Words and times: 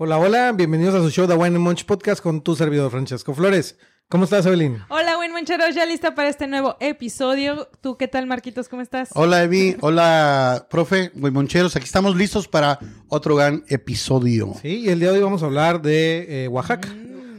Hola, 0.00 0.16
hola, 0.16 0.52
bienvenidos 0.52 0.94
a 0.94 1.02
su 1.02 1.10
show 1.10 1.26
The 1.26 1.34
Wine 1.34 1.56
and 1.56 1.58
Munch 1.58 1.84
Podcast 1.84 2.22
con 2.22 2.40
tu 2.40 2.54
servidor 2.54 2.88
Francesco 2.88 3.34
Flores. 3.34 3.76
¿Cómo 4.08 4.22
estás, 4.22 4.46
Evelyn? 4.46 4.78
Hola, 4.90 5.16
buen 5.16 5.32
moncheros, 5.32 5.74
ya 5.74 5.84
lista 5.86 6.14
para 6.14 6.28
este 6.28 6.46
nuevo 6.46 6.76
episodio. 6.78 7.68
¿Tú 7.80 7.96
qué 7.96 8.06
tal, 8.06 8.28
Marquitos? 8.28 8.68
¿Cómo 8.68 8.80
estás? 8.80 9.08
Hola, 9.14 9.42
Evi. 9.42 9.76
Hola, 9.80 10.68
profe. 10.70 11.10
Muy 11.16 11.32
moncheros. 11.32 11.74
Aquí 11.74 11.86
estamos 11.86 12.14
listos 12.14 12.46
para 12.46 12.78
otro 13.08 13.34
gran 13.34 13.64
episodio. 13.66 14.54
Sí, 14.62 14.82
y 14.82 14.88
el 14.88 15.00
día 15.00 15.10
de 15.10 15.16
hoy 15.18 15.24
vamos 15.24 15.42
a 15.42 15.46
hablar 15.46 15.82
de 15.82 16.44
eh, 16.44 16.46
Oaxaca. 16.46 16.88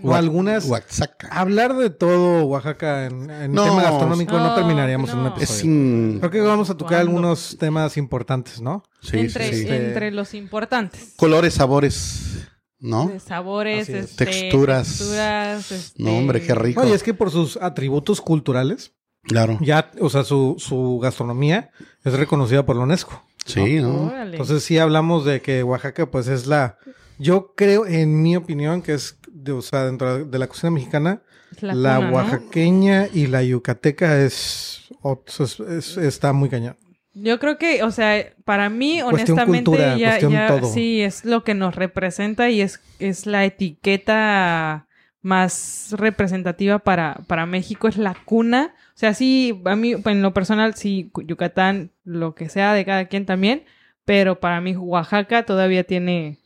O 0.04 0.14
algunas. 0.14 0.66
Oaxaca. 0.66 1.28
Hablar 1.32 1.76
de 1.76 1.90
todo 1.90 2.46
Oaxaca 2.46 3.06
en, 3.06 3.30
en 3.30 3.52
No. 3.52 3.64
tema 3.66 3.84
gastronómico 3.84 4.38
no, 4.38 4.48
No, 4.50 4.56
terminaríamos 4.56 5.10
en 5.12 5.18
un 5.18 5.24
no. 5.26 5.30
episodio. 5.30 5.54
Es 5.54 5.60
sin... 5.62 6.20
Creo 6.20 6.32
que 6.32 6.42
vamos 6.42 6.70
a 6.70 6.74
tocar 6.78 6.98
¿Cuándo? 7.00 7.10
algunos 7.12 7.58
temas 7.60 7.98
importantes, 7.98 8.62
¿no? 8.62 8.84
Sí, 9.02 9.20
entre, 9.20 9.54
sí, 9.54 9.64
sí. 9.64 9.70
entre 9.70 10.12
los 10.12 10.34
importantes. 10.34 11.14
Colores, 11.18 11.54
sabores, 11.54 12.48
¿no? 12.80 13.08
De 13.08 13.20
sabores, 13.20 13.90
es. 13.90 14.06
este, 14.12 14.26
Texturas. 14.26 14.88
texturas, 14.88 15.72
este- 15.72 16.04
No, 16.04 16.18
hombre, 16.18 16.42
qué 16.42 16.56
rico. 16.56 16.82
Oye, 16.82 16.94
es 16.94 17.04
que 17.04 17.14
por 17.14 17.32
sus 17.32 17.58
atributos 17.58 18.22
culturales, 18.22 18.94
Claro. 19.24 19.58
ya, 19.62 19.92
o 20.00 20.10
sea, 20.10 20.24
su, 20.24 20.56
su 20.60 21.00
gastronomía 21.02 21.72
es 22.06 22.14
reconocida 22.14 22.66
por 22.66 22.76
la 22.78 22.84
UNESCO. 22.84 23.22
Sí, 23.46 23.80
¿no? 23.82 24.06
Órale. 24.08 24.32
Entonces 24.32 24.64
sí 24.64 24.78
hablamos 24.78 25.26
de 25.26 25.42
que 25.42 25.64
Oaxaca 25.64 26.10
pues 26.10 26.28
es 26.28 26.46
la, 26.48 26.78
yo 27.18 27.54
creo 27.56 27.86
en 27.86 28.22
mi 28.22 28.36
opinión 28.36 28.82
que 28.82 28.94
es, 28.94 29.18
de, 29.32 29.52
o 29.52 29.62
sea, 29.62 29.86
dentro 29.86 30.26
de 30.26 30.40
la 30.40 30.48
cocina 30.48 30.72
mexicana, 30.72 31.22
la, 31.62 31.74
cuna, 31.74 32.00
¿no? 32.00 32.16
oaxaqueña 32.16 33.08
y 33.14 33.28
la 33.28 33.44
yucateca 33.44 34.22
es, 34.24 34.88
o- 35.02 35.24
es- 35.28 35.60
es- 35.60 35.98
está 35.98 36.34
muy 36.34 36.50
cañón. 36.50 36.76
Yo 37.14 37.40
creo 37.40 37.58
que, 37.58 37.84
o 37.84 37.92
sea, 37.92 38.34
para 38.46 38.70
mí, 38.70 39.02
Cuestión 39.02 39.40
honestamente, 39.40 39.66
cultura, 39.66 39.98
ya, 39.98 40.10
cuestión 40.10 40.32
ya- 40.32 40.48
todo. 40.48 40.72
sí, 40.74 41.02
es 41.02 41.26
lo 41.26 41.44
que 41.44 41.54
nos 41.56 41.76
representa 41.76 42.50
y 42.50 42.62
es, 42.62 42.80
es 43.00 43.26
la 43.26 43.44
etiqueta 43.46 44.88
más 45.22 45.90
representativa 45.98 46.80
para, 46.80 47.16
para 47.28 47.46
México, 47.46 47.88
es 47.88 47.98
la 47.98 48.16
cuna. 48.26 48.74
O 48.96 48.98
sea, 49.00 49.14
sí, 49.14 49.62
a 49.66 49.76
mí, 49.76 49.96
en 50.06 50.22
lo 50.22 50.34
personal, 50.34 50.76
sí, 50.76 51.12
Yucatán, 51.26 51.92
lo 52.06 52.36
que 52.36 52.48
sea 52.48 52.74
de 52.74 52.86
cada 52.86 53.06
quien 53.06 53.26
también, 53.26 53.64
pero 54.06 54.40
para 54.40 54.62
mí 54.62 54.76
Oaxaca 54.78 55.44
todavía 55.44 55.84
tiene, 55.84 56.38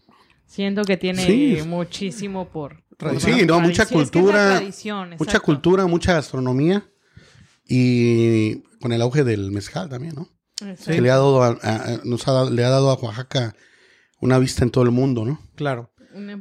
siento 0.45 0.83
que 0.85 0.97
tiene 0.97 1.23
Sí. 1.25 1.59
muchísimo 1.67 2.49
por... 2.49 2.82
Sí, 3.19 3.45
no, 3.45 3.59
mucha 3.59 3.85
tradición. 3.85 4.01
Es 4.01 4.11
que 4.11 4.19
es 4.19 4.25
la 4.25 4.31
cultura, 4.31 4.57
tradición, 4.57 5.09
Mucha 5.19 5.39
cultura, 5.39 5.85
mucha 5.87 6.13
gastronomía. 6.13 6.85
Y 7.67 8.55
con 8.81 8.91
el 8.91 9.01
auge 9.01 9.23
del 9.23 9.51
mezcal 9.51 9.89
también, 9.89 10.15
¿no? 10.15 10.29
Que 10.85 11.01
le 11.01 11.09
ha 11.11 11.15
dado 11.15 11.41
a, 11.43 11.57
a- 11.61 11.99
nos 12.03 12.27
ha 12.27 12.31
dado- 12.31 12.49
le 12.49 12.63
ha 12.63 12.69
dado 12.69 12.89
a 12.89 12.93
Oaxaca 12.95 13.55
una 14.19 14.37
vista 14.39 14.63
en 14.63 14.71
todo 14.71 14.83
el 14.83 14.91
mundo, 14.91 15.25
¿no? 15.25 15.39
Claro. 15.55 15.91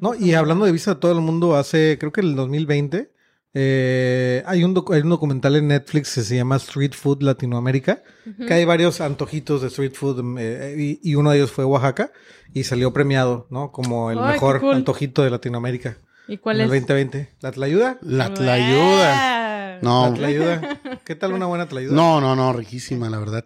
No, 0.00 0.14
y 0.14 0.34
hablando 0.34 0.66
de 0.66 0.72
vista 0.72 0.94
de 0.94 1.00
todo 1.00 1.12
el 1.12 1.20
mundo, 1.22 1.56
hace, 1.56 1.96
creo 1.98 2.12
que 2.12 2.20
en 2.20 2.26
el 2.28 2.36
2020, 2.36 3.10
eh, 3.54 4.42
hay, 4.46 4.64
un 4.64 4.84
hay 4.92 5.00
un 5.00 5.08
documental 5.08 5.56
en 5.56 5.68
Netflix 5.68 6.14
que 6.14 6.20
se 6.22 6.36
llama 6.36 6.56
Street 6.56 6.92
Food 6.92 7.22
Latinoamérica, 7.22 8.02
que 8.46 8.52
hay 8.52 8.64
varios 8.66 9.00
antojitos 9.00 9.62
de 9.62 9.68
street 9.68 9.92
food 9.94 10.38
eh, 10.38 10.74
y, 11.02 11.10
y 11.10 11.14
uno 11.14 11.30
de 11.30 11.38
ellos 11.38 11.50
fue 11.52 11.64
Oaxaca 11.64 12.12
y 12.52 12.64
salió 12.64 12.92
premiado, 12.92 13.46
¿no? 13.50 13.72
Como 13.72 14.10
el 14.10 14.18
Ay, 14.18 14.34
mejor 14.34 14.60
cool. 14.60 14.74
antojito 14.74 15.22
de 15.22 15.30
Latinoamérica. 15.30 15.96
¿Y 16.32 16.38
cuál 16.38 16.60
en 16.60 16.66
es? 16.66 16.72
el 16.72 16.80
2020. 16.80 17.28
¿La 17.40 17.52
tlayuda? 17.52 17.98
La 18.02 18.32
tlayuda. 18.32 19.12
Ah. 19.14 19.78
No, 19.82 20.08
La 20.10 20.14
tlayuda. 20.14 20.80
¿Qué 21.04 21.14
tal 21.14 21.32
una 21.32 21.46
buena 21.46 21.66
tlayuda? 21.68 21.94
no, 21.94 22.20
no, 22.20 22.34
no, 22.36 22.52
riquísima, 22.52 23.10
la 23.10 23.18
verdad. 23.18 23.44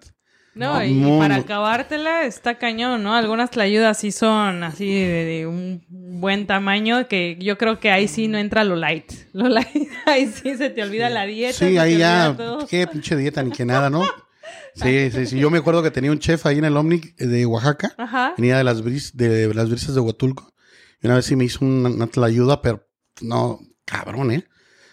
No, 0.54 0.74
No, 0.74 0.84
y 0.84 0.94
muy, 0.94 1.18
para 1.18 1.36
acabártela 1.36 2.24
está 2.24 2.56
cañón, 2.56 3.02
¿no? 3.02 3.14
Algunas 3.14 3.50
tlayudas 3.50 3.98
sí 3.98 4.10
son 4.10 4.62
así 4.62 4.86
de, 4.88 5.24
de 5.24 5.46
un 5.46 5.84
buen 5.88 6.46
tamaño 6.46 7.08
que 7.08 7.36
yo 7.40 7.58
creo 7.58 7.78
que 7.78 7.90
ahí 7.90 8.08
sí 8.08 8.26
no 8.28 8.38
entra 8.38 8.64
lo 8.64 8.74
light. 8.76 9.12
Lo 9.32 9.48
light, 9.48 9.68
ahí 10.06 10.28
sí 10.28 10.56
se 10.56 10.70
te 10.70 10.82
olvida 10.82 11.10
la 11.10 11.26
dieta. 11.26 11.52
Sí, 11.58 11.76
ahí 11.76 11.98
ya, 11.98 12.34
todo. 12.36 12.66
qué 12.66 12.86
pinche 12.86 13.16
dieta 13.16 13.42
ni 13.42 13.50
que 13.50 13.64
nada, 13.64 13.90
¿no? 13.90 14.02
Sí, 14.74 15.10
sí, 15.10 15.24
sí. 15.26 15.38
Yo 15.38 15.48
me 15.50 15.56
acuerdo 15.58 15.82
que 15.82 15.90
tenía 15.90 16.10
un 16.12 16.18
chef 16.18 16.44
ahí 16.44 16.58
en 16.58 16.66
el 16.66 16.76
Omni 16.76 17.00
de 17.16 17.46
Oaxaca. 17.46 17.94
Ajá. 17.96 18.34
Venía 18.36 18.58
de 18.58 18.64
las, 18.64 18.82
bris, 18.82 19.16
de 19.16 19.52
las 19.54 19.70
brisas 19.70 19.94
de 19.94 20.00
Huatulco. 20.02 20.52
Y 21.06 21.08
una 21.08 21.16
vez 21.16 21.24
sí 21.26 21.36
me 21.36 21.44
hizo 21.44 21.64
una, 21.64 21.88
una 21.88 22.06
tlayuda, 22.08 22.60
pero 22.62 22.86
no, 23.22 23.60
cabrón, 23.84 24.32
¿eh? 24.32 24.44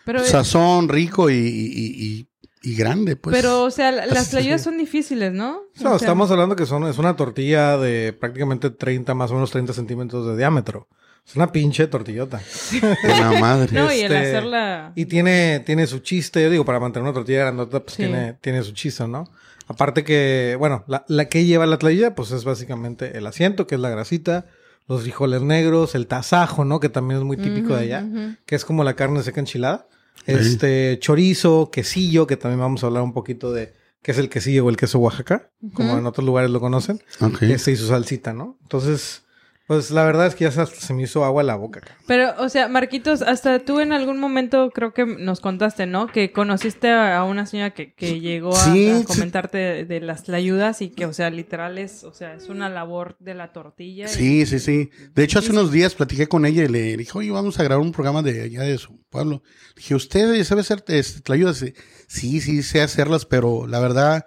Pero, 0.05 0.23
Sazón 0.23 0.89
rico 0.89 1.29
y, 1.29 1.33
y, 1.35 2.27
y, 2.61 2.71
y 2.71 2.75
grande, 2.75 3.15
pues. 3.15 3.35
pero, 3.35 3.63
o 3.63 3.71
sea, 3.71 3.91
la- 3.91 4.05
las 4.05 4.29
tlayudas 4.31 4.61
son 4.61 4.77
difíciles, 4.77 5.31
¿no? 5.33 5.61
No, 5.81 5.93
O 5.93 5.97
sea, 5.99 6.07
estamos 6.07 6.29
hablando 6.29 6.55
que 6.55 6.65
son, 6.65 6.85
es 6.87 6.97
una 6.97 7.15
tortilla 7.15 7.77
de 7.77 8.13
prácticamente 8.13 8.69
30, 8.69 9.13
más 9.15 9.31
o 9.31 9.35
menos 9.35 9.51
30 9.51 9.73
centímetros 9.73 10.27
de 10.27 10.37
diámetro. 10.37 10.87
Es 11.25 11.37
una 11.37 11.51
pinche 11.53 11.87
tortillota. 11.87 12.41
De 12.71 13.07
la 13.07 13.39
madre. 13.39 13.71
No, 13.71 13.91
y 13.93 14.01
el 14.01 14.11
Este, 14.11 14.17
hacerla... 14.17 14.91
Y 14.95 15.05
tiene, 15.05 15.61
tiene 15.61 15.87
su 15.87 15.99
chiste, 15.99 16.41
yo 16.43 16.49
digo, 16.49 16.65
para 16.65 16.81
mantener 16.81 17.03
una 17.05 17.13
tortilla 17.13 17.39
grandota, 17.39 17.79
pues 17.79 17.95
Sí. 17.95 18.03
tiene, 18.03 18.33
tiene 18.41 18.61
su 18.61 18.73
chiste, 18.73 19.07
¿no? 19.07 19.23
Aparte 19.67 20.03
que, 20.03 20.57
bueno, 20.59 20.83
la, 20.87 21.05
la 21.07 21.29
que 21.29 21.45
lleva 21.45 21.65
la 21.65 21.77
tlayuda, 21.77 22.13
pues 22.13 22.31
es 22.31 22.43
básicamente 22.43 23.17
el 23.17 23.25
asiento, 23.25 23.67
que 23.67 23.75
es 23.75 23.81
la 23.81 23.89
grasita, 23.89 24.47
los 24.87 25.01
frijoles 25.01 25.41
negros, 25.41 25.95
el 25.95 26.07
tasajo, 26.07 26.65
¿no? 26.65 26.79
Que 26.79 26.89
también 26.89 27.19
es 27.19 27.25
muy 27.25 27.37
típico 27.37 27.75
de 27.75 27.81
allá, 27.83 28.35
que 28.45 28.55
es 28.55 28.65
como 28.65 28.83
la 28.83 28.95
carne 28.95 29.23
seca 29.23 29.39
enchilada. 29.39 29.87
Este, 30.25 30.97
chorizo, 30.99 31.69
quesillo, 31.71 32.27
que 32.27 32.37
también 32.37 32.59
vamos 32.59 32.83
a 32.83 32.87
hablar 32.87 33.03
un 33.03 33.13
poquito 33.13 33.51
de 33.51 33.73
qué 34.01 34.11
es 34.11 34.17
el 34.17 34.29
quesillo 34.29 34.65
o 34.65 34.69
el 34.69 34.77
queso 34.77 34.99
Oaxaca, 34.99 35.49
como 35.73 35.97
en 35.97 36.05
otros 36.05 36.25
lugares 36.25 36.51
lo 36.51 36.59
conocen. 36.59 37.01
Ok. 37.19 37.43
Este 37.43 37.71
y 37.71 37.75
su 37.75 37.87
salsita, 37.87 38.33
¿no? 38.33 38.57
Entonces, 38.63 39.22
pues 39.67 39.91
la 39.91 40.03
verdad 40.03 40.27
es 40.27 40.35
que 40.35 40.43
ya 40.43 40.51
se, 40.51 40.61
hasta 40.61 40.75
se 40.79 40.93
me 40.93 41.03
hizo 41.03 41.23
agua 41.23 41.41
en 41.41 41.47
la 41.47 41.55
boca. 41.55 41.81
Pero, 42.07 42.33
o 42.39 42.49
sea, 42.49 42.67
Marquitos, 42.67 43.21
hasta 43.21 43.59
tú 43.59 43.79
en 43.79 43.93
algún 43.93 44.19
momento 44.19 44.69
creo 44.71 44.93
que 44.93 45.05
nos 45.05 45.39
contaste, 45.39 45.85
¿no? 45.85 46.07
Que 46.07 46.31
conociste 46.33 46.89
a 46.91 47.23
una 47.23 47.45
señora 47.45 47.69
que, 47.73 47.93
que 47.93 48.19
llegó 48.19 48.55
a, 48.55 48.59
Sí, 48.73 48.89
a 48.89 48.99
sí. 48.99 49.05
comentarte 49.05 49.57
de, 49.57 49.85
de 49.85 49.99
las 50.01 50.27
ayudas 50.29 50.81
y 50.81 50.89
que, 50.89 51.05
o 51.05 51.13
sea, 51.13 51.29
literal 51.29 51.77
es, 51.77 52.03
o 52.03 52.13
sea, 52.13 52.33
es 52.35 52.49
una 52.49 52.67
labor 52.69 53.15
de 53.19 53.33
la 53.35 53.53
tortilla. 53.53 54.05
y- 54.05 54.09
Sí, 54.09 54.45
sí, 54.45 54.59
sí. 54.59 54.89
De 55.15 55.23
hecho, 55.23 55.39
hace 55.39 55.51
unos 55.51 55.71
días 55.71 55.95
platiqué 55.95 56.27
con 56.27 56.45
ella 56.45 56.63
y 56.63 56.67
le 56.67 56.97
dije, 56.97 57.11
oye, 57.17 57.31
vamos 57.31 57.59
a 57.59 57.63
grabar 57.63 57.85
un 57.85 57.91
programa 57.93 58.21
de 58.21 58.41
allá 58.43 58.61
de 58.63 58.77
su 58.77 59.01
pueblo. 59.09 59.43
dije, 59.75 59.95
¿usted 59.95 60.43
sabe 60.43 60.61
hacer 60.61 60.83
este, 60.87 61.21
tlayudas? 61.21 61.57
Sí, 61.57 61.73
sí, 62.07 62.41
sí, 62.41 62.63
sé 62.63 62.81
hacerlas, 62.81 63.25
pero 63.25 63.65
la 63.67 63.79
verdad 63.79 64.25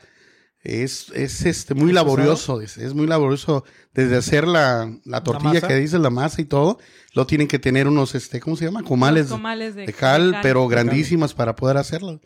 es, 0.63 1.11
es 1.15 1.45
este, 1.45 1.75
muy 1.75 1.91
¿Es 1.91 1.95
laborioso. 1.95 2.61
Es, 2.61 2.77
es 2.77 2.95
muy 2.95 3.07
laborioso 3.07 3.65
desde 3.95 4.17
hacer 4.17 4.47
la, 4.47 4.91
la 5.05 5.23
tortilla 5.23 5.61
que 5.61 5.75
dice 5.77 5.99
la 5.99 6.11
masa 6.11 6.41
y 6.41 6.45
todo. 6.45 6.79
Lo 7.15 7.27
tienen 7.27 7.49
que 7.49 7.59
tener 7.59 7.89
unos, 7.89 8.15
este, 8.15 8.41
¿cómo 8.41 8.57
se 8.57 8.65
llama? 8.65 8.83
Comales, 8.83 9.31
de, 9.31 9.87
de 9.87 9.93
cal, 9.93 10.33
de 10.33 10.39
pero 10.43 10.67
grandísimas 10.69 11.35
para 11.35 11.57
poder 11.57 11.77
hacerlo. 11.77 12.21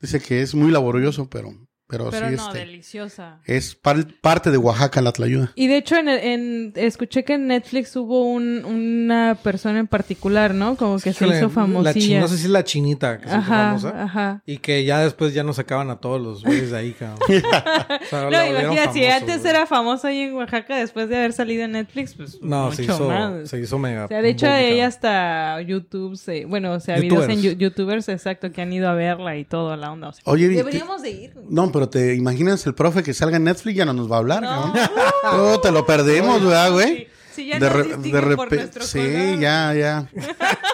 Dice 0.00 0.20
que 0.20 0.42
es 0.42 0.54
muy 0.54 0.72
laborioso, 0.72 1.28
pero, 1.30 1.54
pero, 1.92 2.08
Pero 2.10 2.30
sí, 2.30 2.36
no, 2.36 2.46
este, 2.46 2.58
deliciosa. 2.60 3.38
es 3.44 3.74
par- 3.74 4.06
parte 4.22 4.50
de 4.50 4.56
Oaxaca 4.56 5.02
la 5.02 5.12
tlayuda. 5.12 5.52
Y 5.54 5.66
de 5.66 5.76
hecho, 5.76 5.96
en, 5.96 6.08
el- 6.08 6.18
en- 6.20 6.72
escuché 6.76 7.22
que 7.22 7.34
en 7.34 7.48
Netflix 7.48 7.94
hubo 7.96 8.24
un, 8.32 8.64
una 8.64 9.36
persona 9.42 9.78
en 9.78 9.86
particular, 9.86 10.54
¿no? 10.54 10.74
Como 10.76 10.98
que 10.98 11.12
se 11.12 11.26
hizo 11.28 11.50
famosilla. 11.50 12.20
no 12.20 12.28
sé 12.28 12.38
si 12.38 12.44
es 12.44 12.50
la 12.50 12.64
chinita 12.64 13.18
que 13.18 13.24
se 13.24 13.28
hizo 13.28 13.36
Ajá, 13.38 13.64
famosa. 13.78 14.02
ajá. 14.04 14.42
Y 14.46 14.56
que 14.56 14.84
ya 14.86 15.00
después 15.00 15.34
ya 15.34 15.42
no 15.44 15.52
sacaban 15.52 15.90
a 15.90 15.96
todos 15.96 16.18
los 16.18 16.42
güeyes 16.42 16.70
de 16.70 16.78
ahí, 16.78 16.92
cabrón. 16.98 17.18
O 17.20 18.06
sea, 18.08 18.30
No, 18.30 18.46
imagínate, 18.46 18.92
si 18.94 19.04
antes 19.04 19.40
güey. 19.40 19.50
era 19.50 19.66
famoso 19.66 20.06
ahí 20.06 20.20
en 20.20 20.32
Oaxaca, 20.34 20.76
después 20.78 21.10
de 21.10 21.16
haber 21.18 21.34
salido 21.34 21.64
en 21.64 21.72
Netflix, 21.72 22.14
pues 22.14 22.38
No, 22.40 22.64
mucho 22.64 22.76
se 22.76 22.82
hizo, 22.84 23.08
más. 23.08 23.50
se 23.50 23.60
hizo 23.60 23.78
mega. 23.78 24.06
O 24.06 24.08
sea, 24.08 24.22
de 24.22 24.30
hecho, 24.30 24.46
boom, 24.46 24.56
ella 24.56 24.86
hasta 24.86 25.60
YouTube, 25.60 26.16
se, 26.16 26.46
bueno, 26.46 26.72
o 26.72 26.80
sea, 26.80 26.96
videos 26.98 27.28
en 27.28 27.42
Youtubers. 27.42 27.58
YouTubers, 27.58 28.08
exacto, 28.08 28.50
que 28.50 28.62
han 28.62 28.72
ido 28.72 28.88
a 28.88 28.94
verla 28.94 29.36
y 29.36 29.44
todo, 29.44 29.76
la 29.76 29.92
onda. 29.92 30.08
O 30.08 30.12
sea, 30.12 30.22
Oye, 30.24 30.48
deberíamos 30.48 31.02
de 31.02 31.10
ir. 31.10 31.32
No, 31.50 31.70
pero 31.72 31.81
te 31.88 32.14
imaginas 32.14 32.66
el 32.66 32.74
profe 32.74 33.02
que 33.02 33.14
salga 33.14 33.36
en 33.36 33.44
Netflix 33.44 33.76
ya 33.76 33.84
no 33.84 33.92
nos 33.92 34.10
va 34.10 34.16
a 34.16 34.18
hablar, 34.18 34.42
No. 34.42 35.60
te 35.60 35.70
lo 35.70 35.84
perdemos, 35.86 36.42
¿verdad, 36.42 36.72
güey? 36.72 37.08
Si 37.34 37.46
ya 37.46 37.54
de 37.58 37.60
nos 37.66 37.72
re- 37.72 37.82
distinguen 37.84 38.28
de 38.28 38.36
por 38.36 38.48
repe- 38.50 38.56
nuestro 38.56 38.84
Sí, 38.84 38.98
color. 39.00 39.38
ya, 39.40 39.74
ya. 39.74 40.06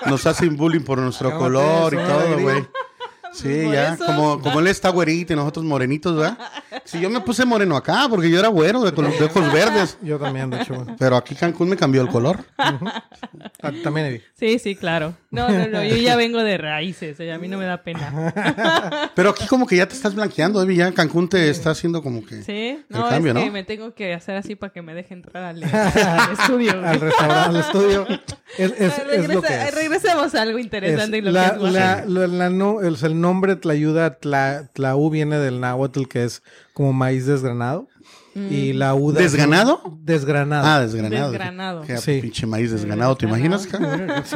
Nos 0.07 0.27
hacen 0.27 0.57
bullying 0.57 0.81
por 0.81 0.99
nuestro 0.99 1.39
color 1.39 1.95
y 1.95 1.97
todo, 1.97 2.39
güey. 2.41 2.67
Sí, 3.33 3.63
Por 3.65 3.75
ya. 3.75 3.95
eso. 3.95 4.07
Como, 4.07 4.41
como 4.41 4.59
él 4.59 4.67
está 4.67 4.89
güerito 4.89 5.33
y 5.35 5.37
nosotros 5.37 5.65
morenitos, 5.65 6.17
¿verdad? 6.17 6.39
Si 6.85 7.01
yo 7.01 7.11
me 7.11 7.21
puse 7.21 7.45
moreno 7.45 7.77
acá 7.77 8.07
porque 8.09 8.31
yo 8.31 8.39
era 8.39 8.49
güero 8.49 8.83
de, 8.83 8.91
de 8.93 9.25
ojos 9.25 9.53
verdes. 9.53 9.99
Yo 10.03 10.19
también, 10.19 10.51
de 10.51 10.63
hecho. 10.63 10.87
Pero 10.99 11.17
aquí 11.17 11.35
Cancún 11.35 11.69
me 11.69 11.77
cambió 11.77 12.03
el 12.03 12.09
color. 12.09 12.45
Ah, 12.57 13.73
también 13.83 14.07
Evi. 14.07 14.23
Sí, 14.35 14.59
sí, 14.59 14.77
claro. 14.77 15.15
No, 15.31 15.49
no, 15.49 15.67
no, 15.69 15.85
yo 15.85 15.97
ya 15.97 16.17
vengo 16.17 16.43
de 16.43 16.57
raíces, 16.59 17.19
eh, 17.21 17.33
a 17.33 17.39
mí 17.39 17.49
no 17.49 17.59
me 17.59 17.65
da 17.67 17.83
pena. 17.83 19.11
Pero 19.15 19.31
aquí 19.31 19.47
como 19.47 19.67
que 19.67 19.77
ya 19.77 19.87
te 19.87 19.95
estás 19.95 20.15
blanqueando, 20.15 20.63
Evi. 20.63 20.77
Ya 20.77 20.93
Cancún 20.93 21.29
te 21.29 21.51
está 21.51 21.71
haciendo 21.71 22.03
como 22.03 22.25
que... 22.25 22.43
Sí, 22.43 22.83
no, 22.89 23.09
cambio, 23.09 23.33
es 23.33 23.39
que 23.39 23.47
¿no? 23.47 23.53
me 23.53 23.65
tengo 23.65 23.95
que 23.95 24.15
hacer 24.15 24.37
así 24.37 24.55
para 24.55 24.73
que 24.73 24.81
me 24.83 24.95
deje 24.95 25.15
entrar 25.15 25.45
al, 25.45 25.63
al 25.65 26.33
estudio. 26.33 26.73
Al 26.85 27.01
restaurante, 27.01 27.49
al 27.49 27.57
estudio. 27.57 28.07
Es, 28.57 28.73
es, 28.79 28.81
es 28.81 29.29
lo 29.29 29.43
que 29.43 29.49
regresa- 29.49 29.69
es. 29.69 29.75
Regresemos 29.75 30.35
a 30.35 30.43
algo 30.43 30.59
Es 30.59 30.65
interesante. 30.65 31.19
y 31.19 31.21
lo 31.21 31.31
la, 31.33 31.51
que 31.59 31.67
es 31.67 31.73
la- 31.73 32.05
la- 32.07 32.27
la 32.27 32.51
no- 32.51 32.81
el, 32.81 32.97
el 33.03 33.21
nombre 33.21 33.57
Tlayuda, 33.57 34.15
tla, 34.19 34.69
Tlaú 34.73 35.11
viene 35.11 35.39
del 35.39 35.61
náhuatl, 35.61 36.07
que 36.07 36.25
es 36.25 36.43
como 36.79 36.93
maíz 36.93 37.27
desgranado. 37.27 37.89
Y 38.35 38.73
la 38.73 38.95
uda. 38.95 39.21
¿Desganado? 39.21 39.99
Desgranado. 40.01 40.65
Ah, 40.65 40.81
desgranado. 40.81 41.33
Desgranado. 41.33 41.83
Qué 41.83 41.97
Sí. 41.99 42.21
Pinche 42.23 42.47
maíz 42.47 42.71
desganado, 42.71 43.17
¿te 43.17 43.27
imaginas? 43.27 43.67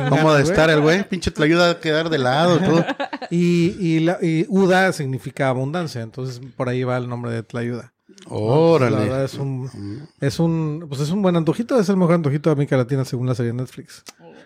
¿Cómo 0.09 0.35
de 0.35 0.43
estar 0.43 0.69
el 0.71 0.81
güey? 0.81 1.09
Pinche 1.09 1.31
te 1.31 1.41
ayuda 1.44 1.71
a 1.71 1.79
quedar 1.79 2.11
de 2.11 2.19
lado 2.19 2.59
todo. 2.59 2.85
Y, 3.31 3.77
y, 3.81 4.00
la, 4.00 4.19
y 4.21 4.44
Uda 4.50 4.93
significa 4.93 5.49
abundancia, 5.49 6.03
entonces 6.03 6.39
por 6.55 6.69
ahí 6.69 6.83
va 6.85 6.99
el 6.99 7.09
nombre 7.09 7.31
de 7.31 7.43
Tlayuda. 7.43 7.94
La 8.09 8.37
verdad 8.37 8.37
Órale. 8.37 9.25
es 9.25 9.35
un, 9.35 10.06
es 10.21 10.39
un, 10.39 10.85
pues 10.87 11.00
es 11.00 11.11
un 11.11 11.23
buen 11.23 11.35
antojito, 11.37 11.79
es 11.81 11.89
el 11.89 11.97
mejor 11.97 12.17
antojito 12.17 12.50
de 12.50 12.55
América 12.55 12.77
Latina 12.77 13.06
según 13.06 13.27
la 13.29 13.35
serie 13.35 13.53
de 13.53 13.59
Netflix. 13.59 14.03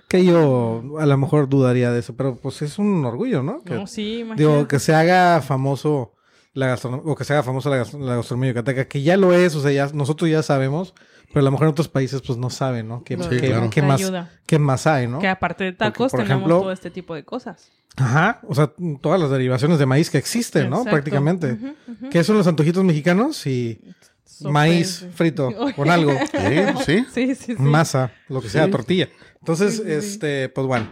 Que 0.07 0.25
yo 0.25 0.85
a 1.01 1.07
lo 1.07 1.19
mejor 1.19 1.49
dudaría 1.49 1.91
de 1.91 1.99
eso, 1.99 2.15
pero 2.15 2.37
pues 2.37 2.63
es 2.63 2.79
un 2.79 3.05
orgullo, 3.05 3.43
¿no? 3.43 3.63
Que, 3.65 3.75
No, 3.75 3.87
sí, 3.89 4.19
imagínate. 4.21 4.43
digo, 4.43 4.69
que 4.69 4.79
se 4.79 4.95
haga 4.95 5.41
famoso 5.43 6.13
la 6.57 6.67
gastronomía, 6.69 7.13
o 7.13 7.15
que 7.15 7.25
se 7.25 7.33
haga 7.35 7.43
famosa 7.43 7.71
la, 7.71 7.77
gastro- 7.77 8.01
la 8.01 8.17
gastronomía 8.17 8.51
yucateca, 8.51 8.87
que 8.89 9.03
ya 9.03 9.17
lo 9.17 9.33
es, 9.33 9.55
o 9.55 9.61
sea, 9.61 9.71
ya 9.73 9.89
nosotros 9.95 10.31
ya 10.31 10.43
sabemos, 10.43 10.95
pero 11.29 11.41
a 11.41 11.43
lo 11.43 11.51
mejor 11.51 11.67
en 11.67 11.71
otros 11.73 11.89
países 11.89 12.23
pues 12.23 12.39
no 12.39 12.51
saben, 12.51 12.89
¿no? 12.89 13.05
¿Qué, 13.05 13.17
No, 13.17 13.29
qué- 13.29 13.39
claro. 13.39 13.71
qué 13.71 13.81
te 13.83 13.87
más, 13.87 14.13
qué 14.47 14.59
más 14.59 14.87
hay, 14.87 15.07
¿no? 15.07 15.19
Que 15.19 15.29
aparte 15.29 15.65
de 15.65 15.73
tacos 15.73 16.11
por 16.11 16.21
tenemos 16.23 16.41
ejemplo- 16.43 16.61
todo 16.61 16.73
este 16.73 16.91
tipo 16.91 17.15
de 17.15 17.25
cosas. 17.25 17.71
Ajá, 17.99 18.41
o 18.49 18.55
sea, 18.55 18.73
todas 19.01 19.21
las 19.21 19.31
derivaciones 19.31 19.79
de 19.79 19.87
maíz 19.87 20.11
que 20.11 20.19
existen, 20.19 20.69
¿no? 20.69 20.77
Exacto. 20.79 20.91
Prácticamente. 20.93 21.53
Ujú. 21.53 22.11
¿Qué 22.11 22.25
son 22.25 22.37
los 22.37 22.47
antojitos 22.47 22.85
mexicanos? 22.85 23.47
Y 23.47 23.81
Sopes. 24.25 24.53
maíz 24.53 25.07
frito 25.15 25.51
con 25.77 25.89
algo, 25.91 26.13
¿Eh? 26.35 26.75
¿Sí? 26.85 27.05
Sí, 27.13 27.35
sí, 27.35 27.55
sí. 27.55 27.57
masa, 27.59 28.13
lo 28.29 28.41
que 28.43 28.49
sea, 28.51 28.65
Sí. 28.67 28.71
tortilla. 28.71 29.09
Entonces, 29.41 29.77
Sí, 29.77 29.83
sí, 29.83 29.85
sí. 29.89 29.93
este, 29.93 30.49
pues 30.51 30.67
bueno. 30.67 30.89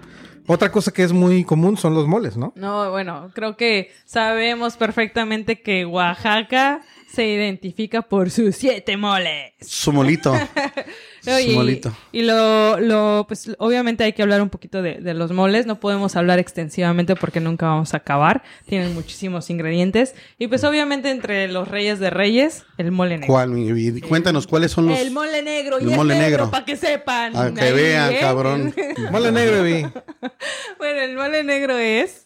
Otra 0.47 0.71
cosa 0.71 0.93
que 0.93 1.03
es 1.03 1.13
muy 1.13 1.45
común 1.45 1.77
son 1.77 1.95
los 1.95 2.07
moles, 2.07 2.37
¿no? 2.37 2.53
No, 2.57 2.91
bueno, 2.91 3.31
creo 3.35 3.57
que 3.57 3.93
sabemos 4.05 4.77
perfectamente 4.77 5.63
que 5.63 5.87
Oaxaca 5.87 6.83
se 7.15 7.27
identifica 7.27 8.03
por 8.03 8.31
sus 8.31 8.57
siete 8.57 8.97
moles. 8.97 9.53
Su 9.61 9.93
molito. 9.93 10.33
No, 10.33 11.39
Su 11.39 11.51
y, 11.51 11.55
molito. 11.55 11.97
y 12.13 12.23
lo, 12.23 12.79
lo, 12.81 13.25
pues 13.27 13.51
obviamente 13.59 14.05
hay 14.05 14.13
que 14.13 14.23
hablar 14.23 14.43
un 14.43 14.51
poquito 14.51 14.83
de, 14.83 14.97
de 14.97 15.15
los 15.15 15.33
moles. 15.33 15.67
No 15.67 15.81
podemos 15.81 16.17
hablar 16.17 16.39
extensivamente 16.39 17.17
porque 17.17 17.41
nunca 17.41 17.67
vamos 17.67 17.95
a 17.95 17.99
acabar. 17.99 18.43
Tienen 18.67 18.95
muchísimos 18.95 19.49
ingredientes. 19.51 20.15
Y 20.39 20.49
pues 20.49 20.65
obviamente 20.65 21.11
entre 21.11 21.49
los 21.49 21.69
reyes 21.69 21.99
de 21.99 22.11
reyes, 22.11 22.65
el 22.79 22.91
mole 22.91 23.19
negro. 23.19 23.33
¿Cuál? 23.33 23.55
vida? 23.55 24.07
Cuéntanos 24.07 24.47
cuáles 24.47 24.73
son 24.73 24.87
los. 24.87 24.99
El 24.99 25.11
mole 25.11 25.43
negro. 25.43 25.79
el 25.79 25.85
y 25.85 25.91
negro, 25.91 26.05
negro. 26.05 26.51
para 26.51 26.65
que 26.65 26.77
sepan. 26.77 27.33
Ah, 27.35 27.51
que 27.55 27.73
vean, 27.73 28.13
¿eh? 28.13 28.19
cabrón. 28.21 28.75
Mole 29.11 29.33
negro, 29.33 29.63
vi. 29.63 29.87
Bueno, 30.79 31.01
el 31.01 31.17
mole 31.17 31.45
negro 31.45 31.77
es. 31.77 32.24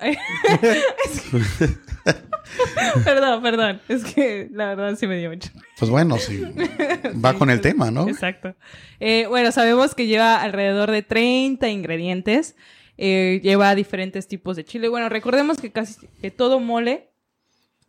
Perdón, 3.04 3.42
perdón. 3.42 3.80
Es 3.88 4.04
que 4.04 4.48
la 4.52 4.74
verdad 4.74 4.96
sí 4.96 5.06
me 5.06 5.18
dio 5.18 5.30
mucho. 5.30 5.50
Pues 5.78 5.90
bueno, 5.90 6.18
sí. 6.18 6.42
Va 7.24 7.34
con 7.34 7.50
el 7.50 7.60
tema, 7.60 7.90
¿no? 7.90 8.08
Exacto. 8.08 8.54
Eh, 8.98 9.26
bueno, 9.28 9.52
sabemos 9.52 9.94
que 9.94 10.06
lleva 10.06 10.42
alrededor 10.42 10.90
de 10.90 11.02
30 11.02 11.68
ingredientes. 11.68 12.56
Eh, 12.98 13.40
lleva 13.42 13.74
diferentes 13.74 14.28
tipos 14.28 14.56
de 14.56 14.64
chile. 14.64 14.88
Bueno, 14.88 15.08
recordemos 15.08 15.58
que 15.58 15.70
casi 15.70 16.06
que 16.20 16.30
todo 16.30 16.60
mole 16.60 17.08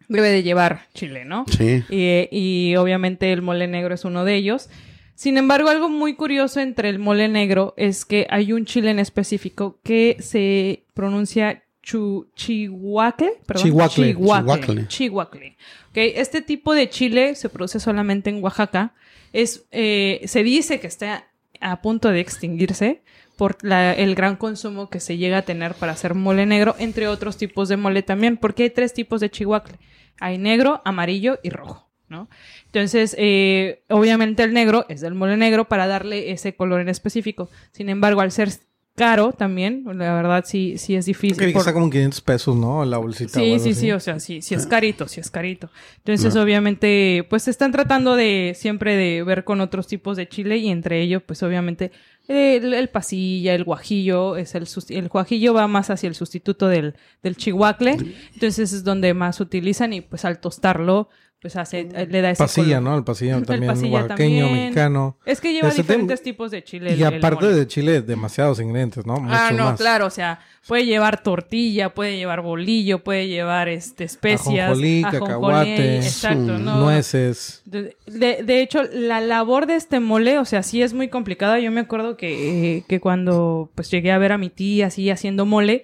debe 0.07 0.29
de 0.29 0.43
llevar 0.43 0.87
chile, 0.93 1.25
¿no? 1.25 1.45
Sí. 1.47 1.83
Y, 1.89 2.27
y 2.31 2.75
obviamente 2.75 3.33
el 3.33 3.41
mole 3.41 3.67
negro 3.67 3.95
es 3.95 4.05
uno 4.05 4.25
de 4.25 4.35
ellos. 4.35 4.69
Sin 5.15 5.37
embargo, 5.37 5.69
algo 5.69 5.89
muy 5.89 6.15
curioso 6.15 6.61
entre 6.61 6.89
el 6.89 6.97
mole 6.97 7.27
negro 7.27 7.73
es 7.77 8.05
que 8.05 8.25
hay 8.29 8.53
un 8.53 8.65
chile 8.65 8.89
en 8.89 8.99
específico 8.99 9.79
que 9.83 10.17
se 10.19 10.85
pronuncia 10.93 11.60
chihuacle. 11.81 13.31
Perdón, 13.45 13.63
Chihuacle. 13.63 14.13
Chihuacle. 14.16 14.18
Chihuacle. 14.18 14.88
Chihuacle. 14.88 15.57
Ok, 15.89 15.98
Este 15.98 16.42
tipo 16.42 16.74
de 16.74 16.89
chile 16.89 17.36
se 17.36 17.50
produce 17.50 17.80
solamente 17.80 18.30
en 18.30 18.44
Oaxaca. 18.44 18.94
Es, 19.33 19.66
eh, 19.72 20.22
se 20.25 20.44
dice 20.44 20.80
que 20.80 20.88
está 20.88 21.28
a 21.60 21.81
punto 21.81 22.10
de 22.10 22.19
extinguirse 22.19 23.01
por 23.38 23.57
la- 23.63 23.94
el 23.94 24.16
gran 24.16 24.36
consumo 24.36 24.89
que 24.89 25.00
se 25.00 25.18
llega 25.18 25.39
a 25.39 25.42
tener 25.44 25.74
para 25.74 25.94
hacer 25.94 26.16
mole 26.16 26.45
negro, 26.45 26.75
entre 26.80 27.07
otros 27.07 27.38
tipos 27.38 27.69
de 27.69 27.78
mole 27.78 28.04
también, 28.04 28.38
porque 28.38 28.63
hay 28.63 28.69
tres 28.69 28.94
tipos 28.94 29.22
de 29.22 29.30
chihuacle. 29.30 29.78
Hay 30.19 30.38
negro, 30.38 30.81
amarillo 30.86 31.39
y 31.42 31.50
rojo, 31.50 31.89
¿no? 32.10 32.30
Entonces, 32.66 33.16
eh, 33.18 33.83
obviamente 33.89 34.44
el 34.44 34.54
negro 34.54 34.86
es 34.89 35.01
del 35.01 35.16
mole 35.16 35.38
negro 35.38 35.68
para 35.68 35.88
darle 35.88 36.31
ese 36.31 36.56
color 36.56 36.81
en 36.81 36.89
específico. 36.89 37.50
Sin 37.72 37.89
embargo, 37.89 38.22
al 38.22 38.31
ser 38.31 38.50
caro 38.95 39.31
también, 39.31 39.83
la 39.85 40.13
verdad 40.13 40.43
sí, 40.45 40.77
sí 40.77 40.95
es 40.95 41.05
difícil. 41.05 41.38
Creo 41.38 41.47
que 41.49 41.53
por- 41.53 41.61
está 41.61 41.73
como 41.73 41.85
en 41.85 41.91
500 41.91 42.21
pesos, 42.21 42.55
¿no? 42.55 42.85
La 42.85 42.97
bolsita. 42.97 43.39
o 43.39 43.43
Sí, 43.43 43.51
algo 43.53 43.63
sí, 43.63 43.69
así. 43.71 43.79
sí, 43.79 43.91
o 43.91 43.99
sea, 43.99 44.19
sí, 44.19 44.41
sí 44.41 44.53
es 44.55 44.67
carito, 44.67 45.07
sí 45.07 45.19
es 45.21 45.31
carito. 45.31 45.69
Entonces, 45.97 46.35
obviamente, 46.35 47.25
pues 47.29 47.47
están 47.47 47.71
tratando 47.71 48.15
de 48.15 48.53
siempre 48.55 48.95
de 48.95 49.23
ver 49.23 49.43
con 49.43 49.61
otros 49.61 49.88
tipos 49.88 50.17
de 50.17 50.27
chile 50.27 50.57
y 50.57 50.69
entre 50.69 51.01
ellos, 51.01 51.23
pues 51.25 51.41
obviamente, 51.43 51.91
el, 52.27 52.73
el 52.73 52.89
pasilla, 52.89 53.55
el 53.55 53.63
guajillo, 53.63 54.38
es 54.38 54.53
el, 54.55 54.67
el 54.89 55.07
guajillo 55.09 55.53
va 55.53 55.67
más 55.67 55.89
hacia 55.89 56.07
el 56.07 56.15
sustituto 56.15 56.67
del, 56.67 56.95
del 57.23 57.35
chihuacle, 57.35 57.97
entonces 58.33 58.71
es 58.73 58.83
donde 58.83 59.13
más 59.13 59.39
utilizan 59.39 59.94
y 59.94 60.01
pues 60.01 60.23
al 60.25 60.39
tostarlo, 60.39 61.09
pues 61.41 61.55
hace, 61.55 61.85
le 61.85 62.21
da 62.21 62.29
ese 62.29 62.43
Pasilla, 62.43 62.77
color. 62.77 62.81
¿no? 62.91 62.97
El 62.99 63.03
pasilla 63.03 63.35
El 63.38 63.45
también, 63.47 63.71
pasilla 63.73 63.93
oaxaqueño, 64.01 64.45
también. 64.45 64.63
mexicano. 64.65 65.17
Es 65.25 65.41
que 65.41 65.51
lleva 65.53 65.69
Ese 65.69 65.81
diferentes 65.81 66.21
tem- 66.21 66.23
tipos 66.23 66.51
de 66.51 66.63
chile. 66.63 66.91
Y 66.91 67.01
el- 67.01 67.13
el 67.13 67.17
aparte 67.17 67.45
mole. 67.45 67.57
de 67.57 67.67
chile, 67.67 68.01
demasiados 68.03 68.59
ingredientes, 68.59 69.05
¿no? 69.07 69.15
Ah, 69.27 69.49
Mucho 69.49 69.57
no, 69.57 69.69
más. 69.71 69.79
claro, 69.79 70.05
o 70.05 70.09
sea, 70.11 70.39
puede 70.67 70.85
llevar 70.85 71.23
tortilla, 71.23 71.95
puede 71.95 72.15
llevar 72.17 72.41
bolillo, 72.41 73.03
puede 73.03 73.27
llevar 73.27 73.69
este 73.69 74.03
especias, 74.03 74.65
Ajonjolí, 74.69 75.01
cacahuate, 75.01 75.95
exacto, 75.97 76.59
no. 76.59 76.77
Nueces. 76.81 77.63
De, 77.65 77.97
de- 78.05 78.44
de 78.44 78.61
hecho, 78.61 78.83
la 78.94 79.19
labor 79.19 79.65
de 79.65 79.77
este 79.77 79.99
mole, 79.99 80.37
o 80.37 80.45
sea, 80.45 80.61
sí 80.61 80.83
es 80.83 80.94
muy 80.94 81.07
complicada. 81.07 81.59
Yo 81.59 81.71
me 81.71 81.81
acuerdo 81.81 82.17
que, 82.17 82.77
eh, 82.77 82.83
que 82.87 82.99
cuando 82.99 83.71
pues 83.73 83.89
llegué 83.89 84.11
a 84.11 84.17
ver 84.19 84.31
a 84.31 84.37
mi 84.37 84.49
tía 84.51 84.87
así 84.87 85.09
haciendo 85.09 85.47
mole, 85.47 85.83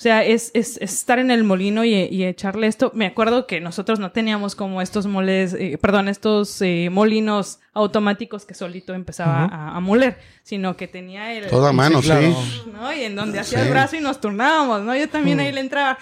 o 0.00 0.02
sea, 0.02 0.24
es, 0.24 0.50
es- 0.54 0.78
es 0.78 0.92
estar 0.94 1.18
en 1.18 1.30
el 1.30 1.44
molino 1.44 1.84
y, 1.84 1.92
y 1.94 2.24
echarle 2.24 2.68
esto. 2.68 2.90
Me 2.94 3.04
acuerdo 3.04 3.46
que 3.46 3.60
nosotros 3.60 3.98
no 3.98 4.12
teníamos 4.12 4.54
como 4.54 4.80
estos 4.80 5.04
moles, 5.04 5.52
eh, 5.52 5.76
perdón, 5.78 6.08
estos 6.08 6.62
eh, 6.62 6.88
molinos 6.90 7.58
automáticos 7.74 8.46
que 8.46 8.54
solito 8.54 8.94
empezaba 8.94 9.44
a, 9.44 9.76
a 9.76 9.80
moler, 9.80 10.16
sino 10.42 10.74
que 10.74 10.88
tenía 10.88 11.34
el... 11.34 11.48
Toda 11.48 11.72
mano, 11.74 12.00
Sí, 12.00 12.06
claro. 12.06 12.22
sí. 12.32 12.62
¿no? 12.72 12.90
Y 12.94 13.02
en 13.02 13.14
donde 13.14 13.40
hacía 13.40 13.58
Sí. 13.58 13.64
el 13.66 13.70
brazo 13.70 13.96
y 13.96 14.00
nos 14.00 14.22
turnábamos, 14.22 14.80
¿no? 14.80 14.96
Yo 14.96 15.06
también 15.06 15.38
ahí 15.38 15.52
le 15.52 15.60
entraba 15.60 15.98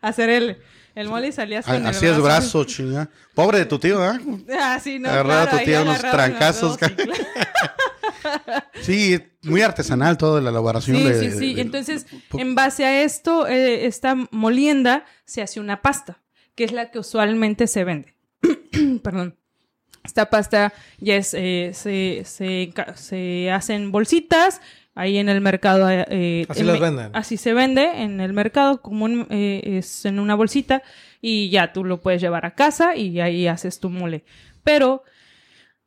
a 0.00 0.06
hacer 0.08 0.30
el, 0.30 0.58
el 0.94 1.08
mole 1.08 1.26
y 1.26 1.32
salías 1.32 1.66
con 1.66 1.74
el 1.74 1.84
Así 1.84 2.06
es 2.06 2.22
brazo, 2.22 2.62
chinga. 2.62 3.08
Pobre 3.34 3.58
de 3.58 3.64
tu 3.66 3.80
tío, 3.80 4.08
¿eh? 4.08 4.20
Ah, 4.56 4.78
sí, 4.80 5.00
no, 5.00 5.08
Agarraba 5.08 5.42
a 5.42 5.50
tu 5.50 5.56
tía 5.64 5.82
unos 5.82 5.98
trancazos, 6.00 6.78
dos, 6.78 6.90
claro. 6.90 7.12
Sí, 8.82 9.18
muy 9.42 9.62
artesanal 9.62 10.16
toda 10.18 10.40
la 10.40 10.50
elaboración 10.50 10.96
Sí, 10.96 11.04
de... 11.04 11.14
sí, 11.32 11.38
sí. 11.38 11.54
de- 11.54 11.60
Entonces, 11.62 12.06
en 12.36 12.54
base 12.54 12.84
a 12.84 13.02
esto, 13.02 13.46
eh, 13.46 13.86
esta 13.86 14.14
molienda 14.30 15.04
se 15.24 15.42
hace 15.42 15.60
una 15.60 15.82
pasta, 15.82 16.22
que 16.54 16.64
es 16.64 16.72
la 16.72 16.90
que 16.90 16.98
usualmente 16.98 17.66
se 17.66 17.84
vende. 17.84 18.14
Perdón. 19.02 19.36
Esta 20.04 20.30
pasta 20.30 20.72
ya 20.98 21.14
es, 21.14 21.32
eh, 21.32 21.70
se, 21.74 22.22
se, 22.24 22.72
se 22.96 23.50
hacen 23.52 23.92
bolsitas, 23.92 24.60
ahí 24.96 25.18
en 25.18 25.28
el 25.28 25.40
mercado. 25.40 25.88
eh, 25.88 26.44
Así 26.48 26.64
las 26.64 26.80
me- 26.80 26.86
venden. 26.86 27.10
Así 27.14 27.36
se 27.36 27.52
vende 27.54 28.02
en 28.02 28.20
el 28.20 28.32
mercado, 28.32 28.82
común 28.82 29.28
eh, 29.30 29.60
es 29.78 30.04
en 30.04 30.18
una 30.18 30.34
bolsita, 30.34 30.82
y 31.20 31.50
ya 31.50 31.72
tú 31.72 31.84
lo 31.84 32.00
puedes 32.00 32.20
llevar 32.20 32.44
a 32.46 32.56
casa 32.56 32.96
y 32.96 33.20
ahí 33.20 33.46
haces 33.46 33.78
tu 33.78 33.90
mole. 33.90 34.24
Pero 34.64 35.04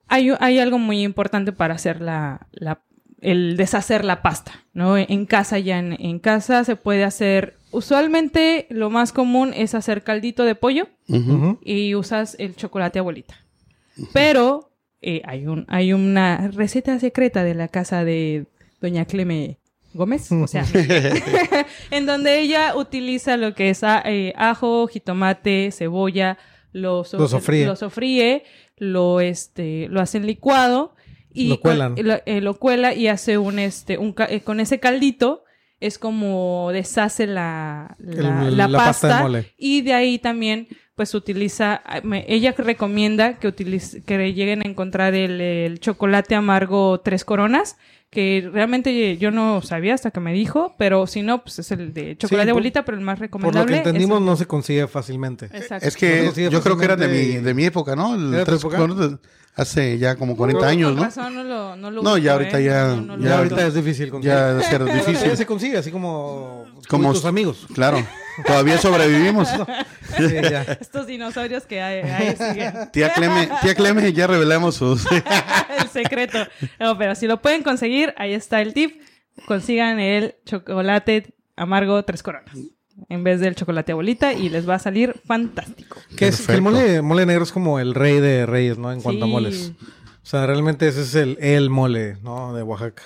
hay, 0.08 0.32
hay 0.40 0.60
algo 0.60 0.78
muy 0.78 1.02
importante 1.04 1.52
para 1.52 1.76
hacer 1.76 2.02
la, 2.02 2.48
la- 2.52 2.82
el 3.22 3.58
deshacer 3.58 4.06
la 4.06 4.22
pasta, 4.22 4.52
¿no? 4.74 4.98
En 4.98 5.26
casa 5.26 5.58
ya, 5.58 5.80
en, 5.80 5.94
en 6.00 6.20
casa 6.20 6.64
se 6.64 6.76
puede 6.76 7.04
hacer, 7.04 7.58
usualmente 7.72 8.68
lo 8.70 8.90
más 8.92 9.12
común 9.12 9.52
es 9.56 9.74
hacer 9.74 10.04
caldito 10.04 10.44
de 10.44 10.54
pollo 10.56 10.88
y 11.64 11.96
usas 11.96 12.36
el 12.40 12.56
chocolate 12.56 13.00
abuelita. 13.00 13.36
Pero 14.14 14.70
eh, 15.02 15.22
hay, 15.26 15.48
un, 15.48 15.66
hay 15.70 15.94
una 15.94 16.50
receta 16.50 17.00
secreta 17.00 17.44
de 17.44 17.56
la 17.56 17.68
casa 17.68 18.04
de 18.04 18.46
doña 18.82 19.06
Cleme 19.06 19.58
Gómez, 19.94 20.32
o 20.32 20.46
sea, 20.48 20.66
en 21.92 22.06
donde 22.06 22.40
ella 22.42 22.76
utiliza 22.76 23.38
lo 23.38 23.54
que 23.56 23.70
es 23.70 23.84
a- 23.84 24.02
eh, 24.06 24.34
ajo, 24.36 24.88
jitomate, 24.88 25.72
cebolla, 25.72 26.38
lo, 26.74 27.06
so- 27.06 27.18
Lo 27.18 27.28
sofríe. 27.28 27.66
lo 27.66 27.76
sofríe, 27.78 28.44
lo, 28.78 29.20
este, 29.22 29.88
lo 29.90 30.02
hace 30.02 30.18
en 30.18 30.26
licuado 30.28 30.96
y 31.34 31.50
Lo 31.50 31.60
cuelan. 31.60 31.96
con- 31.96 32.08
lo, 32.08 32.16
eh, 32.26 32.42
lo 32.42 32.56
cuela 32.60 32.94
y 32.94 33.08
hace 33.08 33.38
un 33.38 33.60
este 33.60 33.98
un 33.98 34.16
eh, 34.30 34.42
con 34.42 34.60
ese 34.60 34.80
caldito 34.80 35.44
es 35.82 35.98
como 36.00 36.70
deshace 36.72 37.28
la, 37.28 37.96
la, 38.00 38.48
El- 38.48 38.58
la 38.58 38.68
la 38.70 38.78
pasta 38.78 39.08
de 39.08 39.14
pasta, 39.14 39.24
mole. 39.24 39.54
y 39.58 39.82
de 39.82 39.94
ahí 39.94 40.20
también 40.20 40.68
pues 40.96 41.14
utiliza, 41.14 41.82
me- 42.04 42.24
ella 42.30 42.54
recomienda 42.58 43.38
que, 43.38 43.50
utilice, 43.50 44.02
que 44.04 44.34
lleguen 44.34 44.62
a 44.66 44.70
encontrar 44.70 45.14
el, 45.14 45.42
el 45.42 45.80
chocolate 45.82 46.36
amargo 46.36 47.02
tres 47.02 47.26
coronas, 47.26 47.76
que 48.10 48.50
realmente 48.54 49.18
yo 49.18 49.30
no 49.32 49.62
sabía 49.62 49.94
hasta 49.94 50.12
que 50.12 50.20
me 50.22 50.32
dijo, 50.32 50.74
pero 50.78 51.06
si 51.06 51.22
no, 51.22 51.44
pues 51.44 51.60
es 51.60 51.72
el 51.72 51.94
de 51.94 52.16
chocolate 52.18 52.52
por- 52.52 52.62
bolita, 52.62 52.86
pero 52.86 52.98
el 52.98 53.04
más 53.04 53.16
Por 53.16 53.22
recomendable. 53.28 53.60
lo 53.62 53.68
que 53.68 53.74
es 53.74 53.80
entendimos, 53.80 54.20
el- 54.20 54.26
no 54.26 54.36
se 54.38 54.46
consigue 54.46 54.88
fácilmente. 54.88 55.48
Exacto. 55.52 55.86
Es 55.88 55.98
que 55.98 56.24
No 56.24 56.50
yo 56.50 56.62
creo 56.62 56.78
que 56.78 56.86
era 56.86 56.96
de 56.96 57.08
mi, 57.08 57.26
de 57.44 57.54
mi 57.54 57.66
época, 57.66 57.96
¿no? 57.96 58.16
El 58.16 58.30
¿Era 58.30 58.38
de 58.40 58.46
tu 58.46 58.52
tres 58.52 58.60
época? 58.62 58.78
coronas, 58.78 59.20
hace 59.56 59.98
ya 59.98 60.16
como 60.16 60.38
40 60.38 60.60
Con 60.62 60.70
años, 60.70 60.96
¿no? 60.96 61.04
razón, 61.04 61.36
no 61.36 61.44
lo, 61.44 61.76
no 61.76 61.92
lo 61.92 62.04
No, 62.04 62.18
ya 62.18 62.34
ahorita 62.34 62.60
¿eh? 62.60 62.64
ya- 62.66 63.38
ahorita 63.38 63.68
es 63.68 63.74
difícil 63.74 64.10
conseguir. 64.10 64.36
Ya 64.38 64.60
Pero 64.72 64.86
difícil. 64.86 65.36
se 65.36 65.46
consigue, 65.46 65.78
así 65.78 65.92
como, 65.92 66.66
Como 66.88 67.04
como 67.04 67.14
tus 67.14 67.26
amigos. 67.26 67.68
Claro, 67.74 67.98
todavía 68.46 68.78
sobrevivimos. 68.78 69.50
Sí, 70.16 70.34
ya. 70.50 70.62
Estos 70.80 71.08
dinosaurios 71.08 71.66
que 71.66 71.82
hay, 71.82 72.10
ahí 72.10 72.36
siguen. 72.38 72.90
Tía 72.94 73.12
Cleme, 73.12 73.50
tía 73.62 73.76
Cleme, 73.76 74.14
ya 74.14 74.28
revelamos 74.28 74.76
sus... 74.76 75.06
el 75.78 75.90
secreto. 75.90 76.38
No, 76.80 76.98
pero 76.98 77.16
si 77.16 77.28
lo 77.28 77.42
pueden 77.42 77.64
conseguir, 77.64 78.14
ahí 78.16 78.34
está 78.34 78.62
el 78.62 78.74
tip. 78.74 79.02
Consigan 79.46 80.00
el 80.00 80.36
chocolate 80.46 81.34
amargo 81.58 82.02
tres 82.06 82.24
coronas 82.24 82.56
en 83.10 83.24
vez 83.24 83.40
del 83.40 83.56
chocolate 83.56 83.94
bolita 83.94 84.34
y 84.34 84.50
les 84.50 84.68
va 84.68 84.76
a 84.76 84.80
salir 84.80 85.20
fantástico. 85.26 85.98
Que, 86.16 86.28
es, 86.28 86.48
que 86.48 86.54
el 86.54 86.62
mole, 86.62 87.02
mole 87.02 87.26
negro 87.26 87.44
es 87.44 87.52
como 87.52 87.80
el 87.80 87.94
rey 87.94 88.20
de 88.20 88.46
reyes, 88.46 88.78
¿no? 88.78 88.92
En 88.92 89.02
cuanto 89.02 89.26
a 89.26 89.28
moles. 89.28 89.74
O 89.82 90.26
sea, 90.26 90.46
realmente 90.46 90.88
ese 90.88 91.02
es 91.02 91.14
el, 91.16 91.38
el 91.40 91.70
mole, 91.70 92.18
¿no? 92.24 92.54
De 92.54 92.64
Oaxaca. 92.64 93.04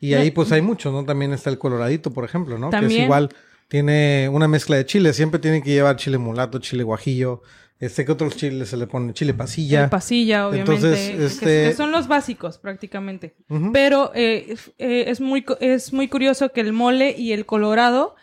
Y 0.00 0.14
ahí 0.14 0.30
pues 0.30 0.52
hay 0.52 0.62
muchos, 0.62 0.92
¿no? 0.92 1.04
También 1.04 1.32
está 1.32 1.50
el 1.50 1.58
coloradito, 1.58 2.12
por 2.12 2.24
ejemplo, 2.24 2.58
¿no? 2.58 2.68
Que 2.68 2.78
También. 2.78 3.00
es 3.00 3.04
igual, 3.04 3.30
tiene 3.68 4.28
una 4.32 4.48
mezcla 4.48 4.76
de 4.76 4.86
chile. 4.86 5.12
Siempre 5.12 5.40
tiene 5.40 5.62
que 5.62 5.70
llevar 5.70 5.96
chile 5.96 6.18
mulato, 6.18 6.58
chile 6.58 6.82
guajillo. 6.82 7.42
Este 7.78 8.06
que 8.06 8.12
otros 8.12 8.36
chiles 8.36 8.70
se 8.70 8.76
le 8.78 8.86
ponen 8.86 9.12
chile 9.12 9.34
pasilla. 9.34 9.84
El 9.84 9.90
pasilla, 9.90 10.48
obviamente. 10.48 10.72
Entonces, 10.76 11.10
que- 11.10 11.26
este- 11.26 11.68
que 11.68 11.74
son 11.74 11.90
los 11.92 12.08
básicos, 12.08 12.56
prácticamente. 12.56 13.34
Pero 13.72 14.12
eh, 14.14 14.46
f- 14.52 14.72
eh, 14.78 15.04
es, 15.08 15.20
muy, 15.20 15.44
es 15.60 15.92
muy 15.92 16.08
curioso 16.08 16.52
que 16.52 16.62
el 16.62 16.72
mole 16.72 17.14
y 17.18 17.32
el 17.32 17.44
colorado, 17.44 18.14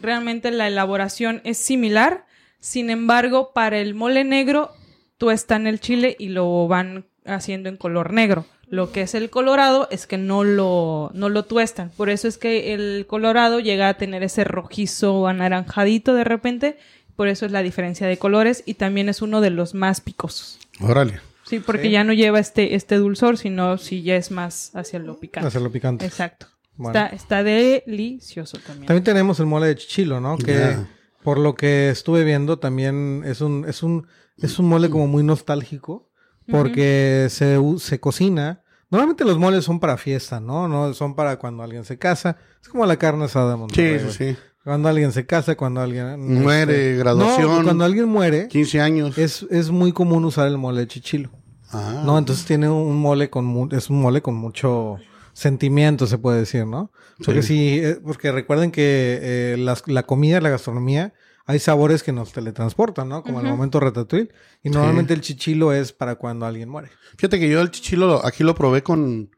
realmente 0.00 0.50
la 0.50 0.66
elaboración 0.66 1.40
es 1.44 1.58
similar. 1.58 2.26
Sin 2.58 2.90
embargo, 2.90 3.52
para 3.54 3.78
el 3.78 3.94
mole 3.94 4.24
negro, 4.24 4.72
tuestan 5.18 5.66
el 5.68 5.78
chile 5.80 6.16
y 6.18 6.28
lo 6.30 6.66
van 6.66 7.06
haciendo 7.24 7.68
en 7.68 7.76
color 7.76 8.12
negro. 8.12 8.44
Lo 8.70 8.92
que 8.92 9.02
es 9.02 9.14
el 9.16 9.30
colorado 9.30 9.88
es 9.90 10.06
que 10.06 10.16
no 10.16 10.44
lo, 10.44 11.10
no 11.12 11.28
lo 11.28 11.44
tuestan. 11.44 11.90
Por 11.96 12.08
eso 12.08 12.28
es 12.28 12.38
que 12.38 12.72
el 12.72 13.04
colorado 13.08 13.58
llega 13.60 13.88
a 13.88 13.94
tener 13.94 14.22
ese 14.22 14.44
rojizo 14.44 15.26
anaranjadito 15.26 16.14
de 16.14 16.24
repente. 16.24 16.78
Por 17.16 17.28
eso 17.28 17.44
es 17.46 17.52
la 17.52 17.62
diferencia 17.62 18.06
de 18.06 18.16
colores 18.16 18.62
y 18.66 18.74
también 18.74 19.08
es 19.08 19.22
uno 19.22 19.40
de 19.40 19.50
los 19.50 19.74
más 19.74 20.00
picosos. 20.00 20.58
Órale. 20.80 21.20
Sí, 21.44 21.58
porque 21.58 21.82
Sí. 21.88 21.90
ya 21.90 22.04
no 22.04 22.12
lleva 22.12 22.38
este, 22.38 22.76
este 22.76 22.94
dulzor, 22.94 23.36
sino 23.36 23.76
si 23.76 24.02
ya 24.02 24.14
es 24.14 24.30
más 24.30 24.70
hacia 24.74 25.00
lo 25.00 25.18
picante. 25.18 25.48
Hacerlo 25.48 25.72
picante. 25.72 26.06
Exacto. 26.06 26.46
Bueno. 26.76 26.98
Está, 26.98 27.14
está 27.14 27.42
delicioso 27.42 28.58
también. 28.64 28.86
También 28.86 29.04
tenemos 29.04 29.40
el 29.40 29.46
mole 29.46 29.66
de 29.66 29.76
chichilo, 29.76 30.20
¿no? 30.20 30.38
Que 30.38 30.76
por 31.22 31.38
lo 31.38 31.54
que 31.54 31.90
estuve 31.90 32.24
viendo 32.24 32.58
también 32.58 33.22
es 33.26 33.40
un, 33.40 33.64
es 33.68 33.82
un, 33.82 34.06
es 34.38 34.58
un 34.58 34.68
mole 34.68 34.88
como 34.88 35.06
muy 35.08 35.22
nostálgico 35.22 36.08
porque 36.50 37.26
se, 37.30 37.58
u- 37.58 37.78
se 37.78 38.00
cocina. 38.00 38.62
Normalmente 38.90 39.24
los 39.24 39.38
moles 39.38 39.64
son 39.64 39.78
para 39.80 39.96
fiesta, 39.96 40.40
¿no? 40.40 40.66
No 40.68 40.92
son 40.94 41.14
para 41.14 41.38
cuando 41.38 41.62
alguien 41.62 41.84
se 41.84 41.98
casa. 41.98 42.36
Es 42.62 42.68
como 42.68 42.84
la 42.86 42.96
carne 42.96 43.24
asada 43.24 43.56
Monterrey. 43.56 44.00
Sí, 44.00 44.06
sí, 44.10 44.32
sí. 44.32 44.36
Cuando 44.64 44.88
alguien 44.88 45.12
se 45.12 45.24
casa, 45.26 45.56
cuando 45.56 45.80
alguien... 45.80 46.42
Muere, 46.42 46.90
este, 46.90 46.96
graduación. 46.98 47.48
No, 47.58 47.62
cuando 47.64 47.84
alguien 47.84 48.08
muere, 48.08 48.48
15 48.48 48.80
años. 48.80 49.16
es, 49.16 49.46
es 49.50 49.70
muy 49.70 49.92
común 49.92 50.24
usar 50.24 50.48
el 50.48 50.58
mole 50.58 50.80
de 50.80 50.86
chichilo. 50.88 51.30
Ah. 51.72 52.02
No, 52.04 52.18
entonces 52.18 52.44
tiene 52.44 52.68
un 52.68 52.96
mole 53.00 53.30
con 53.30 53.44
mu- 53.46 53.68
es 53.70 53.88
un 53.90 54.02
mole 54.02 54.20
con 54.22 54.34
mucho 54.34 54.96
sentimiento, 55.32 56.06
se 56.06 56.18
puede 56.18 56.40
decir, 56.40 56.66
¿no? 56.66 56.90
Porque 57.24 57.42
sí, 57.42 57.78
eh, 57.82 57.98
porque 58.04 58.32
recuerden 58.32 58.70
que 58.72 59.18
eh, 59.22 59.56
las- 59.58 59.86
la 59.86 60.02
comida, 60.02 60.40
la 60.40 60.48
gastronomía, 60.50 61.14
hay 61.50 61.58
sabores 61.58 62.02
que 62.02 62.12
nos 62.12 62.32
teletransportan, 62.32 63.08
¿no? 63.08 63.22
Como 63.22 63.40
el 63.40 63.46
momento 63.46 63.80
ratatouille. 63.80 64.30
Y 64.62 64.70
normalmente 64.70 65.14
el 65.14 65.20
chichilo 65.20 65.72
es 65.72 65.92
para 65.92 66.14
cuando 66.16 66.46
alguien 66.46 66.68
muere. 66.68 66.88
Fíjate 67.16 67.38
que 67.40 67.48
yo 67.48 67.60
el 67.60 67.70
chichilo 67.70 68.06
lo- 68.06 68.26
aquí 68.26 68.44
lo 68.44 68.54
probé 68.54 68.82
con, 68.82 69.30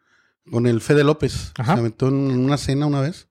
con 0.51 0.67
el 0.67 0.81
Fede 0.81 1.05
López. 1.05 1.53
Ajá. 1.59 1.75
Se 1.75 1.81
aventó 1.81 2.09
en 2.09 2.15
una 2.45 2.57
cena 2.59 2.87
una 2.87 3.01
vez. 3.01 3.29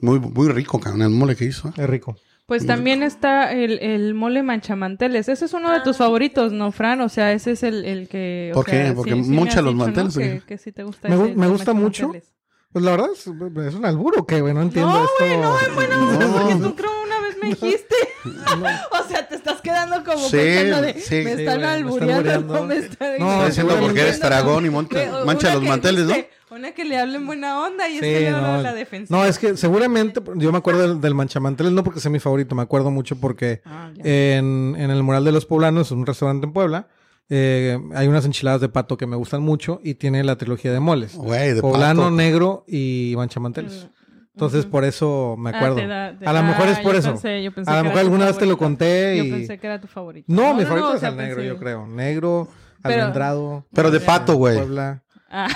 Muy, 0.00 0.18
muy 0.20 0.48
rico, 0.48 0.78
cabrón, 0.80 1.02
el 1.02 1.10
mole 1.10 1.36
que 1.36 1.44
hizo. 1.46 1.68
¿eh? 1.68 1.72
Es 1.76 1.88
rico. 1.88 2.16
Pues 2.46 2.64
también 2.66 3.02
está 3.02 3.52
el, 3.52 3.78
el 3.80 4.14
mole 4.14 4.42
manchamanteles. 4.42 5.28
Ese 5.28 5.46
es 5.46 5.52
uno 5.52 5.72
de 5.72 5.80
tus 5.80 5.96
favoritos, 5.96 6.52
¿no, 6.52 6.70
Fran? 6.70 7.00
O 7.00 7.08
sea, 7.08 7.32
ese 7.32 7.52
es 7.52 7.62
el, 7.64 7.84
el 7.84 8.08
que... 8.08 8.50
o 8.52 8.56
¿Por 8.56 8.66
qué? 8.66 8.70
sea, 8.84 8.94
Porque 8.94 9.14
me 9.16 9.22
mucha 9.22 9.58
has 9.58 9.64
los 9.64 9.74
dicho, 9.74 9.86
¿no? 9.90 9.92
manteles, 10.04 10.44
Que, 10.44 10.58
sí 10.58 10.70
te 10.70 10.84
gusta 10.84 11.08
Me 11.08 11.14
ese 11.32 11.46
gusta 11.48 11.72
mucho. 11.72 12.12
Pues 12.72 12.84
la 12.84 12.90
verdad 12.92 13.08
es, 13.12 13.20
es 13.26 13.74
un 13.74 13.84
alburo 13.86 14.26
que, 14.26 14.40
güey, 14.42 14.52
no 14.52 14.62
entiendo 14.62 14.92
No, 14.92 15.04
esto. 15.04 15.14
güey, 15.18 15.40
no, 15.40 15.74
bueno, 15.74 16.18
No. 16.20 16.32
porque 16.38 16.54
tú 16.56 16.76
creo 16.76 16.90
una 17.04 17.15
me 17.48 17.54
dijiste. 17.54 17.94
o 18.24 19.08
sea, 19.08 19.28
te 19.28 19.34
estás 19.36 19.60
quedando 19.60 20.04
como 20.04 20.18
Sí, 20.28 20.36
pensando 20.36 20.82
de, 20.82 20.94
sí. 21.00 21.14
me 21.24 21.36
Sí, 21.36 21.42
están 21.42 21.60
güey, 21.60 21.84
me 21.84 21.90
están 21.90 22.10
albureando, 22.10 22.54
no 22.54 22.64
me 22.64 22.76
están 22.76 23.18
No, 23.18 23.32
Está 23.32 23.46
diciendo 23.46 23.76
porque 23.80 24.00
eres 24.00 24.20
taragón 24.20 24.66
y 24.66 24.70
monta- 24.70 25.24
mancha 25.24 25.52
los 25.52 25.62
que 25.62 25.68
manteles, 25.68 26.04
¿no? 26.06 26.14
Una 26.48 26.72
que 26.72 26.84
le 26.84 26.96
hablen 26.98 27.26
buena 27.26 27.60
onda 27.60 27.88
y 27.88 27.98
Sí, 27.98 28.04
este 28.04 28.20
le 28.20 28.28
habla 28.28 28.48
no, 28.48 28.54
a 28.54 28.62
la 28.62 28.72
defensiva. 28.74 29.18
no, 29.18 29.24
es 29.26 29.38
que 29.38 29.56
seguramente, 29.56 30.20
yo 30.36 30.52
me 30.52 30.58
acuerdo 30.58 30.82
del, 30.82 31.00
del 31.00 31.14
manchamanteles, 31.14 31.72
no 31.72 31.82
porque 31.82 31.98
sea 32.00 32.10
mi 32.10 32.20
favorito, 32.20 32.54
me 32.54 32.62
acuerdo 32.62 32.90
mucho 32.90 33.16
porque 33.16 33.62
Ah, 33.64 33.90
en, 33.98 34.74
en 34.78 34.90
el 34.90 35.02
Mural 35.02 35.24
de 35.24 35.32
los 35.32 35.44
Poblanos, 35.44 35.90
un 35.90 36.06
restaurante 36.06 36.46
en 36.46 36.52
Puebla, 36.52 36.86
eh, 37.28 37.76
hay 37.96 38.06
unas 38.06 38.24
enchiladas 38.24 38.60
de 38.60 38.68
pato 38.68 38.96
que 38.96 39.06
me 39.08 39.16
gustan 39.16 39.42
mucho 39.42 39.80
y 39.82 39.94
tiene 39.94 40.22
la 40.22 40.36
trilogía 40.36 40.72
de 40.72 40.78
moles. 40.78 41.14
Güey, 41.16 41.54
de 41.54 41.60
Poblano, 41.60 42.02
pato. 42.02 42.10
negro 42.14 42.64
y 42.68 43.14
manchamanteles. 43.16 43.88
Entonces, 44.36 44.66
por 44.66 44.84
eso 44.84 45.34
me 45.38 45.50
Mm, 45.50 45.54
Ah, 45.54 45.56
acuerdo. 45.56 45.76
te 45.76 45.86
da- 45.86 46.18
te- 46.18 46.26
a 46.26 46.32
lo 46.34 46.42
mejor 46.42 46.68
es 46.68 46.78
por 46.80 46.92
yo 46.92 46.98
eso. 46.98 47.14
pensé- 47.14 47.42
yo 47.42 47.52
pensé 47.52 47.70
a 47.70 47.78
lo 47.78 47.84
mejor 47.84 47.98
alguna 48.00 48.26
vez 48.26 48.36
te 48.36 48.44
lo 48.44 48.58
conté 48.58 49.16
Yo 49.16 49.24
y... 49.24 49.30
pensé 49.30 49.58
que 49.58 49.66
era 49.66 49.80
tu 49.80 49.86
favorito. 49.88 50.26
No, 50.30 50.52
mi 50.54 50.64
favorito 50.64 50.90
o 50.90 50.94
es 50.94 51.00
sea, 51.00 51.08
el 51.08 51.16
negro, 51.16 51.36
pensé- 51.42 51.46
yo 51.48 51.58
creo. 51.58 51.86
Negro, 51.86 52.48
Pero- 52.82 52.94
almendrado, 53.00 53.64
Pero 53.74 53.90
de 53.90 54.00
pato, 54.00 54.34
güey. 54.34 54.56
Puebla. 54.58 55.02
Ah, 55.30 55.48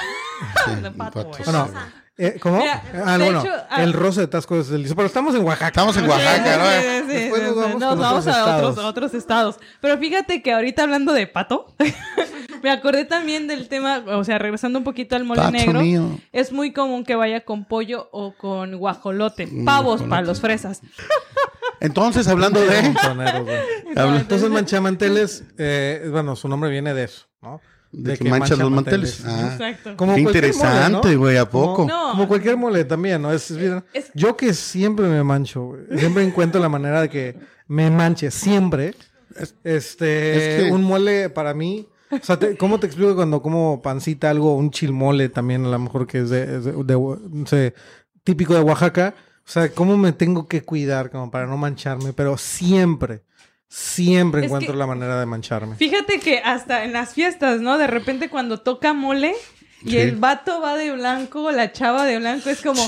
Sí, 0.64 0.74
de 0.82 0.90
pato, 0.92 0.96
pato, 0.96 1.28
güey. 1.28 1.44
sí. 1.44 1.50
No, 1.52 1.66
no. 1.66 1.99
Eh, 2.22 2.36
¿Cómo? 2.38 2.58
Mira, 2.58 2.82
ah, 3.06 3.16
de 3.16 3.24
bueno, 3.24 3.40
hecho, 3.40 3.52
ah- 3.70 3.82
el 3.82 3.94
rosa 3.94 4.20
de 4.20 4.26
Tasco 4.26 4.60
es 4.60 4.68
delicioso. 4.68 4.94
Pero 4.94 5.06
estamos 5.06 5.34
en 5.34 5.42
Oaxaca. 5.42 5.68
Estamos 5.68 5.96
en 5.96 6.06
Oaxaca, 6.06 6.56
¿no? 6.58 6.64
sí, 6.66 6.72
sí, 6.82 7.00
sí, 7.00 7.12
Después 7.14 7.40
sí, 7.42 7.46
nos 7.48 7.56
vamos 7.56 7.80
Nos 7.80 7.88
con 7.90 7.98
vamos 7.98 8.26
otros 8.26 8.36
a 8.36 8.42
otros, 8.42 8.68
estados. 8.70 8.78
a 8.78 8.86
otros 8.88 9.14
estados. 9.14 9.56
Pero 9.80 9.96
fíjate 9.98 10.42
que 10.42 10.52
ahorita 10.52 10.82
hablando 10.82 11.14
de 11.14 11.26
pato, 11.26 11.74
me 12.62 12.70
acordé 12.70 13.06
también 13.06 13.46
del 13.46 13.68
tema, 13.68 14.04
o 14.06 14.22
sea, 14.24 14.38
regresando 14.38 14.78
un 14.78 14.84
poquito 14.84 15.16
al 15.16 15.24
mole 15.24 15.40
Pato 15.40 15.52
negro. 15.52 15.80
mío. 15.80 16.18
Es 16.30 16.52
muy 16.52 16.74
común 16.74 17.04
que 17.04 17.14
vaya 17.14 17.40
con 17.46 17.64
pollo 17.64 18.10
o 18.12 18.34
con 18.36 18.76
guajolote. 18.76 19.48
Pavos 19.64 20.02
para 20.02 20.20
los 20.20 20.42
fresas. 20.42 20.82
Entonces, 21.80 22.28
hablando 22.28 22.60
de... 22.60 22.78
Entonces, 23.96 24.50
manchamanteles, 24.50 25.44
eh, 25.56 26.06
bueno, 26.10 26.36
su 26.36 26.48
nombre 26.48 26.68
viene 26.68 26.92
de 26.92 27.04
eso, 27.04 27.26
¿no? 27.40 27.62
De 27.92 28.16
que 28.16 28.30
manchan 28.30 28.58
los 28.60 28.70
manteles. 28.70 29.22
Ah. 29.26 29.50
Exacto. 29.52 29.96
Como 29.96 30.14
Qué 30.14 30.20
interesante, 30.20 31.16
güey, 31.16 31.36
¿a 31.36 31.44
Como- 31.46 31.66
poco? 31.74 31.86
No. 31.88 32.10
Como 32.12 32.28
cualquier 32.28 32.56
mole 32.56 32.84
también, 32.84 33.20
¿no? 33.22 33.32
Es, 33.32 33.50
es 33.50 33.56
bien- 33.56 33.82
Es- 33.92 34.10
Yo 34.14 34.36
que 34.36 34.54
siempre 34.54 35.06
me 35.08 35.22
mancho, 35.24 35.62
güey. 35.64 35.82
Siempre 35.98 36.22
encuentro 36.22 36.60
la 36.60 36.68
manera 36.68 37.00
de 37.00 37.08
que 37.08 37.36
me 37.66 37.90
manche, 37.90 38.30
siempre. 38.30 38.94
Este, 39.64 40.58
es 40.58 40.64
que- 40.64 40.72
un 40.72 40.82
mole 40.84 41.30
para 41.30 41.54
mí. 41.54 41.88
O 42.10 42.18
sea, 42.24 42.36
te- 42.38 42.56
¿cómo 42.56 42.80
te 42.80 42.86
explico 42.86 43.14
cuando 43.14 43.40
como 43.40 43.80
pancita 43.82 44.30
algo, 44.30 44.56
un 44.56 44.70
chilmole 44.70 45.28
también, 45.28 45.64
a 45.64 45.68
lo 45.68 45.78
mejor 45.78 46.06
que 46.06 46.18
es 46.18 46.30
de, 46.30 46.42
es 46.58 46.64
de- 46.64 46.72
de- 46.72 46.94
no 47.30 47.46
sé, 47.46 47.74
típico 48.24 48.54
de 48.54 48.60
Oaxaca? 48.60 49.14
O 49.46 49.50
sea, 49.52 49.68
¿cómo 49.72 49.96
me 49.96 50.12
tengo 50.12 50.46
que 50.48 50.62
cuidar 50.62 51.10
como 51.10 51.30
para 51.30 51.46
no 51.46 51.56
mancharme? 51.56 52.12
Pero 52.12 52.36
siempre, 52.36 53.22
siempre 53.72 54.40
Es 54.40 54.46
encuentro 54.46 54.72
que- 54.72 54.78
la 54.78 54.86
manera 54.86 55.18
de 55.20 55.26
mancharme. 55.26 55.76
Fíjate 55.76 56.18
que 56.18 56.40
hasta 56.40 56.84
en 56.84 56.92
las 56.92 57.14
fiestas, 57.14 57.60
¿no? 57.60 57.78
De 57.78 57.86
repente 57.86 58.28
cuando 58.28 58.58
toca 58.58 58.92
mole 58.92 59.32
y 59.84 59.90
Sí. 59.92 59.96
el 59.98 60.16
vato 60.16 60.60
va 60.60 60.76
de 60.76 60.92
blanco, 60.92 61.50
la 61.52 61.72
chava 61.72 62.04
de 62.04 62.18
blanco, 62.18 62.50
es 62.50 62.60
como, 62.60 62.82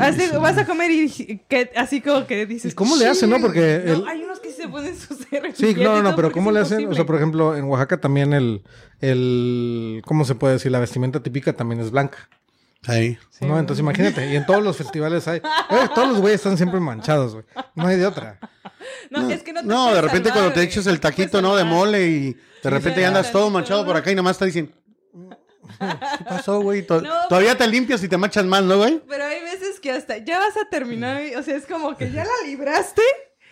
así, 0.00 0.22
vas 0.40 0.56
a 0.58 0.64
comer 0.66 0.90
y 0.90 1.40
que, 1.48 1.70
así 1.76 2.00
como 2.00 2.26
que 2.26 2.46
dices... 2.46 2.72
¿Y 2.72 2.74
cómo 2.74 2.96
le 2.96 3.06
hacen, 3.06 3.28
no? 3.30 3.40
Porque 3.40 3.82
No, 3.84 3.92
el- 3.92 4.08
hay 4.08 4.22
unos 4.24 4.40
que 4.40 4.50
se 4.50 4.66
ponen 4.68 4.96
sus 4.96 5.18
Sí, 5.54 5.74
no, 5.76 6.02
no, 6.02 6.16
pero 6.16 6.32
¿cómo 6.32 6.50
le 6.50 6.60
hacen? 6.60 6.86
O 6.88 6.94
sea, 6.94 7.04
por 7.04 7.12
por 7.12 7.16
ejemplo, 7.16 7.54
en 7.56 7.64
Oaxaca 7.66 8.00
también 8.00 8.32
el, 8.32 8.62
el, 9.00 10.02
¿cómo 10.06 10.24
se 10.24 10.34
puede 10.34 10.54
decir? 10.54 10.72
La 10.72 10.80
vestimenta 10.80 11.22
típica 11.22 11.52
también 11.52 11.80
es 11.80 11.90
blanca, 11.90 12.28
Ahí. 12.86 13.16
¿no? 13.40 13.58
Entonces 13.58 13.80
imagínate, 13.80 14.26
y 14.32 14.36
en 14.36 14.44
todos 14.46 14.62
los 14.62 14.76
festivales 14.76 15.26
hay, 15.28 15.40
güey, 15.70 15.88
todos 15.94 16.08
los 16.08 16.20
güeyes 16.20 16.40
están 16.40 16.56
siempre 16.56 16.80
manchados, 16.80 17.32
güey. 17.34 17.44
No 17.74 17.86
hay 17.86 17.96
de 17.96 18.06
otra. 18.06 18.38
No, 19.10 19.28
es 19.30 19.42
que 19.42 19.52
no 19.52 19.60
te 19.60 19.66
No, 19.66 19.94
de 19.94 20.00
repente 20.00 20.28
salvar, 20.30 20.44
cuando 20.50 20.60
te 20.60 20.62
echas 20.66 20.86
el 20.86 20.98
taquito, 21.00 21.40
¿no? 21.42 21.54
De 21.56 21.64
mole 21.64 22.06
y 22.08 22.36
de 22.62 22.70
repente 22.70 23.00
ya 23.00 23.08
andas 23.08 23.30
todo 23.32 23.50
manchado 23.50 23.84
por 23.84 23.96
acá 23.96 24.10
y 24.10 24.14
nomás 24.14 24.38
te 24.38 24.46
dicen... 24.46 24.74
¿Qué 26.18 26.24
pasó, 26.24 26.60
güey? 26.60 26.84
No, 26.88 27.02
Todavía 27.28 27.56
te 27.56 27.66
limpias 27.66 28.02
y 28.02 28.08
te 28.08 28.16
manchas 28.16 28.44
más, 28.44 28.62
¿no, 28.62 28.76
güey? 28.78 29.00
Pero 29.08 29.24
hay 29.24 29.40
veces 29.42 29.80
que 29.80 29.90
hasta 29.92 30.18
ya 30.18 30.38
vas 30.38 30.56
a 30.56 30.68
terminar, 30.68 31.20
o 31.38 31.42
sea, 31.42 31.56
es 31.56 31.66
como 31.66 31.96
que 31.96 32.10
ya 32.10 32.24
la 32.24 32.46
libraste 32.46 33.02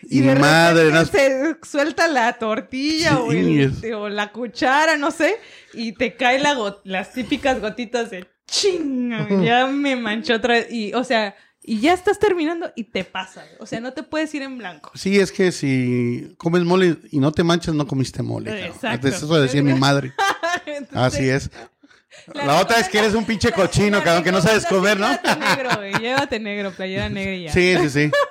Y, 0.02 0.20
de 0.20 0.34
madre, 0.36 0.90
repente 0.90 1.28
no- 1.30 1.58
se 1.64 1.68
suelta 1.70 2.08
la 2.08 2.32
tortilla 2.34 3.18
o, 3.20 3.30
Sí, 3.30 3.38
el- 3.38 3.72
es- 3.84 3.92
o 3.94 4.08
la 4.08 4.32
cuchara, 4.32 4.96
no 4.96 5.10
sé, 5.10 5.38
y 5.72 5.92
te 5.92 6.14
caen 6.16 6.42
la 6.42 6.56
las 6.84 7.12
típicas 7.12 7.60
gotitas 7.60 8.10
de 8.10 8.26
ching, 8.50 9.42
ya 9.44 9.66
me 9.66 9.96
manchó 9.96 10.34
otra 10.34 10.54
vez. 10.54 10.70
Y, 10.70 10.92
o 10.94 11.04
sea, 11.04 11.34
y 11.62 11.80
ya 11.80 11.92
estás 11.92 12.18
terminando 12.18 12.72
y 12.74 12.84
te 12.84 13.04
pasa. 13.04 13.44
O 13.58 13.66
sea, 13.66 13.80
no 13.80 13.92
te 13.92 14.02
puedes 14.02 14.34
ir 14.34 14.42
en 14.42 14.58
blanco. 14.58 14.90
Sí, 14.94 15.18
es 15.18 15.30
que 15.30 15.52
si 15.52 16.34
comes 16.38 16.64
mole 16.64 16.96
y 17.10 17.18
no 17.18 17.32
te 17.32 17.44
manchas, 17.44 17.74
no 17.74 17.86
comiste 17.86 18.22
mole. 18.22 18.50
cabrón. 18.50 18.66
Exacto. 18.66 19.08
Eso 19.08 19.40
decía 19.40 19.62
mi 19.62 19.74
madre. 19.74 20.12
Entonces, 20.66 20.96
Así 20.96 21.28
es. 21.28 21.50
La 22.34 22.44
La, 22.44 22.60
otra 22.60 22.80
es 22.80 22.88
que 22.88 22.98
eres 22.98 23.14
un 23.14 23.24
pinche 23.24 23.52
cochino, 23.52 24.02
cabrón, 24.02 24.24
que 24.24 24.32
no 24.32 24.40
sabes 24.40 24.66
comer, 24.66 24.98
¿no? 24.98 25.08
Llévate 25.10 25.36
negro, 25.38 25.70
güey. 25.76 25.92
Llévate 25.94 26.40
negro, 26.40 26.70
playera 26.72 27.08
negra 27.08 27.34
y 27.34 27.44
ya. 27.44 27.52
Sí, 27.52 27.76
sí, 27.82 27.90
sí. 27.90 28.10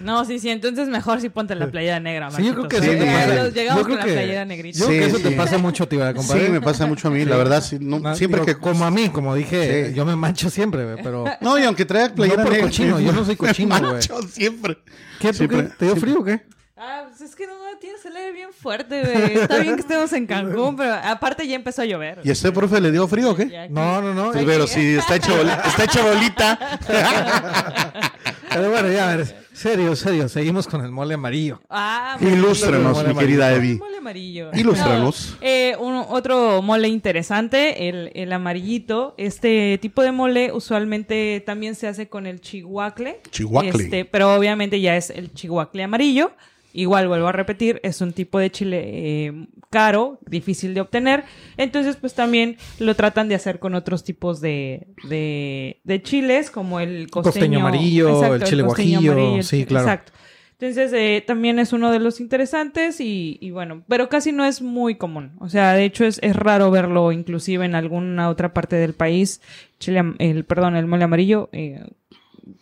No, 0.00 0.24
sí, 0.24 0.38
sí. 0.38 0.48
Entonces 0.50 0.88
mejor 0.88 1.20
sí 1.20 1.28
ponte 1.28 1.54
la 1.54 1.66
playera 1.68 1.98
negra, 2.00 2.30
Sí, 2.30 2.44
yo 2.44 2.54
creo 2.54 2.68
que 2.68 2.80
sí, 2.80 2.86
los- 2.86 3.52
Llegamos 3.54 3.54
Yo 3.54 3.54
creo 3.54 3.82
con 3.84 3.86
que- 3.86 3.96
la 3.96 4.02
playera 4.04 4.44
negrita. 4.44 4.78
Yo 4.78 4.86
creo 4.86 4.98
que 5.00 5.04
Sí, 5.04 5.10
eso 5.16 5.22
te 5.22 5.28
sí. 5.30 5.34
pasa 5.34 5.58
mucho 5.58 5.84
a 5.84 5.88
ti, 5.88 5.96
¿verdad, 5.96 6.14
compadre? 6.14 6.46
Sí, 6.46 6.52
me 6.52 6.60
pasa 6.60 6.86
mucho 6.86 7.08
a 7.08 7.10
mí, 7.10 7.24
la 7.24 7.36
verdad. 7.36 7.62
Sí, 7.62 7.78
no, 7.80 7.98
No, 7.98 8.14
siempre 8.14 8.40
digo, 8.42 8.46
que. 8.46 8.60
Como 8.60 8.84
a 8.84 8.90
mí, 8.90 9.08
como 9.08 9.34
dije, 9.34 9.88
Sí. 9.88 9.94
yo 9.94 10.04
me 10.04 10.14
mancho 10.16 10.50
siempre, 10.50 10.84
güey, 10.84 11.02
pero... 11.02 11.24
No, 11.40 11.58
y 11.58 11.64
aunque 11.64 11.84
traiga 11.84 12.14
playera 12.14 12.38
No 12.38 12.42
por 12.44 12.52
negra, 12.52 12.66
cochino, 12.68 13.00
yo 13.00 13.12
no 13.12 13.24
soy 13.24 13.36
cochino, 13.36 13.74
me 13.74 13.80
güey. 13.80 13.92
mancho 13.92 14.22
siempre. 14.22 14.78
¿Qué, 15.20 15.28
tú 15.32 15.38
Siempre- 15.38 15.64
qué? 15.64 15.70
¿Te 15.78 15.84
dio 15.86 15.96
frío 15.96 16.20
o 16.20 16.24
qué? 16.24 16.42
Ah, 16.80 17.06
pues 17.08 17.28
es 17.28 17.34
que 17.34 17.44
no, 17.44 17.54
tienes 17.80 18.04
el 18.06 18.14
aire 18.16 18.30
bien 18.30 18.50
fuerte, 18.52 19.02
güey. 19.02 19.36
Está 19.38 19.58
bien 19.58 19.74
que 19.74 19.80
estemos 19.80 20.12
en 20.12 20.28
Cancún, 20.28 20.76
pero 20.76 20.94
aparte 20.94 21.44
ya 21.44 21.56
empezó 21.56 21.82
a 21.82 21.86
llover. 21.86 22.20
¿Y 22.22 22.28
a 22.28 22.32
este 22.32 22.52
profe 22.52 22.80
le 22.80 22.92
dio 22.92 23.08
frío 23.08 23.32
o 23.32 23.34
qué? 23.34 23.48
Ya 23.48 23.64
aquí- 23.64 23.72
No, 23.74 24.00
no, 24.00 24.14
no. 24.14 24.30
Pues, 24.30 24.44
pero 24.44 24.64
si 24.68 24.94
está 24.94 25.16
hecho, 25.16 25.36
boli- 25.36 25.50
está 25.66 25.84
hecho 25.84 26.04
bolita. 26.04 26.78
Pero 28.52 28.70
bueno, 28.70 28.90
ya, 28.90 29.12
a 29.12 29.16
ver, 29.16 29.36
serio, 29.52 29.94
serio, 29.96 30.28
seguimos 30.28 30.66
con 30.66 30.84
el 30.84 30.90
mole 30.90 31.14
amarillo. 31.14 31.60
Ah, 31.68 32.16
Ilústranos, 32.20 32.96
Mole 32.96 33.14
mi 33.14 33.18
querida. 33.20 33.52
Evi. 33.52 33.74
Mole 33.76 33.98
amarillo. 33.98 34.50
Ilústranos. 34.54 35.36
No, 35.40 35.46
eh, 35.46 35.76
un- 35.78 36.04
otro 36.08 36.62
mole 36.62 36.88
interesante, 36.88 37.88
el, 37.88 38.10
el 38.14 38.32
amarillito. 38.32 39.14
Este 39.18 39.78
tipo 39.82 40.02
de 40.02 40.12
mole 40.12 40.52
usualmente 40.52 41.42
también 41.44 41.74
se 41.74 41.88
hace 41.88 42.08
con 42.08 42.26
el 42.26 42.40
chihuacle. 42.40 43.20
Chihuacle. 43.30 43.84
Este, 43.84 44.04
pero 44.04 44.34
obviamente 44.34 44.80
ya 44.80 44.96
es 44.96 45.10
el 45.10 45.32
chihuacle 45.32 45.82
amarillo. 45.84 46.32
Igual 46.72 47.08
vuelvo 47.08 47.26
a 47.28 47.32
repetir, 47.32 47.80
es 47.82 48.00
un 48.00 48.12
tipo 48.12 48.38
de 48.38 48.50
chile 48.50 48.82
eh, 48.84 49.46
caro, 49.70 50.18
difícil 50.26 50.74
de 50.74 50.80
obtener. 50.82 51.24
Entonces, 51.56 51.96
pues 51.96 52.14
también 52.14 52.56
lo 52.78 52.94
tratan 52.94 53.28
de 53.28 53.34
hacer 53.34 53.58
con 53.58 53.74
otros 53.74 54.04
tipos 54.04 54.40
de, 54.40 54.86
de, 55.08 55.80
de 55.84 56.02
chiles, 56.02 56.50
como 56.50 56.78
el 56.80 57.10
costeño, 57.10 57.32
Costeño 57.32 57.60
amarillo, 57.60 58.34
el 58.34 58.42
chile 58.44 58.62
guajillo, 58.62 59.36
el 59.36 59.42
sí, 59.44 59.64
claro. 59.64 59.86
Exacto. 59.86 60.12
Entonces, 60.60 60.92
eh, 60.92 61.22
también 61.24 61.60
es 61.60 61.72
uno 61.72 61.92
de 61.92 62.00
los 62.00 62.18
interesantes 62.20 63.00
y, 63.00 63.38
y 63.40 63.52
bueno, 63.52 63.84
pero 63.88 64.08
casi 64.08 64.32
no 64.32 64.44
es 64.44 64.60
muy 64.60 64.96
común. 64.96 65.32
O 65.38 65.48
sea, 65.48 65.72
de 65.74 65.84
hecho 65.84 66.04
es, 66.04 66.18
es 66.20 66.34
raro 66.34 66.70
verlo 66.72 67.12
inclusive 67.12 67.64
en 67.64 67.76
alguna 67.76 68.28
otra 68.28 68.52
parte 68.52 68.74
del 68.74 68.92
país. 68.92 69.40
Chile, 69.78 70.02
el, 70.18 70.44
perdón, 70.44 70.74
el 70.74 70.86
mole 70.86 71.04
amarillo. 71.04 71.48
eh, 71.52 71.84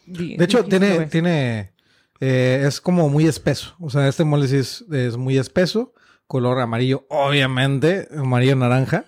De 0.07 0.45
hecho, 0.45 0.65
tiene, 0.65 1.07
tiene, 1.07 1.71
eh, 2.21 2.65
es 2.67 2.81
como 2.81 3.09
muy 3.09 3.27
espeso. 3.27 3.75
O 3.81 3.91
sea, 3.91 4.09
este 4.09 4.25
mole 4.25 4.49
sí 4.49 4.57
es, 4.57 4.85
es 4.93 5.17
muy 5.17 5.39
espeso, 5.39 5.93
color 6.27 6.59
amarillo, 6.61 7.07
obviamente, 7.11 8.09
amarillo 8.17 8.57
naranja, 8.57 9.05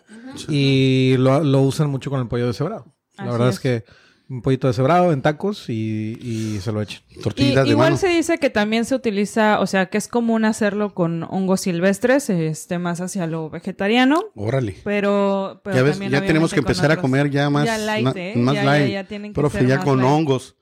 y 0.49 1.17
lo, 1.19 1.43
lo 1.43 1.63
usan 1.63 1.91
mucho 1.91 2.11
con 2.11 2.21
el 2.21 2.29
pollo 2.29 2.47
deshebrado. 2.47 2.95
La 3.17 3.25
Así 3.25 3.33
verdad 3.33 3.49
es. 3.49 3.55
es. 3.57 3.61
que 3.61 3.85
un 4.31 4.43
pollito 4.43 4.67
deshebrado 4.69 5.11
en 5.15 5.23
tacos 5.23 5.71
y, 5.71 6.19
y 6.21 6.59
se 6.61 6.71
lo 6.71 6.83
echan. 6.83 7.01
Y, 7.09 7.19
Tortillitas 7.23 7.65
de 7.65 7.71
igual 7.71 7.87
mano. 7.93 7.97
se 7.97 8.09
dice 8.09 8.37
que 8.37 8.51
también 8.51 8.85
se 8.85 8.95
utiliza, 8.95 9.59
o 9.59 9.67
sea, 9.67 9.87
que 9.87 9.97
es 9.97 10.07
común 10.07 10.45
hacerlo 10.45 10.93
con 10.93 11.23
hongos 11.23 11.63
silvestres, 11.63 12.29
este, 12.29 12.79
más 12.79 13.01
hacia 13.01 13.27
lo 13.27 13.49
vegetariano, 13.49 14.25
Órale. 14.35 14.77
pero, 14.85 15.63
pero 15.65 15.77
Ya 15.77 15.83
ves, 15.83 15.93
también 15.93 16.13
ya 16.13 16.21
tenemos 16.27 16.53
que 16.53 16.59
empezar 16.61 16.93
a 16.93 16.99
comer 16.99 17.31
ya 17.31 17.49
más, 17.49 17.65
ya 17.65 17.79
light, 17.79 18.17
¿eh? 18.17 18.35
más 18.37 18.55
Ya- 18.55 18.65
ya- 18.65 18.71
light. 18.71 18.93
ya 18.93 19.05
tienen 19.05 19.33
que 19.33 19.41
Profe, 19.41 19.61
ser 19.61 19.67
ya 19.69 19.77
más 19.77 19.85
con 19.87 19.97
light. 19.99 20.11
hongos. 20.11 20.57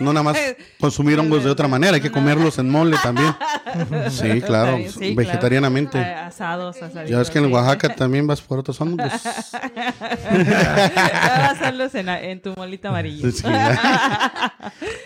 No 0.00 0.12
nada 0.12 0.22
más 0.22 0.38
consumir 0.80 1.18
hongos 1.18 1.44
de 1.44 1.50
otra 1.50 1.68
manera, 1.68 1.94
hay 1.94 2.00
que 2.00 2.10
comerlos 2.10 2.58
en 2.58 2.70
mole 2.70 2.96
también. 3.02 3.34
Sí, 4.08 4.40
claro, 4.40 4.76
Está 4.76 4.76
bien, 4.76 4.92
sí, 4.92 5.14
vegetarianamente. 5.14 5.98
claro. 5.98 6.26
Asados, 6.28 6.76
asaditos. 6.76 7.10
Ya 7.10 7.18
ves 7.18 7.30
que 7.30 7.38
en. 7.38 7.52
Oaxaca 7.52 7.88
también 7.96 8.26
vas 8.26 8.40
por 8.40 8.58
otros 8.60 8.80
hongos. 8.80 9.12
Ya 9.12 9.94
vas 9.98 11.38
a 11.38 11.50
hacerlos 11.50 11.94
en, 11.94 12.08
en 12.08 12.40
tu 12.40 12.54
molita 12.56 12.88
amarilla. 12.90 13.30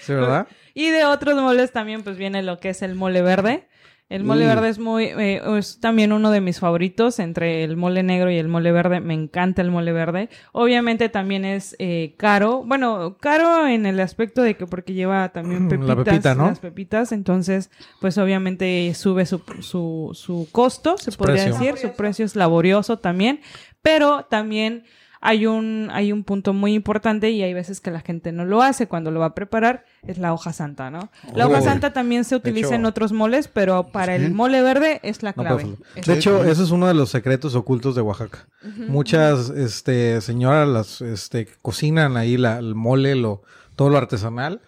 ¿Sí, 0.02 0.12
verdad? 0.12 0.46
Y 0.74 0.90
de 0.90 1.04
otros 1.06 1.40
moles 1.40 1.72
también 1.72 2.02
pues 2.02 2.16
viene 2.16 2.42
lo 2.42 2.60
que 2.60 2.70
es 2.70 2.82
el 2.82 2.94
mole 2.94 3.22
verde. 3.22 3.66
El 4.08 4.24
mole 4.24 4.46
Mm. 4.46 4.48
verde 4.48 4.68
es 4.70 4.78
muy, 4.78 5.04
eh, 5.04 5.42
es 5.58 5.80
también 5.80 6.12
uno 6.14 6.30
de 6.30 6.40
mis 6.40 6.58
favoritos 6.60 7.18
entre 7.18 7.62
el 7.62 7.76
mole 7.76 8.02
negro 8.02 8.30
y 8.30 8.38
el 8.38 8.48
mole 8.48 8.72
verde. 8.72 9.00
Me 9.00 9.12
encanta 9.12 9.60
el 9.60 9.70
mole 9.70 9.92
verde. 9.92 10.30
Obviamente 10.52 11.10
también 11.10 11.44
es 11.44 11.76
eh, 11.78 12.14
caro. 12.16 12.62
Bueno, 12.64 13.18
caro 13.20 13.66
en 13.66 13.84
el 13.84 14.00
aspecto 14.00 14.40
de 14.40 14.56
que 14.56 14.66
porque 14.66 14.94
lleva 14.94 15.28
también 15.28 15.66
Mm, 15.66 15.68
pepitas. 15.68 15.88
la 15.98 16.04
pepita, 16.04 16.34
¿no? 16.34 16.46
Las 16.46 16.58
pepitas. 16.60 17.12
Entonces, 17.12 17.70
pues 18.00 18.16
obviamente 18.16 18.94
sube 18.94 19.26
su, 19.26 19.42
su, 19.60 20.10
su 20.14 20.48
costo, 20.52 20.96
se 20.96 21.10
Su 21.10 21.18
podría 21.18 21.44
precio. 21.44 21.60
decir. 21.72 21.76
Su 21.90 21.94
precio 21.94 22.24
es 22.24 22.34
laborioso 22.34 22.98
también. 22.98 23.40
Pero 23.82 24.24
también 24.30 24.84
hay 25.20 25.46
un, 25.46 25.88
hay 25.92 26.12
un 26.12 26.22
punto 26.24 26.52
muy 26.52 26.74
importante 26.74 27.30
y 27.30 27.42
hay 27.42 27.52
veces 27.54 27.80
que 27.80 27.90
la 27.90 28.00
gente 28.00 28.30
no 28.32 28.44
lo 28.44 28.62
hace 28.62 28.86
cuando 28.86 29.10
lo 29.10 29.20
va 29.20 29.26
a 29.26 29.34
preparar, 29.34 29.84
es 30.06 30.18
la 30.18 30.32
hoja 30.32 30.52
santa, 30.52 30.90
¿no? 30.90 31.10
La 31.34 31.46
hoja 31.46 31.60
santa 31.60 31.92
también 31.92 32.24
se 32.24 32.36
utiliza 32.36 32.68
hecho- 32.68 32.74
en 32.76 32.84
otros 32.86 33.12
moles, 33.12 33.48
pero 33.48 33.88
para 33.88 34.14
el 34.14 34.32
mole 34.32 34.62
verde 34.62 35.00
es 35.02 35.22
la 35.22 35.32
clave. 35.32 35.66
Es- 35.96 36.06
De 36.06 36.14
hecho, 36.14 36.44
ese 36.44 36.62
es 36.62 36.70
uno 36.70 36.86
de 36.86 36.94
los 36.94 37.10
secretos 37.10 37.54
ocultos 37.54 37.94
de 37.96 38.02
Oaxaca. 38.02 38.46
Muchas 38.86 39.50
este, 39.50 40.20
señoras 40.20 40.68
las 40.68 41.00
este, 41.00 41.48
cocinan 41.62 42.16
ahí 42.16 42.36
la, 42.36 42.58
el 42.58 42.74
mole, 42.74 43.14
lo, 43.16 43.42
todo 43.76 43.90
lo 43.90 43.98
artesanal. 43.98 44.60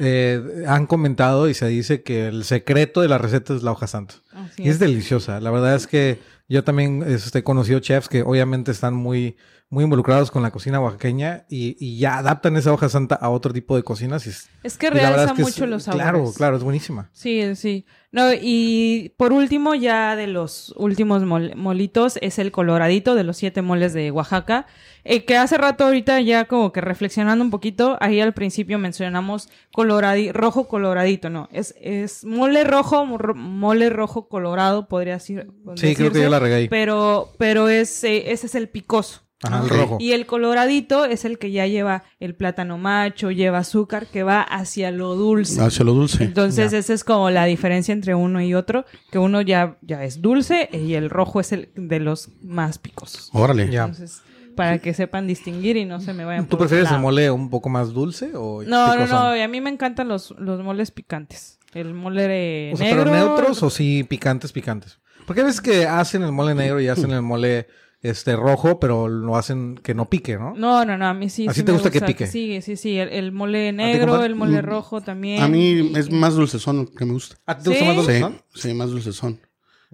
Eh, 0.00 0.64
han 0.68 0.86
comentado 0.86 1.48
y 1.48 1.54
se 1.54 1.66
dice 1.66 2.02
que 2.02 2.28
el 2.28 2.44
secreto 2.44 3.00
de 3.00 3.08
la 3.08 3.18
receta 3.18 3.54
es 3.54 3.62
la 3.62 3.72
hoja 3.72 3.86
santa. 3.88 4.14
así 4.32 4.62
Y 4.62 4.68
es 4.68 4.74
es. 4.74 4.78
deliciosa. 4.78 5.40
La 5.40 5.50
verdad 5.50 5.74
es 5.74 5.86
que 5.86 6.20
yo 6.48 6.62
también 6.64 7.02
este, 7.06 7.40
he 7.40 7.42
conocido 7.42 7.80
chefs 7.80 8.08
que 8.08 8.22
obviamente 8.22 8.70
están 8.70 8.94
muy, 8.94 9.36
muy 9.70 9.84
involucrados 9.84 10.30
con 10.30 10.42
la 10.42 10.50
cocina 10.50 10.80
oaxaqueña 10.80 11.44
y, 11.50 11.76
y 11.78 11.98
ya 11.98 12.16
adaptan 12.18 12.56
esa 12.56 12.72
hoja 12.72 12.88
santa 12.88 13.16
a 13.16 13.28
otro 13.28 13.52
tipo 13.52 13.76
de 13.76 13.82
cocinas. 13.82 14.26
Y, 14.26 14.30
es- 14.30 14.48
Es 14.62 14.78
que 14.78 14.88
realza 14.88 15.24
es 15.24 15.32
que 15.32 15.42
es- 15.42 15.48
mucho 15.48 15.66
los 15.66 15.82
sabores. 15.82 16.02
Claro, 16.04 16.32
claro, 16.34 16.56
es 16.56 16.62
buenísima. 16.62 17.10
Sí, 17.12 17.54
sí. 17.54 17.84
No, 18.10 18.30
y 18.32 19.12
por 19.18 19.34
último, 19.34 19.74
ya 19.74 20.16
de 20.16 20.26
los 20.26 20.72
últimos 20.78 21.22
mol- 21.24 21.54
molitos, 21.54 22.18
es 22.22 22.38
el 22.38 22.50
coloradito 22.50 23.14
de 23.14 23.24
los 23.24 23.36
siete 23.36 23.60
moles 23.60 23.92
de 23.92 24.10
Oaxaca. 24.10 24.66
eh, 25.04 25.24
que 25.24 25.36
hace 25.38 25.56
rato 25.56 25.84
ahorita 25.84 26.20
ya 26.20 26.46
como 26.46 26.70
que 26.72 26.80
reflexionando 26.82 27.42
un 27.44 27.50
poquito, 27.50 27.96
ahí 28.00 28.20
al 28.20 28.34
principio 28.34 28.78
mencionamos 28.78 29.48
coloradi 29.72 30.32
rojo 30.32 30.68
coloradito, 30.68 31.30
no, 31.30 31.48
es, 31.52 31.74
es 31.80 32.24
mole 32.26 32.64
rojo, 32.64 33.06
mo- 33.06 33.18
mole 33.34 33.88
rojo 33.90 34.28
colorado, 34.28 34.86
podría 34.88 35.14
decir. 35.14 35.46
Sí, 35.76 35.94
creo 35.94 36.10
que 36.12 36.22
yo 36.22 36.28
la 36.30 36.38
regué. 36.40 36.68
Pero, 36.68 37.32
pero 37.38 37.68
es, 37.68 38.02
eh, 38.04 38.32
ese 38.32 38.46
es 38.46 38.54
el 38.54 38.68
picoso. 38.68 39.22
Ajá, 39.42 39.62
el 39.62 39.68
rojo. 39.68 39.96
Y 40.00 40.12
el 40.12 40.26
coloradito 40.26 41.04
es 41.04 41.24
el 41.24 41.38
que 41.38 41.50
ya 41.52 41.66
lleva 41.66 42.02
el 42.18 42.34
plátano 42.34 42.76
macho, 42.78 43.30
lleva 43.30 43.58
azúcar, 43.58 44.06
que 44.06 44.22
va 44.24 44.42
hacia 44.42 44.90
lo 44.90 45.14
dulce. 45.14 45.60
Hacia 45.60 45.84
lo 45.84 45.92
dulce. 45.92 46.24
Entonces, 46.24 46.72
Ya. 46.72 46.78
esa 46.78 46.92
es 46.92 47.04
como 47.04 47.30
la 47.30 47.44
diferencia 47.44 47.92
entre 47.92 48.14
uno 48.14 48.42
y 48.42 48.54
otro, 48.54 48.84
que 49.12 49.18
uno 49.18 49.40
ya, 49.40 49.78
ya 49.82 50.02
es 50.04 50.20
dulce 50.20 50.68
y 50.72 50.94
el 50.94 51.08
rojo 51.08 51.38
es 51.40 51.52
el 51.52 51.70
de 51.76 52.00
los 52.00 52.30
más 52.42 52.78
picosos. 52.78 53.30
Órale. 53.32 53.70
Ya. 53.70 53.82
Entonces, 53.84 54.22
para 54.56 54.78
que 54.80 54.92
sepan 54.92 55.28
distinguir 55.28 55.76
y 55.76 55.84
no 55.84 56.00
se 56.00 56.12
me 56.12 56.24
vayan 56.24 56.48
¿Tú 56.48 56.58
prefieres 56.58 56.90
el 56.90 56.98
mole 56.98 57.30
un 57.30 57.48
poco 57.48 57.68
más 57.68 57.92
dulce 57.92 58.32
o 58.34 58.64
No, 58.64 58.96
no, 58.96 59.06
no, 59.06 59.18
a 59.40 59.46
mí 59.48 59.60
me 59.60 59.70
encantan 59.70 60.08
los, 60.08 60.34
los 60.36 60.60
moles 60.64 60.90
picantes. 60.90 61.60
El 61.74 61.94
mole 61.94 62.26
de 62.26 62.70
O 62.74 62.76
sea, 62.76 62.86
negro. 62.88 63.04
pero 63.04 63.14
neutros 63.16 63.62
o 63.62 63.70
sí 63.70 64.02
picantes, 64.02 64.50
picantes. 64.50 64.98
Porque 65.26 65.42
a 65.42 65.44
veces 65.44 65.60
que 65.60 65.86
hacen 65.86 66.24
el 66.24 66.32
mole 66.32 66.56
negro 66.56 66.80
y 66.80 66.88
hacen 66.88 67.12
el 67.12 67.22
mole 67.22 67.68
este 68.00 68.36
rojo, 68.36 68.78
pero 68.78 69.08
lo 69.08 69.36
hacen 69.36 69.76
que 69.82 69.92
no 69.94 70.08
pique, 70.08 70.36
¿no? 70.38 70.54
No, 70.56 70.84
no, 70.84 70.96
no, 70.96 71.06
a 71.06 71.14
mí 71.14 71.28
sí. 71.28 71.46
¿A 71.48 71.52
ti 71.52 71.60
sí 71.60 71.64
te 71.64 71.72
me 71.72 71.78
gusta 71.78 71.90
que 71.90 72.00
pique? 72.00 72.26
Sí, 72.26 72.60
sí, 72.62 72.76
sí. 72.76 72.98
El, 72.98 73.08
el 73.08 73.32
mole 73.32 73.72
negro, 73.72 74.24
el 74.24 74.34
mole 74.36 74.62
Mm, 74.62 74.64
rojo 74.66 75.00
también. 75.00 75.42
A 75.42 75.48
mí 75.48 75.92
es 75.96 76.10
más 76.10 76.34
dulcezón 76.34 76.76
lo 76.78 76.86
que 76.86 77.04
me 77.04 77.12
gusta. 77.12 77.36
¿A 77.46 77.56
ti 77.58 77.64
te 77.64 77.70
gusta 77.70 77.84
¿Sí? 77.84 77.86
más 77.86 78.06
Sí, 78.06 78.20
dulce? 78.20 78.42
sí, 78.54 78.74
más 78.74 78.90
dulcezón. 78.90 79.40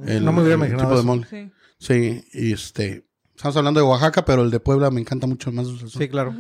El, 0.06 0.24
No 0.24 0.32
me 0.32 0.40
hubiera 0.42 0.54
el 0.54 0.60
imaginado 0.60 0.88
tipo 0.88 0.96
de 0.98 1.02
mole. 1.06 1.26
Sí. 1.30 1.52
Sí, 1.78 2.24
y 2.32 2.52
este... 2.52 3.06
Estamos 3.36 3.56
hablando 3.56 3.80
de 3.80 3.86
Oaxaca, 3.86 4.24
pero 4.24 4.42
el 4.42 4.50
de 4.50 4.60
Puebla 4.60 4.90
me 4.90 5.00
encanta 5.00 5.26
mucho 5.26 5.50
el 5.50 5.56
más 5.56 5.66
dulcezón. 5.66 6.00
Sí, 6.02 6.08
claro. 6.08 6.32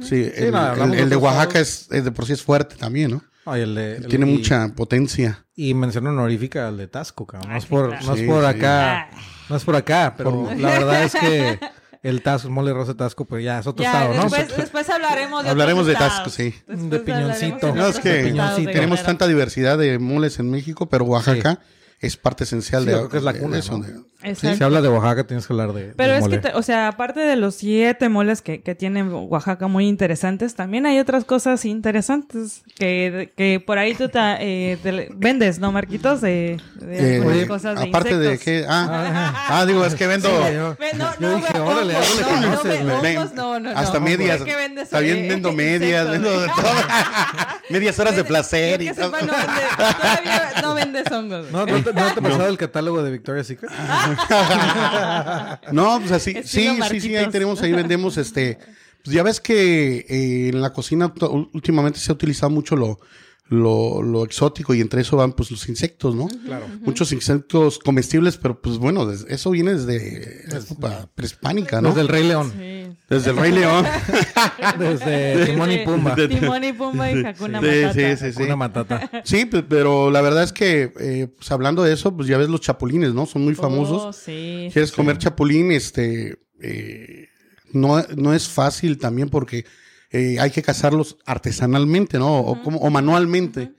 Sí, 0.00 0.24
Sí, 0.24 0.30
el, 0.36 0.54
hablamos 0.54 0.96
el- 0.96 1.04
el 1.04 1.08
de 1.10 1.16
Oaxaca 1.16 1.60
es, 1.60 1.88
es 1.90 2.04
de 2.04 2.12
por 2.12 2.26
sí 2.26 2.34
es 2.34 2.42
fuerte 2.42 2.76
también, 2.76 3.10
¿no? 3.12 3.22
Ay, 3.46 3.62
el 3.62 3.74
de- 3.74 3.96
el- 3.96 4.06
Tiene 4.08 4.28
y- 4.30 4.34
mucha 4.34 4.68
potencia. 4.74 5.46
Y 5.56 5.72
mención 5.74 6.06
honorífica 6.06 6.68
al 6.68 6.76
de 6.76 6.88
Tasco, 6.88 7.26
cabrón. 7.26 7.48
No 7.50 7.54
Ah, 7.54 7.58
es 7.58 7.64
sí, 7.64 7.70
por, 7.70 7.88
no 8.04 8.14
es 8.14 8.22
por 8.22 8.40
sí. 8.42 8.46
acá. 8.46 9.00
Ah. 9.00 9.10
No 9.52 9.58
es 9.58 9.64
por 9.64 9.76
acá, 9.76 10.14
pero 10.16 10.48
la 10.56 10.70
verdad 10.78 11.04
es 11.04 11.14
que 11.14 11.60
el 12.02 12.22
Tasco, 12.22 12.48
el 12.48 12.54
mole 12.54 12.72
rosa 12.72 12.92
de 12.92 12.98
Tasco, 12.98 13.26
pero 13.26 13.38
ya 13.40 13.58
es 13.58 13.66
otro 13.66 13.82
Ya, 13.82 13.92
estado, 13.92 14.14
¿no? 14.14 14.22
después, 14.22 14.56
después 14.56 14.88
hablaremos 14.88 15.44
de 15.44 15.50
Hablaremos 15.50 15.86
de 15.86 15.94
Tasco, 15.94 16.30
sí. 16.30 16.54
Después 16.66 16.90
De 16.90 16.98
piñoncito. 17.00 17.66
de 17.66 17.72
No, 17.74 17.86
es 17.86 17.98
que 18.00 18.34
tenemos 18.72 19.02
tanta 19.02 19.26
diversidad 19.28 19.76
de 19.76 19.98
moles 19.98 20.38
en 20.38 20.50
México, 20.50 20.86
pero 20.88 21.04
Oaxaca 21.04 21.60
es 22.02 22.16
parte 22.16 22.44
esencial 22.44 22.84
Sí, 22.84 22.90
de, 22.90 23.08
que 23.08 23.16
es 23.16 23.22
la 23.22 23.32
de- 23.32 23.38
cuna, 23.40 23.54
de 23.54 23.60
eso, 23.60 23.78
¿no? 23.78 23.84
de-. 23.84 24.02
Si 24.36 24.62
hablas 24.62 24.84
de 24.84 24.88
Oaxaca, 24.88 25.24
tienes 25.26 25.46
que 25.48 25.52
hablar 25.52 25.72
de. 25.72 25.94
Pero 25.96 26.12
es 26.14 26.28
que, 26.28 26.38
te- 26.38 26.52
o 26.54 26.62
sea, 26.62 26.86
aparte 26.86 27.18
de 27.18 27.34
los 27.34 27.56
siete 27.56 28.08
moles 28.08 28.40
que, 28.40 28.62
que 28.62 28.76
tiene 28.76 29.02
Oaxaca 29.02 29.66
muy 29.66 29.88
interesantes, 29.88 30.54
también 30.54 30.86
hay 30.86 31.00
otras 31.00 31.24
cosas 31.24 31.64
interesantes 31.64 32.62
que, 32.76 33.32
que 33.36 33.58
por 33.64 33.78
ahí 33.78 33.94
tú 33.94 34.08
ta- 34.08 34.36
eh, 34.40 34.78
te- 34.80 35.08
vendes, 35.16 35.58
¿no, 35.58 35.72
Marquitos? 35.72 36.20
De, 36.20 36.58
de 36.76 37.42
Eh, 37.42 37.46
cosas 37.48 37.80
de 37.80 37.88
aparte 37.88 38.16
de 38.16 38.32
insectos. 38.34 38.44
que 38.44 38.64
ah, 38.68 39.34
ah, 39.48 39.66
digo 39.66 39.84
es 39.84 39.96
que 39.96 40.06
vendo 40.06 40.28
Sí, 40.28 40.54
yo- 40.54 40.76
Ve, 40.78 40.90
no, 40.96 41.10
Yo 41.18 41.28
no, 41.30 41.36
dije, 41.36 41.58
órale, 41.58 41.94
no, 41.94 42.40
no, 42.40 43.24
no, 43.34 43.58
no, 43.58 43.60
no. 43.72 43.78
hasta 43.78 43.98
medias 43.98 44.38
¿Por 44.38 44.46
qué 44.46 44.54
vendes, 44.56 44.88
también 44.90 45.18
eh, 45.18 45.28
vendo 45.30 45.52
medias 45.52 46.08
vendo 46.08 46.40
de 46.40 46.46
todo. 46.46 46.62
medias 47.70 47.98
horas 47.98 48.14
de 48.16 48.24
placer 48.24 48.82
y 48.82 48.90
todo. 48.92 49.06
sepa, 49.06 49.20
no 49.22 49.32
vendes, 49.32 49.96
todavía 49.98 50.52
no 50.62 50.74
vendes 50.74 51.10
hongos. 51.10 51.50
¿No, 51.50 51.66
¿No, 51.66 51.91
te, 51.92 52.00
¿No 52.00 52.12
te 52.12 52.20
ha 52.20 52.22
pasado 52.22 52.48
el 52.48 52.58
catálogo 52.58 53.02
de 53.02 53.10
Victoria's 53.10 53.46
Secret? 53.46 53.70
No, 55.72 55.98
pues 56.00 56.12
así, 56.12 56.30
Estilo 56.36 56.84
sí, 56.84 56.90
sí, 56.90 57.00
sí, 57.00 57.16
ahí 57.16 57.28
tenemos, 57.30 57.60
ahí 57.62 57.72
vendemos 57.72 58.16
este. 58.16 58.58
Pues 59.04 59.14
ya 59.14 59.22
ves 59.22 59.40
que 59.40 60.06
eh, 60.08 60.48
en 60.48 60.60
la 60.60 60.72
cocina 60.72 61.12
últimamente 61.52 61.98
se 61.98 62.12
ha 62.12 62.14
utilizado 62.14 62.50
mucho 62.50 62.76
lo, 62.76 63.00
lo, 63.48 64.00
lo 64.02 64.24
exótico 64.24 64.72
y 64.72 64.80
entre 64.80 65.02
eso 65.02 65.16
van 65.18 65.32
pues 65.34 65.50
los 65.50 65.68
insectos, 65.68 66.14
¿no? 66.14 66.28
Claro. 66.46 66.66
Muchos 66.80 67.12
insectos 67.12 67.78
comestibles, 67.78 68.38
pero 68.38 68.60
pues 68.62 68.78
bueno, 68.78 69.10
eso 69.10 69.50
viene 69.50 69.74
desde 69.74 70.56
época 70.56 71.10
prehispánica, 71.14 71.82
¿no? 71.82 71.88
Desde 71.90 72.00
el 72.02 72.08
Rey 72.08 72.26
León. 72.26 72.50
Sí. 72.56 72.96
Desde 73.10 73.30
el 73.30 73.36
Rey 73.36 73.52
León. 73.52 73.84
Desde 74.78 75.44
Timón 75.46 75.70
y 75.70 75.78
Pumba. 75.84 76.14
De- 76.14 76.28
Timón 76.28 76.64
y 76.64 76.72
Pumba 76.72 77.10
y 77.12 77.24
Hakuna 77.24 77.60
Matata. 77.60 77.92
sí, 77.92 78.16
sí, 78.16 78.32
sí. 78.32 78.42
Una 78.42 78.56
matata. 78.56 79.10
Sí, 79.24 79.44
pe- 79.44 79.62
pero 79.62 80.10
la 80.10 80.22
verdad 80.22 80.44
es 80.44 80.52
que, 80.52 80.92
eh, 80.98 81.28
pues 81.36 81.50
hablando 81.52 81.82
de 81.82 81.92
eso, 81.92 82.16
pues 82.16 82.28
ya 82.28 82.38
ves 82.38 82.48
los 82.48 82.60
chapulines, 82.62 83.12
¿no? 83.12 83.26
Son 83.26 83.42
muy 83.44 83.54
famosos. 83.54 84.02
Oh, 84.02 84.12
sí. 84.14 84.70
quieres 84.72 84.92
comer 84.92 85.18
chapulín, 85.18 85.72
este, 85.72 86.38
eh, 86.62 87.28
no, 87.72 88.02
no 88.16 88.32
es 88.32 88.48
fácil 88.48 88.96
también 88.98 89.28
porque 89.28 89.66
eh, 90.12 90.38
hay 90.38 90.50
que 90.50 90.62
cazarlos 90.62 91.16
artesanalmente, 91.24 92.18
¿no? 92.18 92.38
O, 92.38 92.62
como, 92.62 92.78
o 92.78 92.90
manualmente. 92.90 93.72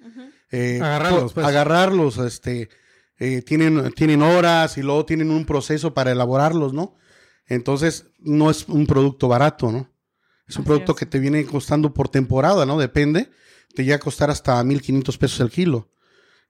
Eh, 0.52 0.80
Agarrarlos, 0.82 1.34
pues. 1.34 1.46
Agarrarlos, 1.46 2.18
este, 2.20 2.70
eh, 3.20 3.42
tienen, 3.42 3.92
tienen 3.94 4.22
horas 4.22 4.78
y 4.78 4.82
luego 4.82 5.06
tienen 5.06 5.32
un 5.32 5.46
proceso 5.46 5.94
para 5.94 6.12
elaborarlos, 6.12 6.74
¿no? 6.74 6.96
Entonces, 7.48 8.08
no 8.20 8.50
es 8.50 8.68
un 8.68 8.86
producto 8.86 9.28
barato, 9.28 9.72
¿no? 9.72 9.90
Es 10.48 10.56
un 10.58 10.62
Así 10.62 10.68
producto 10.68 10.92
es. 10.94 10.98
que 11.00 11.06
te 11.06 11.20
viene 11.20 11.46
costando 11.46 11.94
por 11.94 12.10
temporada, 12.10 12.66
¿no? 12.66 12.78
Depende. 12.78 13.30
Te 13.76 13.84
llega 13.84 13.96
a 13.96 14.00
costar 14.00 14.30
hasta 14.30 14.62
1.500 14.64 15.18
pesos 15.18 15.40
el 15.40 15.50
kilo. 15.50 15.90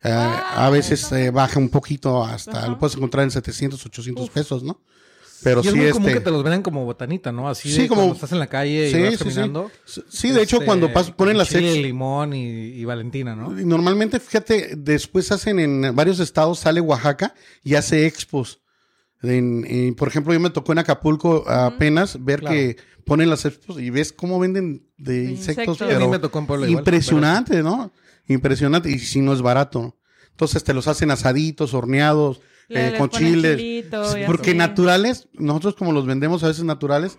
Eh, 0.03 0.09
a 0.11 0.69
veces 0.69 1.09
eh, 1.13 1.31
baja 1.31 1.59
un 1.59 1.69
poquito 1.69 2.23
hasta, 2.25 2.67
lo 2.67 2.77
puedes 2.77 2.95
encontrar 2.97 3.23
en 3.23 3.31
700, 3.31 3.85
800 3.85 4.29
pesos, 4.29 4.63
¿no? 4.63 4.81
Pero 5.43 5.61
y 5.63 5.67
es 5.67 5.73
sí, 5.73 5.79
muy 5.79 5.89
común 5.91 6.07
este. 6.09 6.19
que 6.19 6.23
te 6.25 6.31
los 6.31 6.43
venden 6.43 6.61
como 6.61 6.85
botanita, 6.85 7.31
¿no? 7.31 7.49
Así 7.49 7.71
Sí, 7.71 7.83
de 7.83 7.87
como- 7.87 8.01
cuando 8.01 8.15
estás 8.15 8.31
en 8.31 8.39
la 8.39 8.47
calle 8.47 8.87
y 8.89 8.91
Sí, 8.91 9.01
vas 9.01 9.09
sí, 9.19 9.31
sí. 9.31 10.01
Sí, 10.09 10.31
de 10.31 10.41
hecho, 10.43 10.55
este, 10.57 10.65
cuando 10.65 10.89
pas- 10.89 11.13
ponen 11.13 11.37
las 11.37 11.49
chile, 11.49 11.73
ex- 11.73 11.81
limón 11.83 12.33
y, 12.33 12.45
y 12.49 12.85
Valentina, 12.85 13.35
¿no? 13.35 13.59
Y 13.59 13.65
Normalmente, 13.65 14.19
fíjate, 14.19 14.75
después 14.77 15.31
hacen 15.31 15.59
en 15.59 15.95
varios 15.95 16.19
estados, 16.19 16.59
sale 16.59 16.81
Oaxaca 16.81 17.33
y 17.63 17.75
hace 17.75 18.05
expos. 18.05 18.61
En- 19.21 19.65
en- 19.67 19.95
por 19.95 20.07
ejemplo, 20.09 20.33
yo 20.33 20.39
me 20.39 20.49
tocó 20.49 20.71
en 20.73 20.79
Acapulco 20.79 21.47
apenas 21.49 22.23
ver 22.23 22.41
Claro. 22.41 22.55
que 22.55 22.77
ponen 23.05 23.29
las 23.29 23.45
expos 23.45 23.79
y 23.79 23.89
ves 23.89 24.11
cómo 24.13 24.39
venden 24.39 24.87
de 24.97 25.31
insectos, 25.31 25.37
insectos. 25.65 25.77
Sí, 25.77 25.83
a 25.83 25.87
mí 25.87 25.93
pero 25.95 26.09
me 26.09 26.19
tocó 26.19 26.39
en 26.39 26.45
Puebla 26.47 26.67
igual, 26.67 26.81
impresionante, 26.81 27.63
¿no? 27.63 27.91
Impresionante. 28.27 28.89
Y 28.89 28.99
si 28.99 29.21
no 29.21 29.33
es 29.33 29.41
barato. 29.41 29.97
Entonces 30.31 30.63
te 30.63 30.73
los 30.73 30.87
hacen 30.87 31.11
asaditos, 31.11 31.73
horneados, 31.73 32.41
eh, 32.75 32.95
con 32.97 33.09
chiles. 33.09 33.57
chilito 33.57 34.03
Porque 34.25 34.51
así. 34.51 34.57
naturales, 34.57 35.27
nosotros 35.33 35.75
como 35.75 35.91
los 35.91 36.05
vendemos 36.05 36.43
a 36.43 36.47
veces 36.47 36.63
naturales, 36.63 37.17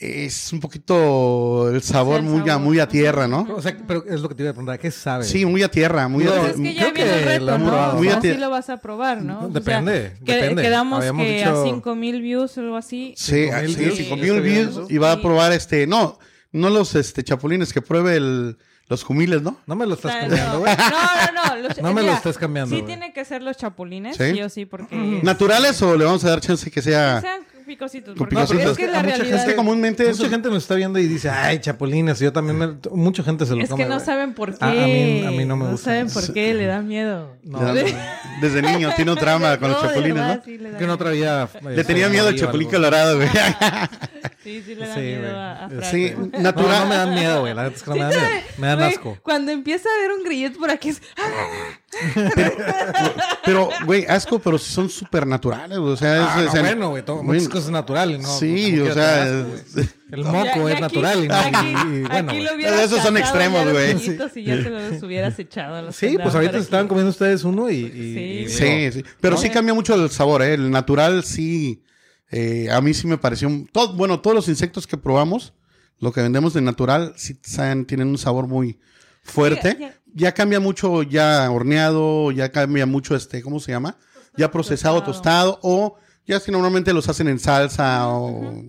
es 0.00 0.52
un 0.52 0.60
poquito 0.60 1.68
el 1.70 1.82
sabor, 1.82 2.18
el 2.20 2.22
muy, 2.26 2.48
a, 2.48 2.58
muy 2.58 2.78
a 2.78 2.86
tierra, 2.86 3.26
¿no? 3.26 3.48
O 3.56 3.60
sea, 3.60 3.76
pero 3.86 4.04
es 4.06 4.20
lo 4.20 4.28
que 4.28 4.36
te 4.36 4.42
iba 4.44 4.50
a 4.50 4.52
preguntar, 4.52 4.78
¿qué 4.78 4.92
sabe? 4.92 5.24
Sí, 5.24 5.44
muy 5.44 5.62
a 5.64 5.70
tierra, 5.70 6.06
muy 6.06 6.22
No, 6.24 6.32
a 6.32 6.38
Pues 6.38 6.50
es 6.50 6.56
tierra. 6.56 6.68
que 6.72 6.74
ya 6.74 6.92
Creo 6.92 6.94
viene 6.94 7.10
el 7.18 7.18
que 7.24 7.40
lo 7.40 7.46
reto, 7.46 7.58
¿no? 7.58 7.66
probado, 7.70 7.92
O 7.92 7.96
Muy 7.96 8.06
sea, 8.08 8.16
a 8.16 8.20
ti- 8.20 8.30
sí 8.32 8.36
lo 8.38 8.50
vas 8.50 8.70
a 8.70 8.76
probar, 8.76 9.22
¿no? 9.22 9.38
O 9.38 9.40
sea, 9.42 9.48
Depende, 9.50 10.12
que- 10.24 10.34
depende. 10.34 10.62
Quedamos 10.62 10.98
Habíamos 11.00 11.26
que 11.26 11.38
dicho- 11.38 11.62
a 11.62 11.64
5000 11.64 12.22
views 12.22 12.56
o 12.58 12.60
algo 12.60 12.76
así. 12.76 13.14
Sí, 13.16 13.46
Cinco 13.46 13.56
mil 13.60 13.74
sí, 13.74 13.80
views. 13.80 13.94
cinco 13.96 14.14
Sí, 14.14 14.20
mil 14.20 14.30
estoy 14.36 14.40
views 14.50 14.74
viendo. 14.76 14.86
y 14.94 14.98
va 14.98 15.12
a 15.12 15.20
probar 15.20 15.52
este, 15.52 15.86
no, 15.88 16.18
no 16.52 16.70
los 16.70 16.94
este 16.94 17.24
chapulines, 17.24 17.72
que 17.72 17.82
pruebe 17.82 18.16
el, 18.16 18.56
los 18.88 19.04
jumiles, 19.04 19.42
¿no? 19.42 19.56
No 19.66 19.74
me 19.76 19.84
lo 19.86 19.94
estás 19.94 20.14
cambiando, 20.14 20.52
no, 20.54 20.58
güey. 20.60 20.76
no, 20.76 21.32
no, 21.32 21.56
no. 21.56 21.62
los- 21.68 21.76
No 21.82 21.88
me 21.92 22.00
lo 22.00 22.06
mira, 22.08 22.14
estés 22.16 22.38
cambiando, 22.38 22.74
Sí 22.74 22.80
güey. 22.82 22.86
tiene 22.86 23.12
que 23.12 23.24
ser 23.24 23.42
los 23.42 23.56
chapulines, 23.56 24.16
¿Sí? 24.16 24.32
sí, 24.32 24.42
o 24.42 24.48
sí, 24.48 24.64
porque... 24.66 24.96
¿Naturales 25.22 25.80
o 25.82 25.96
le 25.96 26.04
vamos 26.04 26.24
a 26.24 26.30
dar 26.30 26.40
chance 26.40 26.70
que 26.70 26.80
sea? 26.82 27.20
sean 27.20 27.42
picositos. 27.66 28.14
Porque 28.16 28.34
picositos. 28.34 28.70
es 28.72 28.78
que 28.78 28.86
la 28.86 29.00
A 29.00 29.02
mucha 29.02 29.16
realidad... 29.16 29.40
Es 29.40 29.44
que 29.44 29.54
comúnmente 29.54 30.04
Mucha 30.04 30.22
eso- 30.22 30.30
gente 30.30 30.48
nos 30.48 30.62
está 30.62 30.74
viendo 30.74 30.98
y 30.98 31.06
dice, 31.06 31.28
ay, 31.28 31.58
chapulines. 31.58 32.18
Yo 32.18 32.32
también, 32.32 32.56
me- 32.56 32.78
mucha 32.92 33.22
gente 33.22 33.44
se 33.44 33.54
lo 33.54 33.62
Es 33.62 33.68
come. 33.68 33.82
que 33.84 33.90
no 33.90 34.00
saben 34.00 34.32
por 34.32 34.56
qué. 34.56 34.64
A- 34.64 34.68
a 34.70 34.72
mí- 34.72 35.24
a 35.26 35.30
mí 35.32 35.44
no 35.44 35.54
me 35.58 35.66
gusta. 35.72 35.84
saben 35.90 36.10
por 36.10 36.32
qué, 36.32 36.54
le 36.54 36.64
da 36.64 36.80
miedo. 36.80 37.36
No, 37.42 37.60
desde 38.40 38.62
niño 38.62 38.90
tiene 38.96 39.10
un 39.12 39.18
trauma 39.18 39.58
con 39.58 39.70
los 39.70 39.82
No, 39.82 39.88
chapulines, 39.88 40.14
verdad, 40.14 40.36
¿no? 40.38 40.44
sí 40.46 40.56
que 40.56 40.62
no 40.62 40.78
miedo. 40.78 40.96
traía. 40.96 41.48
Le 41.62 41.84
tenía 41.84 42.08
miedo 42.08 42.28
al 42.28 42.36
chapulín 42.36 42.70
colorado, 42.70 43.16
güey. 43.16 43.28
Sí, 44.42 44.62
sí 44.64 44.74
le 44.76 44.86
da 44.86 44.94
Sí, 44.94 45.00
miedo 45.00 45.20
güey. 45.22 45.32
a, 45.34 45.64
a 45.64 45.68
Franco. 45.68 45.86
Sí, 45.90 46.12
No, 46.16 46.38
natural. 46.40 46.78
no 46.80 46.86
me 46.86 46.94
dan 46.94 47.14
miedo, 47.14 47.40
güey. 47.40 47.54
La 47.54 47.62
verdad 47.64 47.76
es 47.76 47.82
que 47.82 47.90
no 47.90 47.96
me 47.96 48.02
dan 48.02 48.10
miedo. 48.10 48.42
Me 48.58 48.66
dan 48.68 48.78
Güey, 48.78 48.88
asco. 48.90 49.18
Cuando 49.22 49.50
empieza 49.52 49.88
a 49.88 50.00
ver 50.02 50.12
un 50.16 50.24
grillet 50.24 50.56
por 50.56 50.70
aquí 50.70 50.90
es... 50.90 51.02
Pero, 53.44 53.68
güey, 53.84 54.04
asco, 54.06 54.38
pero 54.38 54.58
sí 54.58 54.72
son 54.72 54.88
súper 54.88 55.26
naturales, 55.26 55.78
o 55.78 55.96
sea, 55.96 56.14
es, 56.16 56.20
Ah, 56.28 56.40
no, 56.42 56.48
o 56.48 56.52
sea, 56.52 56.60
bueno, 56.62 56.90
güey. 56.90 57.04
todo- 57.04 57.22
Muchas 57.22 57.48
cosas 57.48 57.70
naturales, 57.70 58.20
¿no? 58.20 58.28
Sí, 58.38 58.78
o 58.80 58.92
sea, 58.92 59.26
es- 59.28 59.94
El 60.10 60.24
moco 60.24 60.68
ya 60.68 60.68
es 60.68 60.72
aquí- 60.72 60.80
natural. 60.82 61.24
Y, 61.24 61.28
no- 61.28 61.34
Aquí, 61.34 61.66
y- 61.94 62.00
bueno, 62.02 62.30
aquí 62.32 62.40
lo 62.42 62.50
Esos 62.80 63.02
son 63.02 63.16
extremos, 63.16 63.70
güey. 63.72 63.94
grillitos 63.94 64.36
Y 64.36 64.44
ya 64.44 64.62
te 64.62 64.70
los 64.70 65.02
hubieras 65.02 65.38
echado 65.38 65.76
a 65.76 65.82
los 65.82 65.96
Sí, 65.96 66.16
pues 66.22 66.34
ahorita 66.34 66.52
se 66.54 66.58
estaban 66.60 66.88
comiendo 66.88 67.10
ustedes 67.10 67.44
uno 67.44 67.70
y. 67.70 67.74
y- 67.76 67.88
Sí. 68.14 68.20
y 68.20 68.48
Sí, 68.48 68.92
sí. 69.00 69.04
Pero 69.20 69.36
¿no? 69.36 69.40
sí 69.42 69.50
cambia 69.50 69.74
mucho 69.74 69.94
el 69.94 70.10
sabor, 70.10 70.42
¿eh? 70.42 70.54
El 70.54 70.70
natural 70.70 71.24
sí. 71.24 71.82
Eh, 72.30 72.68
a 72.70 72.80
mí 72.80 72.94
sí 72.94 73.06
me 73.06 73.18
pareció. 73.18 73.48
un- 73.48 73.66
todo, 73.66 73.94
bueno, 73.94 74.20
todos 74.20 74.34
los 74.34 74.48
insectos 74.48 74.86
que 74.86 74.96
probamos, 74.96 75.54
lo 75.98 76.12
que 76.12 76.22
vendemos 76.22 76.54
de 76.54 76.60
natural, 76.60 77.12
sí 77.16 77.38
saben, 77.42 77.84
tienen 77.86 78.08
un 78.08 78.18
sabor 78.18 78.46
muy 78.46 78.78
fuerte. 79.22 79.72
Sí, 79.72 79.78
ya- 79.80 79.94
ya. 80.14 80.34
cambia 80.34 80.60
mucho, 80.60 81.02
ya 81.02 81.50
horneado, 81.50 82.30
ya 82.30 82.50
cambia 82.52 82.86
mucho, 82.86 83.14
este, 83.16 83.42
¿cómo 83.42 83.60
se 83.60 83.72
llama? 83.72 83.96
Ya 84.36 84.50
procesado, 84.50 85.02
tostado, 85.02 85.58
o 85.62 85.96
ya 86.26 86.38
si 86.40 86.50
normalmente 86.52 86.92
los 86.92 87.08
hacen 87.08 87.28
en 87.28 87.38
salsa 87.38 88.08
o. 88.08 88.62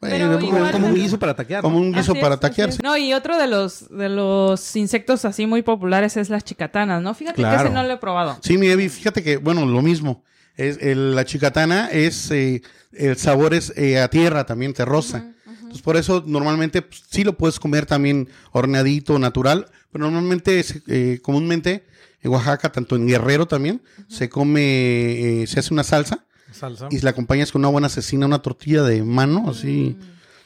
Pero 0.00 0.40
igual- 0.40 0.72
Como 0.72 0.88
un 0.88 0.94
guiso 0.96 1.16
para 1.16 1.36
taquear. 1.36 1.62
como 1.62 1.78
un 1.78 1.92
guiso 1.92 2.12
para 2.16 2.40
taquearse. 2.40 2.82
No, 2.82 2.96
y 2.96 3.12
otro 3.12 3.38
de 3.38 3.46
los 3.46 3.88
de 3.88 4.08
los 4.08 4.74
insectos 4.74 5.24
así 5.24 5.46
muy 5.46 5.62
populares 5.62 6.16
es 6.16 6.28
las 6.28 6.42
chicatanas, 6.44 7.00
¿no? 7.02 7.14
Fíjate 7.14 7.40
que 7.40 7.54
ese 7.54 7.70
no 7.70 7.84
lo 7.84 7.92
he 7.92 7.98
probado. 7.98 8.36
Sí, 8.42 8.58
mi 8.58 8.66
Evi, 8.66 8.88
fíjate 8.88 9.22
que, 9.22 9.36
bueno, 9.36 9.64
lo 9.64 9.80
mismo. 9.80 10.24
Es, 10.56 10.78
el- 10.80 11.14
la 11.14 11.24
chicatana 11.24 11.88
es, 11.90 12.30
eh, 12.30 12.62
el 12.92 13.16
sabor 13.16 13.54
es 13.54 13.72
eh, 13.76 13.98
a 14.00 14.08
tierra 14.08 14.44
también, 14.44 14.72
terrosa. 14.74 15.32
Entonces, 15.46 15.82
por 15.82 15.96
eso 15.96 16.22
normalmente 16.26 16.82
pues, 16.82 17.02
sí 17.10 17.24
lo 17.24 17.36
puedes 17.38 17.58
comer 17.58 17.86
también 17.86 18.28
horneadito, 18.52 19.18
natural, 19.18 19.70
pero 19.90 20.04
normalmente, 20.10 20.60
es, 20.60 20.82
eh, 20.86 21.18
comúnmente, 21.22 21.84
en 22.22 22.30
Oaxaca, 22.30 22.70
tanto 22.70 22.94
en 22.96 23.06
Guerrero 23.06 23.46
también, 23.46 23.80
se 24.08 24.28
come, 24.28 25.42
eh, 25.42 25.46
se 25.46 25.60
hace 25.60 25.72
una 25.74 25.82
salsa 25.84 26.24
Salsa. 26.52 26.88
y 26.90 27.00
la 27.00 27.10
acompañas 27.10 27.50
con 27.50 27.60
una 27.62 27.68
buena 27.68 27.88
cecina, 27.88 28.26
una 28.26 28.40
tortilla 28.42 28.82
de 28.82 29.02
mano, 29.02 29.48
así, 29.50 29.96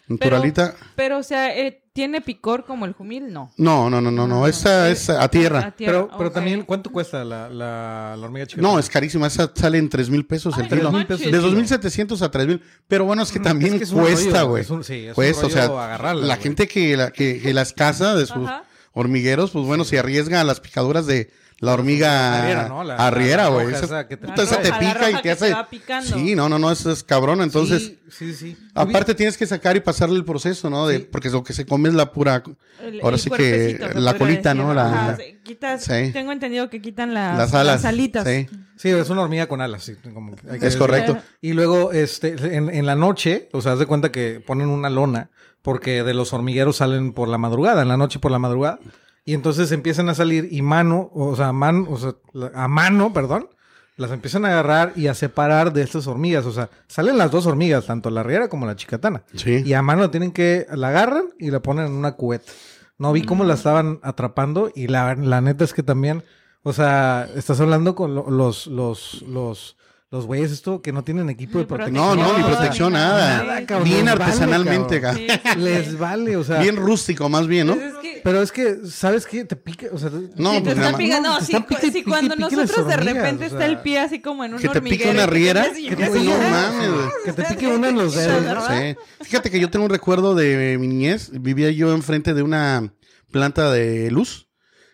naturalita. 0.08 0.74
Pero, 0.94 1.18
o 1.18 1.22
sea, 1.22 1.56
eh, 1.56 1.82
¿tiene 1.92 2.20
picor 2.20 2.64
como 2.64 2.84
el 2.86 2.92
jumil? 2.92 3.32
No. 3.32 3.52
No, 3.56 3.90
no, 3.90 4.00
no, 4.00 4.10
no, 4.10 4.26
no, 4.26 4.46
esa 4.46 4.88
es 4.90 5.10
a 5.10 5.28
tierra. 5.28 5.74
Pero, 5.76 6.08
pero 6.16 6.28
ok. 6.28 6.34
también, 6.34 6.62
¿cuánto 6.62 6.90
cuesta 6.90 7.24
la, 7.24 7.48
la, 7.48 8.14
la 8.18 8.24
hormiga 8.24 8.46
chica? 8.46 8.62
No, 8.62 8.78
es 8.78 8.88
carísima. 8.88 9.26
Esa 9.26 9.50
sale 9.54 9.78
en 9.78 9.88
3 9.88 10.10
mil 10.10 10.26
pesos 10.26 10.56
el 10.58 10.64
Ay, 10.64 10.68
kilo. 10.70 10.82
no 10.84 10.92
manches. 10.92 11.20
De 11.20 11.40
2.700 11.40 12.20
a 12.22 12.30
3 12.30 12.46
mil. 12.46 12.62
Pero 12.88 13.04
bueno, 13.04 13.22
es 13.22 13.32
que 13.32 13.40
también 13.40 13.72
Mm, 13.72 13.74
Es 13.74 13.78
que 13.78 13.84
es 13.84 13.92
cuesta, 13.92 14.42
güey. 14.42 14.62
es 14.62 14.70
un- 14.70 14.84
sí, 14.84 14.94
es 15.04 15.08
un 15.08 15.14
Cuesta, 15.14 15.46
o 15.46 15.50
sea, 15.50 15.64
agarrarla, 15.64 16.26
la 16.26 16.36
gente 16.36 16.68
que, 16.68 16.96
la, 16.96 17.10
que, 17.10 17.40
que 17.40 17.52
las 17.54 17.72
caza 17.72 18.14
de 18.14 18.26
sus... 18.26 18.46
Ajá. 18.46 18.64
hormigueros, 18.98 19.50
pues 19.50 19.66
bueno, 19.66 19.84
se 19.84 19.98
arriesgan 19.98 20.40
a 20.40 20.44
las 20.44 20.60
picaduras 20.60 21.06
de 21.06 21.30
la 21.58 21.72
hormiga 21.72 22.38
Arriera, 22.42 22.68
¿no? 22.68 22.84
La- 22.84 22.96
arriera, 22.96 23.44
la 23.44 23.48
güey. 23.48 23.72
Esa- 23.74 24.06
que 24.06 24.16
te 24.18 24.26
esa 24.42 24.60
te 24.60 24.72
pica 24.74 25.10
y 25.10 25.22
te 25.22 25.30
hace... 25.30 25.54
Sí, 26.02 26.34
no, 26.34 26.48
no, 26.50 26.58
no, 26.58 26.70
eso 26.70 26.90
es 26.92 27.02
cabrón. 27.02 27.40
Entonces, 27.40 27.94
Sí, 28.10 28.32
sí, 28.32 28.34
sí. 28.34 28.56
aparte 28.74 29.14
tienes 29.14 29.38
que 29.38 29.46
sacar 29.46 29.74
y 29.76 29.80
pasarle 29.80 30.16
el 30.16 30.24
proceso, 30.24 30.68
¿no? 30.68 30.86
De, 30.86 30.98
Sí. 30.98 31.08
Porque 31.10 31.30
lo 31.30 31.42
que 31.42 31.52
se 31.54 31.64
come 31.64 31.88
es 31.88 31.94
la 31.94 32.12
pura... 32.12 32.42
El- 32.82 33.00
Ahora 33.00 33.16
el 33.16 33.22
sí 33.22 33.30
que 33.30 33.78
la 33.94 34.14
colita, 34.18 34.50
decir. 34.52 34.64
¿no? 34.66 34.74
La- 34.74 34.86
Ajá, 34.88 35.16
sí, 35.16 35.38
quitas, 35.42 35.82
Sí. 35.84 36.10
Tengo 36.12 36.30
entendido 36.32 36.68
que 36.68 36.82
quitan 36.82 37.14
las, 37.14 37.38
las 37.38 37.54
alas. 37.54 37.84
alitas. 37.86 38.26
Sí, 38.26 38.46
Sí, 38.76 38.90
es 38.90 39.08
una 39.08 39.22
hormiga 39.22 39.46
con 39.48 39.62
alas. 39.62 39.84
sí, 39.84 39.94
como 40.12 40.36
que 40.36 40.50
hay 40.50 40.58
que 40.60 40.66
es 40.66 40.76
correcto. 40.76 41.16
Y 41.40 41.54
luego, 41.54 41.92
este, 41.92 42.54
en, 42.54 42.68
en 42.68 42.84
la 42.84 42.94
noche, 42.94 43.48
o 43.52 43.62
sea, 43.62 43.72
haz 43.72 43.78
de 43.78 43.86
cuenta 43.86 44.12
que 44.12 44.42
ponen 44.46 44.68
una 44.68 44.90
lona, 44.90 45.30
porque 45.62 46.02
de 46.02 46.12
los 46.12 46.34
hormigueros 46.34 46.76
salen 46.76 47.14
por 47.14 47.28
la 47.28 47.38
madrugada, 47.38 47.80
en 47.80 47.88
la 47.88 47.96
noche 47.96 48.18
por 48.18 48.30
la 48.30 48.38
madrugada. 48.38 48.78
Y 49.26 49.34
entonces 49.34 49.70
empiezan 49.72 50.08
a 50.08 50.14
salir 50.14 50.48
y 50.50 50.62
mano, 50.62 51.10
o 51.12 51.36
sea, 51.36 51.52
man, 51.52 51.86
o 51.90 51.98
sea, 51.98 52.14
a 52.54 52.68
mano, 52.68 53.12
perdón, 53.12 53.48
las 53.96 54.10
empiezan 54.12 54.44
a 54.44 54.48
agarrar 54.48 54.92
y 54.96 55.08
a 55.08 55.14
separar 55.14 55.72
de 55.72 55.82
estas 55.82 56.06
hormigas. 56.06 56.46
O 56.46 56.52
sea, 56.52 56.70
salen 56.86 57.18
las 57.18 57.30
dos 57.30 57.44
hormigas, 57.46 57.86
tanto 57.86 58.08
la 58.08 58.22
riera 58.22 58.48
como 58.48 58.64
la 58.66 58.76
chicatana. 58.76 59.24
Sí. 59.34 59.62
Y 59.66 59.72
a 59.74 59.82
mano 59.82 60.10
tienen 60.10 60.30
que, 60.32 60.66
la 60.72 60.88
agarran 60.88 61.26
y 61.38 61.50
la 61.50 61.60
ponen 61.60 61.86
en 61.86 61.92
una 61.92 62.12
cubeta. 62.12 62.50
No 62.98 63.12
vi 63.12 63.22
cómo 63.24 63.44
la 63.44 63.54
estaban 63.54 63.98
atrapando 64.02 64.70
y 64.74 64.86
la, 64.86 65.14
la 65.16 65.40
neta 65.42 65.64
es 65.64 65.74
que 65.74 65.82
también, 65.82 66.22
o 66.62 66.72
sea, 66.72 67.28
estás 67.34 67.60
hablando 67.60 67.94
con 67.94 68.14
lo- 68.14 68.30
los, 68.30 68.66
los, 68.68 69.22
los, 69.28 69.76
los 70.08 70.24
güeyes 70.24 70.52
esto 70.52 70.80
que 70.82 70.92
no 70.92 71.02
tienen 71.02 71.28
equipo 71.30 71.58
de 71.58 71.64
protección. 71.64 71.94
No, 71.94 72.14
no, 72.14 72.38
ni 72.38 72.44
protección, 72.44 72.92
nada. 72.92 73.42
nada, 73.42 73.66
cabrón. 73.66 73.88
Bien 73.88 74.04
Les 74.06 74.14
vale, 74.18 74.24
artesanalmente 74.24 75.00
cabrón. 75.00 75.22
Sí, 75.26 75.26
sí, 75.52 75.58
Les 75.58 75.86
sí. 75.88 75.96
vale, 75.96 76.36
o 76.36 76.44
sea. 76.44 76.60
Bien 76.60 76.76
rústico, 76.76 77.28
más 77.28 77.46
bien, 77.48 77.66
¿no? 77.66 77.74
Pues 77.74 77.86
es 77.92 77.98
que- 77.98 78.20
Pero 78.22 78.42
es 78.42 78.52
que, 78.52 78.76
¿sabes 78.88 79.26
qué? 79.26 79.44
Te 79.44 79.56
pica, 79.56 79.86
o 79.92 79.98
sea, 79.98 80.10
No, 80.10 80.18
Sí, 80.20 80.60
pues 80.60 80.62
te 80.62 80.74
nada 80.74 80.86
están 80.90 80.96
picando. 80.96 81.28
No, 81.30 81.38
te 81.38 81.44
si, 81.44 81.52
están 81.52 81.66
pique, 81.66 81.80
si 81.82 81.90
pique, 81.90 82.04
cuando 82.10 82.34
pique 82.36 82.56
nosotros 82.56 82.86
de 82.86 82.96
repente 82.96 83.44
o 83.44 83.46
está 83.48 83.66
el 83.66 83.80
pie 83.80 83.98
así 84.00 84.20
como 84.20 84.44
en 84.44 84.54
un 84.54 84.60
Que 84.60 84.68
te 84.68 84.80
pique 84.80 85.08
una 85.10 85.24
te 85.24 85.30
riera, 85.30 85.64
que 85.72 85.96
te 85.96 86.04
empiezas 86.06 86.24
no 86.24 86.34
a- 86.34 86.38
mames, 86.50 86.90
güey. 86.92 87.08
que 87.24 87.32
te 87.32 87.42
pique 87.44 87.66
una 87.66 87.88
en 87.88 87.96
los 87.96 88.14
dedos. 88.14 88.64
Sí. 88.68 88.96
Fíjate 89.24 89.50
que 89.50 89.58
yo 89.60 89.70
tengo 89.70 89.84
un 89.86 89.90
recuerdo 89.90 90.34
de 90.36 90.76
mi 90.78 90.86
niñez. 90.86 91.30
Vivía 91.32 91.70
yo 91.72 91.92
enfrente 91.92 92.32
de 92.32 92.42
una 92.42 92.92
planta 93.32 93.70
de 93.72 94.10
luz. 94.12 94.48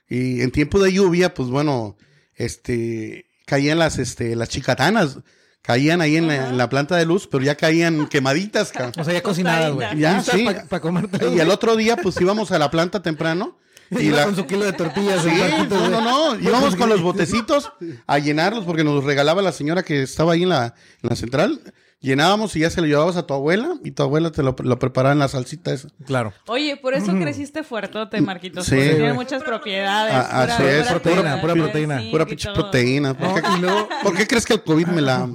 Y 0.08 0.40
en 0.42 0.50
tiempo 0.50 0.78
de 0.82 0.92
lluvia, 0.92 1.32
pues 1.34 1.48
bueno, 1.48 1.96
este, 2.34 3.26
caían 3.52 3.78
las, 3.78 3.98
este, 3.98 4.34
las 4.34 4.48
chicatanas. 4.48 5.18
Caían 5.60 6.00
ahí 6.00 6.16
en 6.16 6.26
la, 6.26 6.48
en 6.48 6.56
la 6.56 6.70
planta 6.70 6.96
de 6.96 7.04
luz, 7.04 7.28
pero 7.30 7.44
ya 7.44 7.54
caían 7.54 8.08
quemaditas, 8.08 8.72
cabrón. 8.72 8.94
O 8.96 9.04
sea, 9.04 9.12
ya 9.12 9.22
cocinadas, 9.22 9.74
güey. 9.74 9.98
Ya, 9.98 10.22
sí. 10.22 10.46
Para. 10.70 10.88
Y 11.34 11.38
al 11.38 11.50
otro 11.50 11.76
día, 11.76 11.98
pues 11.98 12.18
íbamos 12.18 12.50
a 12.50 12.58
la 12.58 12.70
planta 12.70 13.02
temprano. 13.02 13.58
Y 13.90 14.08
la, 14.08 14.24
con 14.24 14.34
su 14.34 14.46
kilo 14.46 14.64
de 14.64 14.72
tortillas. 14.72 15.22
Sí, 15.22 15.30
no, 15.68 15.90
no, 15.90 16.00
no. 16.00 16.40
Íbamos 16.40 16.76
con 16.76 16.88
los 16.88 17.02
botecitos 17.02 17.70
a 18.06 18.18
llenarlos 18.18 18.64
porque 18.64 18.84
nos 18.84 18.94
los 18.94 19.04
regalaba 19.04 19.42
la 19.42 19.52
señora 19.52 19.82
que 19.82 20.02
estaba 20.04 20.32
ahí 20.32 20.44
en 20.44 20.48
la, 20.48 20.74
en 21.02 21.10
la 21.10 21.14
central. 21.14 21.60
Llenábamos 22.02 22.56
y 22.56 22.60
ya 22.60 22.70
se 22.70 22.80
lo 22.80 22.88
llevabas 22.88 23.16
a 23.16 23.26
tu 23.26 23.32
abuela 23.32 23.76
y 23.84 23.92
tu 23.92 24.02
abuela 24.02 24.32
te 24.32 24.42
lo, 24.42 24.56
lo 24.58 24.78
preparaba 24.80 25.12
en 25.12 25.20
la 25.20 25.28
salsita 25.28 25.72
esa. 25.72 25.88
Claro. 26.04 26.32
Oye, 26.48 26.76
por 26.76 26.94
eso 26.94 27.14
creciste 27.14 27.62
fuertote, 27.62 28.20
Marquitos. 28.20 28.66
Sí. 28.66 28.72
porque 28.72 28.90
Sí, 28.90 28.96
tiene 28.96 29.12
muchas 29.12 29.42
propiedades. 29.44 30.12
Ah, 30.12 30.42
así 30.42 30.64
es, 30.64 30.88
proteína, 30.88 31.40
pura 31.40 31.54
proteína. 31.54 32.00
zinc 32.00 32.10
Pura 32.10 32.26
pinche 32.26 32.52
proteína. 32.52 33.14
¿Por, 33.14 33.34
qué, 33.34 33.42
por 34.02 34.26
crees 34.26 34.44
que 34.44 34.54
el 34.54 34.62
COVID 34.62 34.86
me 34.88 35.00
la... 35.00 35.28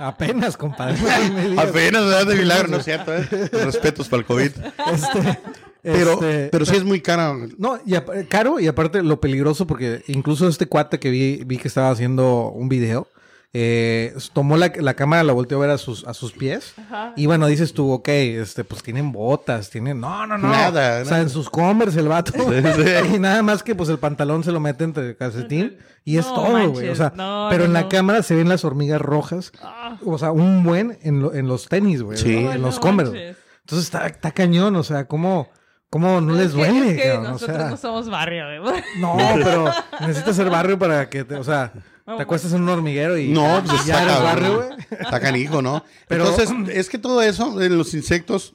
Apenas, 0.00 0.56
compadre. 0.56 0.96
Apenas, 1.56 2.04
¿verdad? 2.04 2.26
De 2.26 2.36
milagro, 2.36 2.68
no 2.68 2.76
es 2.76 2.84
cierto, 2.84 3.14
¿eh? 3.14 3.26
Respetos 3.64 4.08
para 4.08 4.20
el 4.20 4.26
COVID. 4.26 4.50
Este, 4.92 5.38
Pero, 5.82 6.12
este, 6.14 6.48
pero 6.50 6.66
sí 6.66 6.76
es 6.76 6.84
muy 6.84 7.00
cara. 7.00 7.34
No, 7.56 7.78
y 7.86 7.94
caro 8.26 8.60
y 8.60 8.66
aparte 8.66 9.02
lo 9.02 9.20
peligroso 9.20 9.66
porque 9.66 10.02
incluso 10.08 10.48
este 10.48 10.66
cuate 10.66 10.98
que 10.98 11.10
vi, 11.10 11.42
vi 11.46 11.56
que 11.56 11.68
estaba 11.68 11.90
haciendo 11.90 12.48
un 12.48 12.68
video, 12.68 13.08
eh, 13.54 14.14
tomó 14.34 14.56
la, 14.58 14.70
la 14.76 14.94
cámara, 14.94 15.24
la 15.24 15.32
volteó 15.32 15.56
a 15.58 15.60
ver 15.62 15.70
a 15.70 15.78
sus, 15.78 16.06
a 16.06 16.12
sus 16.12 16.32
pies 16.32 16.74
Ajá. 16.76 17.14
y 17.16 17.24
bueno, 17.26 17.46
dices 17.46 17.72
tú, 17.72 17.90
ok, 17.90 18.08
este, 18.08 18.62
pues 18.62 18.82
tienen 18.82 19.10
botas, 19.10 19.70
tienen, 19.70 20.00
no, 20.00 20.26
no, 20.26 20.36
no. 20.36 20.48
Nada, 20.48 21.00
O 21.00 21.04
sea, 21.04 21.12
nada. 21.12 21.20
en 21.22 21.30
sus 21.30 21.48
Converse 21.48 21.98
el 22.00 22.08
vato. 22.08 22.32
sí. 22.32 23.14
Y 23.14 23.18
nada 23.18 23.42
más 23.42 23.62
que 23.62 23.74
pues 23.74 23.88
el 23.88 23.98
pantalón 23.98 24.44
se 24.44 24.52
lo 24.52 24.60
mete 24.60 24.84
entre 24.84 25.08
el 25.10 25.16
calcetín 25.16 25.78
y 26.04 26.18
es 26.18 26.26
No 26.26 26.34
todo, 26.34 26.70
güey. 26.70 26.88
O 26.90 26.94
sea, 26.94 27.12
no, 27.16 27.46
pero 27.50 27.60
no, 27.60 27.64
en 27.66 27.72
la 27.72 27.88
cámara 27.88 28.22
se 28.22 28.34
ven 28.34 28.48
las 28.48 28.64
hormigas 28.64 29.00
rojas. 29.00 29.50
Ah. 29.62 29.96
O 30.04 30.18
sea, 30.18 30.30
un 30.30 30.62
buen 30.62 30.98
en, 31.02 31.22
lo- 31.22 31.34
en 31.34 31.48
los 31.48 31.68
tenis, 31.68 32.02
güey. 32.02 32.18
Sí. 32.18 32.36
En 32.36 32.60
los 32.62 32.76
no 32.76 32.80
Converse. 32.80 33.12
manches. 33.12 33.36
Entonces 33.60 33.84
está, 33.86 34.06
está 34.06 34.30
cañón, 34.30 34.76
o 34.76 34.82
sea, 34.82 35.06
¿cómo, 35.06 35.50
cómo 35.90 36.20
no 36.20 36.34
les 36.34 36.46
Es 36.48 36.52
que- 36.52 36.58
duele? 36.58 36.90
es 36.90 36.96
que 37.02 37.08
cabrón? 37.08 37.26
O 37.26 37.30
nosotros 37.32 37.56
sea, 37.58 37.70
no 37.70 37.76
somos 37.78 38.08
barrio, 38.10 38.44
güey. 38.62 38.82
no, 39.00 39.16
pero 39.42 39.70
necesitas 40.00 40.36
ser 40.36 40.48
barrio 40.50 40.78
para 40.78 41.08
que 41.10 41.24
te, 41.24 41.34
o 41.36 41.44
sea, 41.44 41.72
te 42.16 42.22
acuestas 42.22 42.52
en 42.52 42.62
un 42.62 42.68
hormiguero 42.70 43.16
y 43.18 43.28
No, 43.28 43.62
pues 43.66 43.84
ya 43.84 44.00
está 44.00 44.18
barrio, 44.20 44.56
güey. 44.56 44.68
Está 45.00 45.20
canijo, 45.20 45.62
¿no? 45.62 45.84
Pero- 46.08 46.28
Entonces, 46.28 46.50
es 46.76 46.88
que 46.88 46.98
todo 46.98 47.22
eso, 47.22 47.60
en 47.62 47.76
los 47.78 47.94
insectos, 47.94 48.54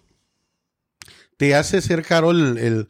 te 1.38 1.56
hace 1.56 1.82
ser 1.82 2.04
caro 2.04 2.32
el, 2.32 2.58
el- 2.58 2.90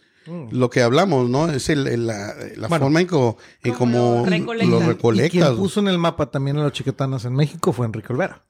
lo 0.51 0.69
que 0.69 0.81
hablamos, 0.81 1.29
¿no? 1.29 1.49
Es 1.51 1.69
el, 1.69 1.85
el- 1.87 2.07
la, 2.07 2.33
la 2.55 2.67
Bueno, 2.69 2.85
forma 2.85 3.01
en, 3.01 3.07
co- 3.07 3.37
en 3.61 3.73
Como 3.73 4.23
cómo 4.25 4.53
lo 4.53 4.79
Y 4.79 4.83
recolectas. 4.83 5.31
quien 5.31 5.57
puso 5.57 5.81
en 5.81 5.89
el 5.89 5.97
mapa 5.97 6.31
también 6.31 6.57
a 6.57 6.63
los 6.63 6.71
chiquetanas 6.71 7.25
en 7.25 7.33
México 7.33 7.73
fue 7.73 7.85
Enrique 7.85 8.13
Olvera. 8.13 8.43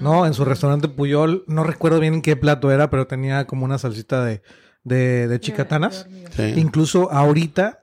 No, 0.00 0.26
en 0.26 0.34
su 0.34 0.44
restaurante 0.44 0.88
Puyol, 0.88 1.44
no 1.46 1.64
recuerdo 1.64 1.98
bien 2.00 2.14
en 2.14 2.22
qué 2.22 2.36
plato 2.36 2.70
era, 2.70 2.88
pero 2.90 3.06
tenía 3.06 3.46
como 3.46 3.64
una 3.64 3.78
salsita 3.78 4.22
de, 4.24 4.42
de, 4.84 5.28
de 5.28 5.40
chicatanas. 5.40 6.06
Sí. 6.36 6.54
Incluso 6.56 7.10
ahorita 7.10 7.81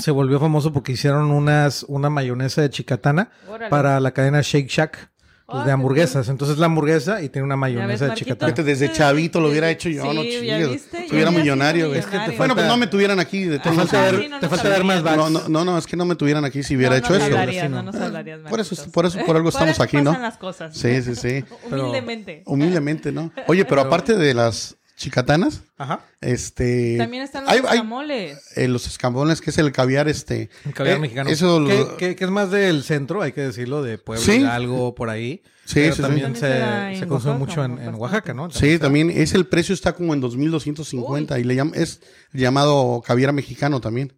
se 0.00 0.10
volvió 0.10 0.40
famoso 0.40 0.72
porque 0.72 0.92
hicieron 0.92 1.30
unas, 1.30 1.84
una 1.88 2.10
mayonesa 2.10 2.62
de 2.62 2.70
chicatana 2.70 3.30
Órale. 3.48 3.70
para 3.70 4.00
la 4.00 4.10
cadena 4.12 4.40
Shake 4.42 4.68
Shack 4.68 5.10
pues, 5.46 5.62
Ah, 5.62 5.66
de 5.66 5.72
hamburguesas. 5.72 6.28
Entonces 6.28 6.58
la 6.58 6.66
hamburguesa 6.66 7.22
y 7.22 7.28
tiene 7.28 7.44
una 7.44 7.56
ves, 7.56 7.60
mayonesa 7.60 8.06
de 8.06 8.14
chicatana. 8.14 8.52
Fíjate, 8.52 8.62
desde 8.62 8.92
chavito 8.92 9.40
lo 9.40 9.48
hubiera 9.48 9.68
hecho 9.68 9.88
yo, 9.88 10.02
Sí, 10.02 10.08
no 10.14 10.22
Estuviera 10.22 11.28
había 11.28 11.40
millonario. 11.40 11.92
Es 11.92 12.06
que 12.06 12.18
te. 12.20 12.36
Bueno, 12.36 12.54
pues 12.54 12.66
falta- 12.66 12.66
no 12.68 12.76
me 12.76 12.86
tuvieran 12.86 13.18
aquí 13.18 13.44
de 13.44 13.58
falta 13.58 13.72
modos. 13.72 13.90
ver, 13.92 14.20
sí, 14.22 14.28
no 14.28 14.38
te 14.38 14.48
falta 14.48 14.68
ver 14.68 14.84
más. 14.84 15.02
No, 15.02 15.28
no, 15.28 15.48
no, 15.48 15.64
no, 15.64 15.76
es 15.76 15.86
que 15.88 15.96
no 15.96 16.04
me 16.04 16.14
tuvieran 16.14 16.44
aquí 16.44 16.62
si 16.62 16.76
hubiera 16.76 16.92
no 16.92 16.98
hecho 16.98 17.16
eso. 17.16 17.24
hablarías, 17.24 17.68
no 17.68 17.82
no. 17.82 17.90
nos 17.90 18.00
hablarías, 18.00 18.40
Por 18.48 18.60
eso, 18.60 18.76
por 18.92 19.06
eso, 19.06 19.18
por 19.26 19.34
algo 19.34 19.48
estamos 19.48 19.80
aquí, 19.80 19.96
¿no? 19.96 20.10
pasan 20.12 20.22
las 20.22 20.38
cosas. 20.38 20.76
Sí, 20.76 21.02
sí, 21.02 21.16
sí. 21.16 21.44
Humildemente. 21.68 22.42
Humildemente, 22.46 23.10
¿no? 23.10 23.32
Oye, 23.48 23.64
pero 23.64 23.80
aparte 23.80 24.14
de 24.16 24.34
las 24.34 24.76
chicatanas, 25.00 25.62
Ajá. 25.78 26.00
este... 26.20 26.96
También 26.98 27.22
están 27.22 27.44
los 27.44 27.52
hay- 27.52 27.60
hay- 27.60 27.76
escamoles. 27.78 28.38
eh, 28.56 28.68
los 28.68 28.86
escambones, 28.86 29.40
que 29.40 29.48
es 29.48 29.56
el 29.56 29.72
caviar, 29.72 30.08
este... 30.08 30.50
El 30.66 30.74
caviar 30.74 30.98
eh, 30.98 31.00
mexicano. 31.00 31.30
Eso 31.30 31.58
lo- 31.58 31.96
que, 31.96 32.14
es 32.18 32.30
más 32.30 32.50
del 32.50 32.84
centro, 32.84 33.22
hay 33.22 33.32
que 33.32 33.40
decirlo, 33.40 33.82
de 33.82 33.96
Puebla, 33.96 34.22
Sí. 34.24 34.44
algo 34.44 34.94
por 34.94 35.08
ahí. 35.08 35.42
Sí, 35.64 35.76
Pero 35.76 35.94
sí, 35.94 35.96
sí. 35.96 36.02
también 36.02 36.36
se 36.36 37.06
consume 37.08 37.34
Oaxaca, 37.34 37.38
mucho 37.38 37.64
en, 37.64 37.78
en. 37.78 37.94
Oaxaca, 37.94 38.34
¿no? 38.34 38.50
Sí, 38.50 38.78
también 38.78 39.08
es 39.08 39.32
el 39.34 39.46
precio 39.46 39.72
está 39.72 39.92
como 39.94 40.12
en 40.14 40.20
2250 40.20 41.38
y 41.38 41.44
le 41.44 41.54
llaman 41.54 41.74
es 41.80 42.00
llamado 42.32 43.00
caviar 43.06 43.32
mexicano 43.32 43.80
también. 43.80 44.12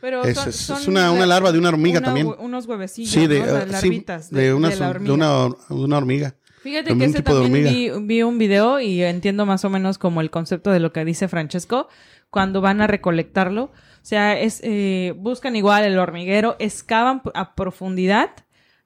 Pero 0.00 0.24
Es- 0.24 0.36
son- 0.38 0.48
es- 0.48 0.56
son 0.56 0.80
es 0.80 0.88
una- 0.88 1.10
una 1.12 1.20
la- 1.20 1.26
larva 1.26 1.52
de 1.52 1.58
una 1.58 1.68
hormiga 1.68 1.98
una 1.98 2.06
también. 2.06 2.26
Unos 2.38 2.66
huevecillos, 2.66 3.12
Sí, 3.12 3.26
de, 3.26 3.40
¿no? 3.40 3.44
eh, 3.46 3.66
Las 3.66 3.80
sí, 3.82 3.88
larvitas 3.88 4.30
de, 4.30 4.52
una, 4.54 4.68
de 4.70 4.76
la 4.76 4.84
de 4.86 4.90
hormiga. 4.90 5.14
una, 5.14 5.54
de 5.68 5.74
una 5.84 5.96
hormiga. 5.98 6.34
Fíjate 6.64 6.96
que 6.96 7.04
ese 7.04 7.22
también 7.22 7.52
vi, 7.52 7.90
vi 8.00 8.22
un 8.22 8.38
video 8.38 8.80
y 8.80 9.02
entiendo 9.02 9.44
más 9.44 9.66
o 9.66 9.68
menos 9.68 9.98
como 9.98 10.22
el 10.22 10.30
concepto 10.30 10.70
de 10.70 10.80
lo 10.80 10.94
que 10.94 11.04
dice 11.04 11.28
Francesco 11.28 11.88
cuando 12.30 12.62
van 12.62 12.80
a 12.80 12.86
recolectarlo. 12.86 13.64
O 13.64 13.70
sea, 14.00 14.40
es 14.40 14.62
eh, 14.64 15.12
buscan 15.14 15.56
igual 15.56 15.84
el 15.84 15.98
hormiguero, 15.98 16.56
excavan 16.58 17.20
a 17.34 17.54
profundidad, 17.54 18.30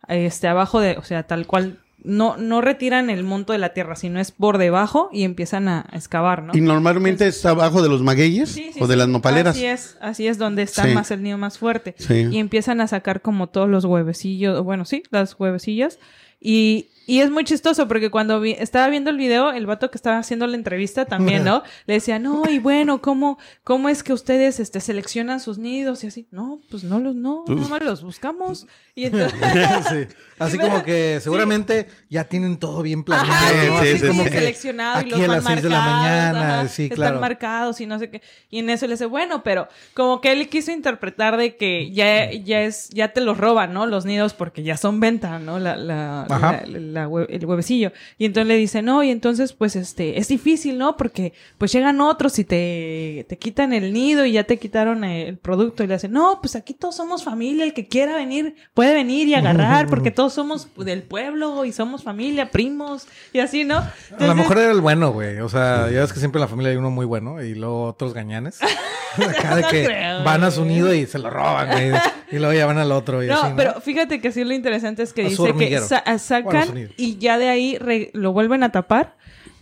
este 0.08 0.48
abajo 0.48 0.80
de, 0.80 0.96
o 0.96 1.04
sea, 1.04 1.22
tal 1.28 1.46
cual 1.46 1.78
no 2.02 2.36
no 2.36 2.62
retiran 2.62 3.10
el 3.10 3.22
monto 3.22 3.52
de 3.52 3.60
la 3.60 3.72
tierra, 3.74 3.94
sino 3.94 4.18
es 4.18 4.32
por 4.32 4.58
debajo 4.58 5.08
y 5.12 5.22
empiezan 5.22 5.68
a 5.68 5.88
excavar, 5.92 6.42
¿no? 6.42 6.56
Y 6.56 6.60
normalmente 6.60 7.28
está 7.28 7.50
abajo 7.50 7.80
de 7.80 7.88
los 7.88 8.02
magueyes 8.02 8.48
Sí, 8.48 8.72
sí, 8.74 8.80
o 8.82 8.88
de 8.88 8.94
sí. 8.94 8.98
las 8.98 9.08
nopaleras. 9.08 9.54
Así 9.54 9.66
es, 9.66 9.96
así 10.00 10.26
es 10.26 10.36
donde 10.36 10.62
está 10.62 10.84
más 10.88 11.12
el 11.12 11.22
nido 11.22 11.38
más 11.38 11.58
fuerte. 11.58 11.94
Y 12.08 12.38
empiezan 12.38 12.80
a 12.80 12.88
sacar 12.88 13.22
como 13.22 13.46
todos 13.46 13.68
los 13.68 13.84
huevecillos, 13.84 14.64
bueno, 14.64 14.84
sí, 14.84 15.04
las 15.10 15.38
huevecillas. 15.38 16.00
Y, 16.40 16.88
y 17.08 17.20
es 17.20 17.30
muy 17.30 17.42
chistoso 17.44 17.88
porque 17.88 18.10
cuando 18.10 18.40
vi- 18.40 18.52
estaba 18.58 18.88
viendo 18.88 19.10
el 19.10 19.16
video, 19.16 19.50
el 19.50 19.66
vato 19.66 19.90
que 19.90 19.96
estaba 19.98 20.18
haciendo 20.18 20.46
la 20.46 20.54
entrevista 20.56 21.06
también, 21.06 21.42
¿no? 21.44 21.62
Le 21.86 21.94
decía, 21.94 22.18
no, 22.20 22.42
y 22.48 22.58
bueno, 22.60 23.00
¿cómo, 23.02 23.38
cómo 23.64 23.88
es 23.88 24.02
que 24.04 24.12
ustedes 24.12 24.60
este, 24.60 24.80
seleccionan 24.80 25.40
sus 25.40 25.58
nidos? 25.58 26.04
Y 26.04 26.06
así, 26.08 26.28
no, 26.30 26.60
pues 26.70 26.84
no 26.84 27.00
los, 27.00 27.16
no, 27.16 27.42
Pues 27.46 27.68
más 27.68 27.82
los 27.82 28.02
buscamos. 28.04 28.66
Y 28.98 29.04
entonces, 29.06 29.38
Sí. 29.88 30.14
Así 30.40 30.56
como 30.56 30.84
que 30.84 31.18
seguramente 31.20 31.88
ya 32.08 32.22
tienen 32.22 32.58
todo 32.58 32.82
bien 32.82 33.02
planeado. 33.02 33.32
Ajá, 33.32 33.50
sí, 33.50 33.66
¿no? 33.68 33.82
sí, 33.82 33.88
Así 33.88 33.98
sí, 33.98 34.06
como 34.06 34.22
sí. 34.24 34.30
que 34.30 34.38
seleccionado 34.38 34.98
y 34.98 35.00
aquí 35.00 35.10
los 35.10 35.20
a 35.20 35.26
van 35.26 35.30
las 35.36 35.44
seis 35.44 35.62
de 35.64 35.68
la 35.68 35.80
mañana, 35.80 36.58
ajá, 36.60 36.68
sí, 36.68 36.82
están 36.84 36.96
claro. 36.96 37.20
marcados 37.20 37.80
y 37.80 37.86
no 37.86 37.98
sé 37.98 38.08
qué. 38.08 38.22
Y 38.48 38.60
en 38.60 38.70
eso 38.70 38.86
le 38.86 38.92
dice, 38.92 39.06
bueno, 39.06 39.42
pero 39.42 39.66
como 39.94 40.20
que 40.20 40.30
él 40.30 40.48
quiso 40.48 40.70
interpretar 40.70 41.36
de 41.38 41.56
que 41.56 41.90
ya, 41.90 42.30
ya 42.32 42.62
es, 42.62 42.88
ya 42.90 43.08
te 43.12 43.20
los 43.20 43.36
roban, 43.36 43.72
¿no? 43.72 43.86
Los 43.86 44.04
nidos 44.04 44.32
porque 44.34 44.62
ya 44.62 44.76
son 44.76 45.00
venta, 45.00 45.40
¿no? 45.40 45.58
La, 45.58 45.74
la, 45.76 46.24
la, 46.28 46.62
la 46.68 47.08
hue- 47.08 47.26
el 47.30 47.44
huevecillo. 47.44 47.90
Y 48.16 48.24
entonces 48.26 48.46
le 48.46 48.56
dice, 48.58 48.80
no, 48.80 49.02
y 49.02 49.10
entonces 49.10 49.52
pues 49.54 49.74
este, 49.74 50.20
es 50.20 50.28
difícil, 50.28 50.78
¿no? 50.78 50.96
Porque 50.96 51.32
pues 51.58 51.72
llegan 51.72 52.00
otros 52.00 52.38
y 52.38 52.44
te, 52.44 53.26
te 53.28 53.38
quitan 53.38 53.72
el 53.72 53.92
nido 53.92 54.24
y 54.24 54.30
ya 54.32 54.44
te 54.44 54.56
quitaron 54.56 55.02
el 55.02 55.36
producto. 55.36 55.82
Y 55.82 55.88
le 55.88 55.94
hacen, 55.94 56.12
no, 56.12 56.38
pues 56.40 56.54
aquí 56.54 56.74
todos 56.74 56.94
somos 56.94 57.24
familia, 57.24 57.64
el 57.64 57.74
que 57.74 57.88
quiera 57.88 58.14
venir 58.14 58.54
puede 58.72 58.87
venir 58.94 59.28
y 59.28 59.34
agarrar, 59.34 59.86
porque 59.90 60.10
todos 60.10 60.32
somos 60.32 60.68
del 60.76 61.02
pueblo 61.02 61.64
y 61.64 61.72
somos 61.72 62.02
familia, 62.02 62.50
primos 62.50 63.06
y 63.32 63.40
así, 63.40 63.64
¿no? 63.64 63.78
A 63.78 64.26
lo 64.26 64.34
mejor 64.34 64.58
era 64.58 64.70
el 64.72 64.80
bueno, 64.80 65.12
güey. 65.12 65.38
O 65.40 65.48
sea, 65.48 65.90
ya 65.90 66.00
ves 66.00 66.12
que 66.12 66.18
siempre 66.18 66.38
en 66.38 66.42
la 66.42 66.48
familia 66.48 66.70
hay 66.72 66.76
uno 66.76 66.90
muy 66.90 67.06
bueno 67.06 67.42
y 67.42 67.54
luego 67.54 67.84
otros 67.84 68.14
gañanes. 68.14 68.58
Acá 69.16 69.56
de 69.56 69.62
No 69.62 69.68
que 69.68 69.84
creo, 69.86 70.22
van 70.22 70.44
a 70.44 70.50
su 70.50 70.64
nido 70.64 70.92
y 70.94 71.06
se 71.06 71.18
lo 71.18 71.30
roban, 71.30 71.68
güey. 71.70 71.90
Y 72.30 72.36
luego 72.38 72.52
ya 72.52 72.66
van 72.66 72.78
al 72.78 72.92
otro 72.92 73.22
y 73.24 73.26
No, 73.26 73.40
así, 73.40 73.50
¿no? 73.50 73.56
pero 73.56 73.80
fíjate 73.80 74.20
que 74.20 74.30
sí 74.32 74.44
lo 74.44 74.52
interesante 74.52 75.02
es 75.02 75.12
que 75.12 75.22
A 75.22 75.28
dice 75.28 75.54
que 75.54 75.78
sa- 75.80 76.02
Bueno, 76.04 76.18
sacan 76.18 76.88
y 76.96 77.16
ya 77.16 77.38
de 77.38 77.48
ahí 77.48 77.78
re- 77.78 78.10
lo 78.12 78.32
vuelven 78.32 78.62
a 78.62 78.70
tapar 78.70 79.16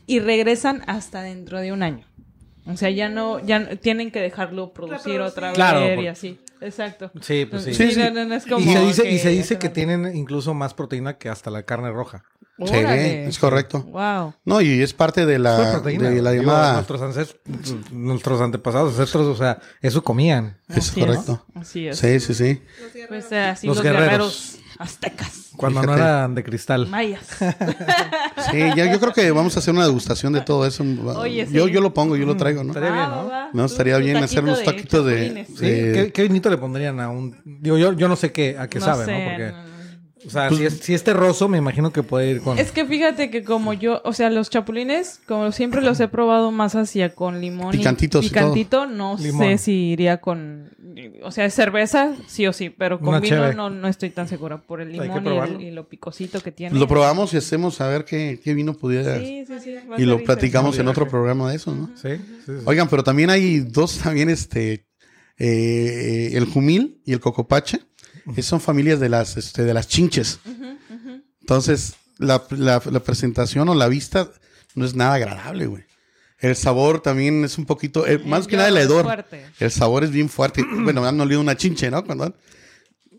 y 0.07 0.19
regresan 0.19 0.83
hasta 0.89 1.23
dentro 1.23 1.61
de 1.61 1.73
un 1.73 1.83
año. 1.85 2.05
O 2.67 2.77
sea, 2.77 2.91
ya 2.91 3.09
no, 3.09 3.39
ya 3.39 3.61
no- 3.61 3.77
tienen 3.79 4.11
que 4.11 4.21
dejarlo 4.21 4.73
producir 4.73 5.21
otra 5.21 5.49
vez 5.49 5.55
Claro, 5.57 6.03
y 6.03 6.09
así. 6.09 6.39
Exacto. 6.61 7.11
Sí, 7.21 7.47
pues 7.51 7.65
sí. 7.65 7.75
Sí, 7.75 7.93
sí. 7.93 7.99
no, 8.01 8.11
no, 8.11 8.25
no 8.25 8.35
es 8.35 8.45
como 8.47 8.59
y 8.61 8.73
se 8.73 8.81
dice, 8.81 9.03
y 9.09 9.11
que 9.13 9.19
se 9.19 9.29
dice 9.31 9.59
que 9.59 9.69
tienen 9.69 10.17
incluso 10.17 10.55
más 10.55 10.75
proteína 10.75 11.19
que 11.19 11.29
hasta 11.29 11.51
la 11.51 11.63
carne 11.65 11.91
roja. 11.91 12.25
Sí, 12.59 12.73
es 12.75 13.39
correcto. 13.39 13.83
Wow. 13.83 14.33
No, 14.47 14.63
y 14.63 14.81
es 14.81 14.95
parte 14.95 15.27
de 15.27 15.39
la, 15.39 15.79
de 15.81 16.23
la 16.23 16.33
llamada. 16.33 16.73
nuestros, 16.75 17.03
ancest- 17.03 17.37
nuestros 17.91 18.41
antepasados, 18.41 18.95
ancestros, 18.95 19.27
o 19.27 19.37
sea, 19.37 19.59
eso 19.83 20.03
comían. 20.03 20.57
Es 20.75 20.91
correcto. 20.93 21.45
Así 21.55 21.87
es. 21.89 21.99
Sí, 21.99 22.19
sí, 22.19 22.33
sí. 22.33 22.63
Pues 23.09 23.31
eh, 23.31 23.41
así 23.41 23.67
Los 23.67 23.77
los, 23.77 23.85
guerreros. 23.85 24.09
guerreros. 24.09 24.59
Aztecas, 24.79 25.51
Cuando 25.57 25.81
no 25.83 25.93
Fíjate. 25.95 26.03
eran 26.03 26.35
de 26.35 26.45
cristal. 26.45 26.87
mayas. 26.89 27.23
Sí, 28.51 28.59
ya, 28.77 28.93
yo 28.93 29.01
creo 29.01 29.13
que 29.13 29.31
vamos 29.31 29.57
a 29.57 29.59
hacer 29.61 29.75
una 29.75 29.85
degustación 29.85 30.33
de 30.35 30.41
todo 30.43 30.67
eso. 30.67 30.85
Oye, 31.17 31.47
sí. 31.47 31.53
yo, 31.55 31.67
yo 31.69 31.81
lo 31.81 31.93
pongo, 31.95 32.17
yo 32.17 32.27
lo 32.27 32.37
traigo, 32.37 32.63
¿no? 32.63 32.71
Estaría 32.71 32.91
bien, 32.93 33.03
Va, 33.11 33.49
¿no? 33.53 33.61
No, 33.61 33.65
estaría 33.65 33.97
bien 33.99 34.19
hacer 34.19 34.45
unos 34.45 34.63
taquitos 34.63 35.05
de-. 35.07 35.47
Sí, 35.47 35.55
Eh, 35.63 35.93
¿Qué, 35.95 36.13
qué 36.13 36.23
vinito 36.25 36.49
le 36.51 36.59
pondrían 36.59 37.01
a 37.01 37.09
un...? 37.09 37.37
Digo, 37.45 37.77
yo, 37.79 37.93
yo 37.95 38.09
no 38.09 38.15
sé 38.15 38.33
qué, 38.33 38.57
a 38.59 38.69
qué 38.69 38.79
No 38.79 38.85
sabe, 38.85 39.05
sé, 39.07 39.13
¿no? 39.19 39.31
Porque, 39.31 39.45
no, 39.53 39.53
no. 39.63 39.66
O 40.27 40.31
sea, 40.31 40.51
si, 40.51 40.65
es, 40.65 40.75
si 40.81 40.95
es 40.95 41.05
terroso, 41.05 41.49
me 41.49 41.59
imagino 41.59 41.93
que 41.93 42.03
puede 42.03 42.31
ir 42.33 42.41
con... 42.41 42.59
Es 42.59 42.73
que 42.73 42.85
fíjate 42.85 43.31
que 43.31 43.45
como 43.45 43.73
yo, 43.73 44.01
o 44.05 44.13
sea, 44.13 44.29
los 44.31 44.51
chapulines, 44.51 45.21
como 45.27 45.53
siempre 45.53 45.81
los 45.83 46.01
he 46.01 46.09
probado 46.09 46.51
más 46.51 46.75
hacia 46.75 47.15
con 47.15 47.41
limón 47.41 47.71
Picantitos 47.73 48.25
y 48.25 48.27
y 48.27 48.31
picantito, 48.31 48.87
no 48.87 49.17
Limón. 49.19 49.43
sé 49.43 49.59
si 49.59 49.73
iría 49.91 50.21
con, 50.21 50.71
o 51.23 51.31
sea, 51.31 51.49
cerveza, 51.51 52.15
sí 52.27 52.47
o 52.47 52.53
sí, 52.53 52.71
pero 52.71 52.99
con 52.99 53.09
Una 53.11 53.21
vino 53.21 53.53
no, 53.53 53.71
no 53.71 53.89
estoy 53.89 54.11
tan 54.11 54.27
segura 54.29 54.59
por 54.59 54.81
el 54.81 54.93
limón 54.93 55.19
y, 55.19 55.21
probarlo. 55.25 55.59
el- 55.59 55.65
y 55.65 55.71
lo 55.71 55.89
picosito 55.89 56.41
que 56.41 56.51
tiene. 56.53 56.71
Pues 56.71 56.81
Lo 56.81 56.89
probamos 56.89 57.33
y 57.35 57.37
hacemos 57.37 57.81
a 57.81 57.89
ver 57.89 58.05
qué, 58.05 58.41
qué 58.43 58.53
vino 58.55 58.75
pudiera. 58.75 59.19
Sí, 59.21 59.45
sí, 59.47 59.55
sí. 59.63 59.75
y 59.99 60.03
lo 60.05 60.23
platicamos 60.25 60.79
en 60.79 60.89
otro 60.89 61.07
programa 61.09 61.51
de 61.51 61.57
eso, 61.57 61.75
¿no? 61.75 61.91
Sí, 61.97 62.09
sí, 62.17 62.37
sí. 62.47 62.53
Oigan, 62.65 62.89
pero 62.89 63.05
también 63.05 63.31
hay 63.31 63.61
dos 63.61 63.99
también, 63.99 64.29
este, 64.31 64.87
eh, 65.39 66.31
el 66.35 66.47
jumil 66.47 67.01
y 67.05 67.13
el 67.13 67.21
cocopache. 67.21 67.81
Esas 68.33 68.47
son 68.47 68.61
familias 68.61 68.99
de 69.01 69.09
las, 69.09 69.37
este, 69.37 69.63
de 69.65 69.73
las 69.75 69.87
chinches. 69.89 70.41
Entonces, 71.41 71.95
la, 72.19 72.43
la- 72.51 72.83
la 72.91 73.01
presentación 73.01 73.69
o 73.69 73.75
la 73.75 73.89
vista 73.89 74.31
no 74.75 74.85
es 74.85 74.95
nada 74.95 75.15
agradable, 75.15 75.67
güey. 75.67 75.85
El 76.39 76.55
sabor 76.57 77.01
también 77.01 77.45
es 77.45 77.57
un 77.57 77.65
poquito, 77.67 78.07
eh, 78.07 78.19
más 78.19 78.47
que 78.47 78.57
nada 78.57 78.69
el 78.69 78.77
hedor. 78.77 79.05
fuerte. 79.05 79.47
El 79.59 79.71
sabor 79.71 80.05
es 80.05 80.11
bien 80.11 80.29
fuerte. 80.29 80.63
bueno, 80.83 81.05
han 81.07 81.19
olido 81.21 81.41
una 81.41 81.57
chinche, 81.57 81.91
¿no? 81.91 82.05
Cuando 82.05 82.35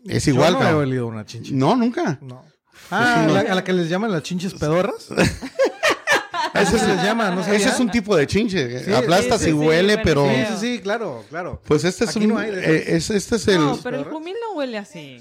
es 0.06 0.26
igual, 0.28 0.54
Yo 0.54 0.60
no 0.60 0.68
he 0.70 0.74
olido 0.74 1.06
una 1.06 1.24
chinche. 1.26 1.52
No, 1.52 1.74
nunca. 1.74 2.18
No. 2.22 2.44
Ah, 2.90 3.24
no. 3.26 3.34
¿la- 3.34 3.40
¿a 3.40 3.54
la 3.54 3.64
que 3.64 3.72
les 3.72 3.88
llaman 3.88 4.12
las 4.12 4.22
chinches 4.22 4.54
pedorras? 4.54 5.08
Ese 6.54 6.78
se 6.78 6.86
les 6.86 7.02
llama, 7.02 7.30
¿no 7.30 7.42
sabía? 7.42 7.58
Ese 7.58 7.68
es 7.70 7.80
un 7.80 7.90
tipo 7.90 8.16
de 8.16 8.26
chinche. 8.26 8.84
Sí, 8.84 8.92
Aplastas 8.92 9.40
sí, 9.40 9.48
y 9.48 9.52
sí, 9.52 9.58
huele, 9.58 9.94
bueno, 9.96 10.02
pero... 10.04 10.24
Sí, 10.28 10.34
sí, 10.48 10.54
sí, 10.76 10.78
claro, 10.80 11.24
claro. 11.28 11.60
Pues 11.66 11.84
este 11.84 12.04
es 12.04 12.10
Aquí 12.10 12.24
un... 12.24 12.28
no 12.34 12.38
hay 12.38 12.50
eh, 12.50 12.84
es- 12.96 13.10
este 13.10 13.36
es 13.36 13.48
el... 13.48 13.58
No, 13.58 13.78
pero 13.82 13.98
el 13.98 14.04
jumil 14.04 14.34
no 14.48 14.56
huele 14.58 14.78
así. 14.78 15.18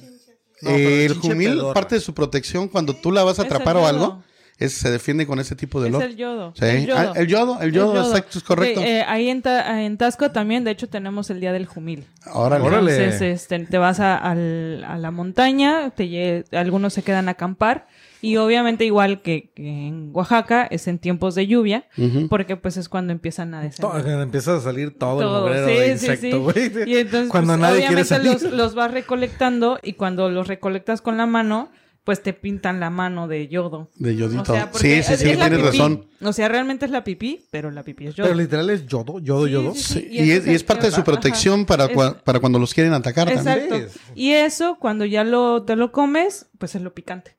No, 0.61 0.69
Eh, 0.71 1.05
el 1.05 1.13
jumil, 1.15 1.49
pedorra. 1.49 1.73
parte 1.73 1.95
de 1.95 2.01
su 2.01 2.13
protección, 2.13 2.67
cuando 2.67 2.93
tú 2.95 3.11
la 3.11 3.23
vas 3.23 3.39
a 3.39 3.43
Es 3.43 3.45
atrapar 3.45 3.75
el 3.75 3.83
o 3.83 3.85
yodo. 3.85 3.89
algo, 4.05 4.23
es, 4.57 4.73
se 4.73 4.89
defiende 4.89 5.27
con 5.27 5.39
ese 5.39 5.55
tipo 5.55 5.79
de 5.79 5.89
Es 5.89 5.93
olor. 5.95 6.07
el 6.09 6.15
yodo. 6.17 6.53
Sí. 6.55 6.65
Ah, 6.91 7.13
el 7.15 7.27
yodo, 7.27 7.59
el 7.61 7.71
yodo, 7.71 8.01
exacto, 8.07 8.39
es 8.39 8.43
correcto. 8.43 8.81
Sí, 8.81 8.87
eh, 8.87 9.03
ahí 9.07 9.29
en, 9.29 9.43
Ta- 9.43 9.83
en 9.83 9.97
Tasco 9.99 10.31
también, 10.31 10.63
de 10.63 10.71
hecho, 10.71 10.89
tenemos 10.89 11.29
el 11.29 11.39
Día 11.39 11.53
del 11.53 11.67
Jumil. 11.67 12.07
Órale. 12.33 12.65
Órale. 12.65 12.95
Entonces, 12.97 13.43
este, 13.43 13.59
te 13.59 13.77
vas 13.77 13.99
a, 13.99 14.17
al- 14.17 14.83
a 14.83 14.97
la 14.97 15.11
montaña, 15.11 15.91
te 15.91 16.43
algunos 16.53 16.93
se 16.93 17.03
quedan 17.03 17.27
a 17.27 17.33
acampar 17.33 17.85
y 18.21 18.38
obviamente 18.38 18.86
igual 18.86 19.21
que, 19.21 19.51
que 19.56 19.88
en 19.88 20.10
Oaxaca 20.13 20.67
es 20.69 20.88
en 20.88 20.99
tiempos 20.99 21.36
de 21.36 21.47
lluvia, 21.47 21.86
porque 22.30 22.56
pues 22.58 22.77
es 22.77 22.89
cuando 22.89 23.13
empiezan 23.13 23.53
a 23.53 23.62
To- 23.71 23.93
descender. 23.93 24.19
Empieza 24.21 24.56
a 24.58 24.60
salir 24.62 24.97
todo, 24.97 25.19
Todo, 25.19 25.47
el 25.47 25.53
mugrero 25.63 25.67
sí, 25.67 25.73
de 25.73 25.86
sí, 25.97 26.06
insecto, 26.06 26.51
sí. 26.53 26.69
güey. 26.71 26.89
Y 26.91 26.97
entonces, 26.97 27.30
Cuando 27.30 27.53
pues, 27.53 27.60
nadie 27.62 27.86
quiere 27.88 28.01
obviamente 28.01 28.06
salir. 28.06 28.32
los, 28.34 28.43
los 28.53 28.75
vas 28.75 28.91
recolectando 28.91 29.80
y 29.84 29.93
cuando 29.93 30.30
los 30.30 30.47
recolectas 30.47 31.01
con 31.01 31.17
la 31.17 31.25
mano, 31.25 31.69
pues 32.03 32.23
te 32.23 32.32
pintan 32.32 32.80
la 32.80 32.89
mano 32.89 33.27
de 33.27 33.49
yodo. 33.49 33.91
De 33.95 34.15
yodito. 34.15 34.41
O 34.43 34.45
sea, 34.56 34.71
sí, 34.73 35.03
sí, 35.03 35.17
sí, 35.17 35.23
tienes 35.25 35.49
pipí. 35.49 35.62
razón. 35.62 36.06
O 36.21 36.32
sea, 36.32 36.47
realmente 36.47 36.86
es 36.86 36.91
la 36.91 37.03
pipí, 37.03 37.45
pero 37.51 37.69
la 37.69 37.84
pipí 37.84 38.08
es 38.08 38.15
yodo. 38.15 38.27
Pero 38.30 38.39
literal 38.39 38.69
es 38.69 38.86
yodo, 38.88 39.19
yodo, 39.19 39.45
Sí, 39.45 39.51
yodo. 39.51 39.73
sí, 39.75 39.82
Sí, 39.84 40.08
y 40.10 40.23
y, 40.23 40.32
es, 40.32 40.47
y 40.47 40.51
es 40.53 40.63
parte 40.63 40.86
de 40.86 40.91
su 40.91 41.01
ajá. 41.01 41.03
protección 41.03 41.65
para, 41.65 41.84
Es- 41.86 41.91
cua- 41.91 42.15
para 42.23 42.39
cuando 42.39 42.60
los 42.60 42.73
quieren 42.73 42.93
atacar 42.93 43.27
también. 43.32 43.58
Exacto. 43.73 43.89
Sí. 43.93 44.12
Y 44.15 44.32
eso, 44.32 44.77
cuando 44.80 45.03
ya 45.03 45.25
lo, 45.25 45.63
te 45.63 45.75
lo 45.75 45.91
comes, 45.91 46.47
pues 46.58 46.75
es 46.75 46.82
lo 46.82 46.93
picante. 46.93 47.36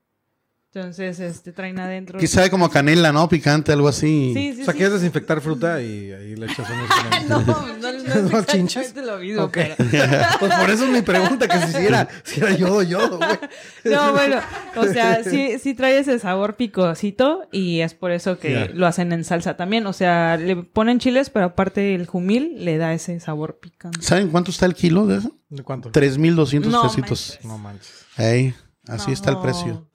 Entonces, 0.75 1.19
este, 1.19 1.51
traen 1.53 1.79
adentro. 1.81 2.21
Sabe 2.27 2.51
como 2.51 2.69
canela, 2.69 3.11
¿no? 3.11 3.27
Picante, 3.27 3.73
algo 3.73 3.89
así. 3.89 4.33
Sí, 4.35 4.53
sí, 4.55 4.61
O 4.61 4.65
sea, 4.67 4.73
sí. 4.75 4.79
quieres 4.79 4.93
desinfectar 5.01 5.41
fruta 5.41 5.81
y 5.81 6.13
ahí 6.13 6.37
le 6.37 6.45
echas 6.45 6.69
unos... 6.69 6.89
No, 7.29 7.41
no, 7.41 7.73
no, 7.79 7.89
es 7.89 8.05
¿No 8.05 8.39
exactamente 8.39 9.03
lo 9.03 9.17
mismo, 9.19 9.45
Ok. 9.45 9.53
pero- 9.55 9.77
Pues 10.41 10.55
por 10.55 10.71
eso 10.71 10.85
es 10.85 10.91
mi 10.91 11.01
pregunta, 11.01 11.49
que 11.49 11.59
si 11.69 11.77
era, 11.87 12.07
si 12.23 12.41
era 12.41 12.53
yodo, 12.55 12.83
yodo, 12.83 13.17
güey. 13.17 13.39
No, 13.85 14.13
bueno, 14.13 14.41
o 14.77 14.85
sea, 14.85 15.25
sí, 15.25 15.59
sí 15.59 15.73
trae 15.75 15.99
ese 15.99 16.19
sabor 16.19 16.57
picosito 16.57 17.49
y 17.51 17.81
es 17.81 17.95
por 17.95 18.11
eso 18.13 18.39
que 18.39 18.71
lo 18.75 18.87
hacen 18.87 19.13
en 19.13 19.25
salsa 19.25 19.57
también. 19.57 19.87
O 19.87 19.95
sea, 19.95 20.37
le 20.37 20.55
ponen 20.57 20.99
chiles, 20.99 21.31
pero 21.31 21.47
aparte 21.47 21.95
el 21.95 22.07
jumil 22.07 22.63
le 22.65 22.77
da 22.77 22.93
ese 22.93 23.19
sabor 23.21 23.59
picante. 23.59 24.03
¿Saben 24.03 24.29
cuánto 24.29 24.51
está 24.51 24.67
el 24.67 24.75
kilo 24.75 25.07
de 25.07 25.17
eso? 25.19 25.33
¿De 25.49 25.63
cuánto? 25.63 25.91
3.200 25.93 26.67
No 26.67 26.83
pesitos. 26.83 27.39
No 27.43 27.57
manches. 27.57 28.05
Ey, 28.19 28.55
así 28.87 29.13
está 29.13 29.31
el 29.31 29.37
No. 29.37 29.43
precio. 29.43 29.88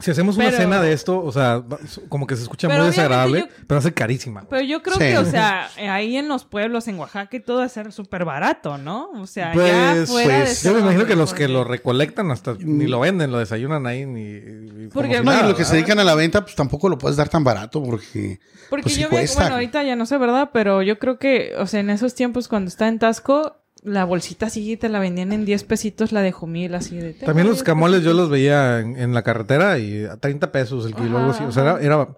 Si 0.00 0.12
hacemos 0.12 0.36
una 0.36 0.44
Pero- 0.46 0.56
cena 0.58 0.80
de 0.80 0.92
esto, 0.92 1.20
o 1.20 1.32
sea, 1.32 1.62
como 2.08 2.26
que 2.26 2.36
se 2.36 2.42
escucha 2.42 2.68
muy 2.68 2.86
desagradable, 2.86 3.40
yo- 3.40 3.46
pero 3.66 3.78
hace 3.80 3.92
carísima. 3.92 4.44
Pero 4.48 4.62
yo 4.62 4.80
creo 4.80 4.94
Sí. 4.94 5.00
que, 5.00 5.18
o 5.18 5.24
sea, 5.24 5.68
eh, 5.76 5.88
ahí 5.88 6.16
en 6.16 6.28
los 6.28 6.44
pueblos, 6.44 6.86
en 6.86 6.98
Oaxaca 7.00 7.36
y 7.36 7.40
todo, 7.40 7.64
es 7.64 7.72
ser 7.72 7.90
súper 7.92 8.24
barato, 8.24 8.78
¿no? 8.78 9.10
O 9.16 9.26
sea, 9.26 9.48
ya 9.48 9.54
Pues, 9.54 10.08
fuera 10.08 10.38
de 10.38 10.44
pues, 10.44 10.62
Yo 10.62 10.72
me 10.74 10.80
imagino 10.80 11.04
que 11.04 11.16
los 11.16 11.34
que 11.34 11.48
lo 11.48 11.64
recolectan 11.64 12.30
hasta 12.30 12.54
ni 12.60 12.86
lo 12.86 13.00
venden, 13.00 13.32
lo 13.32 13.38
desayunan 13.38 13.86
ahí 13.88 14.06
ni... 14.06 14.88
Porque, 14.90 15.14
si 15.18 15.24
No, 15.24 15.32
nada, 15.32 15.44
y 15.46 15.48
lo 15.48 15.56
que 15.56 15.64
se 15.64 15.74
dedican 15.74 15.98
a 15.98 16.04
la 16.04 16.14
venta, 16.14 16.42
pues 16.42 16.54
tampoco 16.54 16.88
lo 16.88 16.96
puedes 16.96 17.16
dar 17.16 17.28
tan 17.28 17.42
barato 17.42 17.82
porque. 17.82 18.38
Porque 18.70 18.84
pues, 18.84 18.94
sí 18.94 19.00
yo 19.00 19.08
veo, 19.08 19.18
cuesta. 19.18 19.40
bueno, 19.40 19.54
ahorita 19.56 19.82
ya 19.82 19.96
no 19.96 20.06
sé, 20.06 20.16
¿verdad? 20.18 20.50
Pero 20.52 20.82
yo 20.82 20.98
creo 21.00 21.18
que, 21.18 21.54
o 21.58 21.66
sea, 21.66 21.80
en 21.80 21.90
esos 21.90 22.14
tiempos 22.14 22.46
cuando 22.48 22.68
está 22.68 22.86
en 22.86 22.98
Tasco, 23.00 23.56
la 23.88 24.04
bolsita 24.04 24.46
así 24.46 24.76
te 24.76 24.88
la 24.88 24.98
vendían 25.00 25.32
en 25.32 25.44
10 25.44 25.64
pesitos, 25.64 26.12
la 26.12 26.22
de 26.22 26.32
jumil, 26.32 26.74
así 26.74 26.96
de... 26.96 27.14
También 27.14 27.46
los 27.46 27.56
10 27.56 27.64
camoles 27.64 28.02
yo 28.02 28.12
los 28.14 28.28
veía 28.30 28.80
en, 28.80 28.96
en 28.96 29.14
la 29.14 29.22
carretera 29.22 29.78
y 29.78 30.04
a 30.04 30.16
30 30.16 30.52
pesos 30.52 30.86
el 30.86 30.94
kilo, 30.94 31.16
Ajá, 31.16 31.18
algo 31.18 31.30
así. 31.32 31.44
O 31.44 31.52
sea, 31.52 31.78
era, 31.80 32.08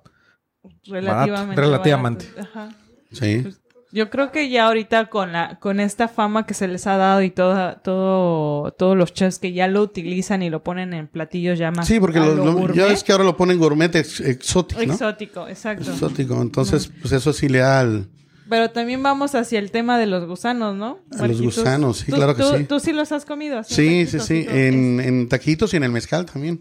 Relativamente. 1.55 2.27
Ajá. 2.39 2.69
Sí. 3.13 3.47
Yo 3.93 4.09
creo 4.09 4.31
que 4.31 4.49
ya 4.51 4.67
ahorita 4.69 5.07
con 5.07 5.33
la 5.33 5.59
con 5.59 5.81
esta 5.81 6.07
fama 6.07 6.47
que 6.47 6.55
se 6.55 6.69
les 6.69 6.87
ha 6.87 6.97
dado 6.97 7.23
y 7.23 7.31
toda, 7.31 7.81
todo 7.83 8.71
todos 8.73 8.97
los 8.97 9.13
chefs 9.13 9.41
que 9.41 9.53
ya 9.53 9.67
lo 9.67 9.83
utilizan 9.83 10.45
y 10.45 10.51
lo 10.51 10.63
ponen 10.63 10.95
en 10.95 11.09
platillos 11.09 11.59
ya 11.59 11.73
más 11.73 11.89
Sí, 11.89 11.99
porque 11.99 12.21
lo- 12.21 12.37
lo 12.37 12.53
gourmet, 12.55 12.77
ya 12.77 12.87
ves 12.87 13.03
que 13.03 13.11
ahora 13.11 13.25
lo 13.25 13.37
ponen 13.37 13.59
gourmet 13.59 13.93
ex- 13.97 14.21
exótico, 14.21 14.81
¿no? 14.87 14.93
exótico, 14.93 15.49
exacto. 15.49 15.91
Exótico. 15.91 16.41
Entonces, 16.41 16.93
pues 17.01 17.13
eso 17.13 17.33
sí 17.33 17.49
le 17.49 17.59
da 17.59 17.81
al. 17.81 18.07
Pero 18.51 18.71
también 18.71 19.03
vamos 19.03 19.35
hacia 19.35 19.59
el 19.61 19.71
tema 19.71 19.97
de 19.99 20.07
los 20.07 20.27
gusanos, 20.27 20.77
¿no? 20.77 20.99
A 21.19 21.27
los 21.27 21.41
gusanos, 21.41 21.99
sí, 21.99 22.13
claro 22.13 22.35
que 22.37 22.43
tú- 22.43 22.57
sí. 22.59 22.65
Tú 22.65 22.81
sí 22.81 22.93
los 22.93 23.13
has 23.13 23.25
comido. 23.25 23.59
así, 23.61 23.75
Sí, 23.75 24.07
sí, 24.07 24.19
sí. 24.21 24.45
En, 24.49 25.01
en 25.01 25.29
taquitos 25.29 25.73
y 25.73 25.77
en 25.79 25.85
el 25.85 25.93
mezcal 25.93 26.27
también. 26.27 26.61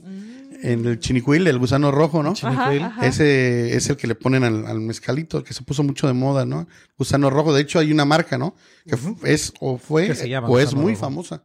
En 0.61 0.85
el 0.85 0.99
chinicuil, 0.99 1.47
el 1.47 1.57
gusano 1.57 1.89
rojo, 1.89 2.21
¿no? 2.21 2.33
Chinicuil. 2.33 2.83
ajá. 2.83 3.07
Ese 3.07 3.75
es 3.75 3.89
el 3.89 3.95
que 3.97 4.07
le 4.07 4.15
ponen 4.15 4.43
al, 4.43 4.67
al 4.67 4.79
mezcalito, 4.81 5.41
que 5.43 5.53
se 5.53 5.63
puso 5.63 5.83
mucho 5.83 6.05
de 6.05 6.13
moda, 6.13 6.45
¿no? 6.45 6.67
Gusano 6.97 7.29
rojo. 7.29 7.53
De 7.53 7.61
hecho, 7.61 7.79
hay 7.79 7.91
una 7.93 8.03
marca, 8.05 8.37
¿no? 8.37 8.55
Que 8.85 8.97
es 9.23 9.53
o 9.61 9.77
fue 9.77 10.07
Que 10.07 10.15
se 10.15 10.27
llama 10.29 10.49
o 10.49 10.59
es 10.59 10.73
muy 10.73 10.93
rojo. 10.93 11.05
famosa. 11.05 11.43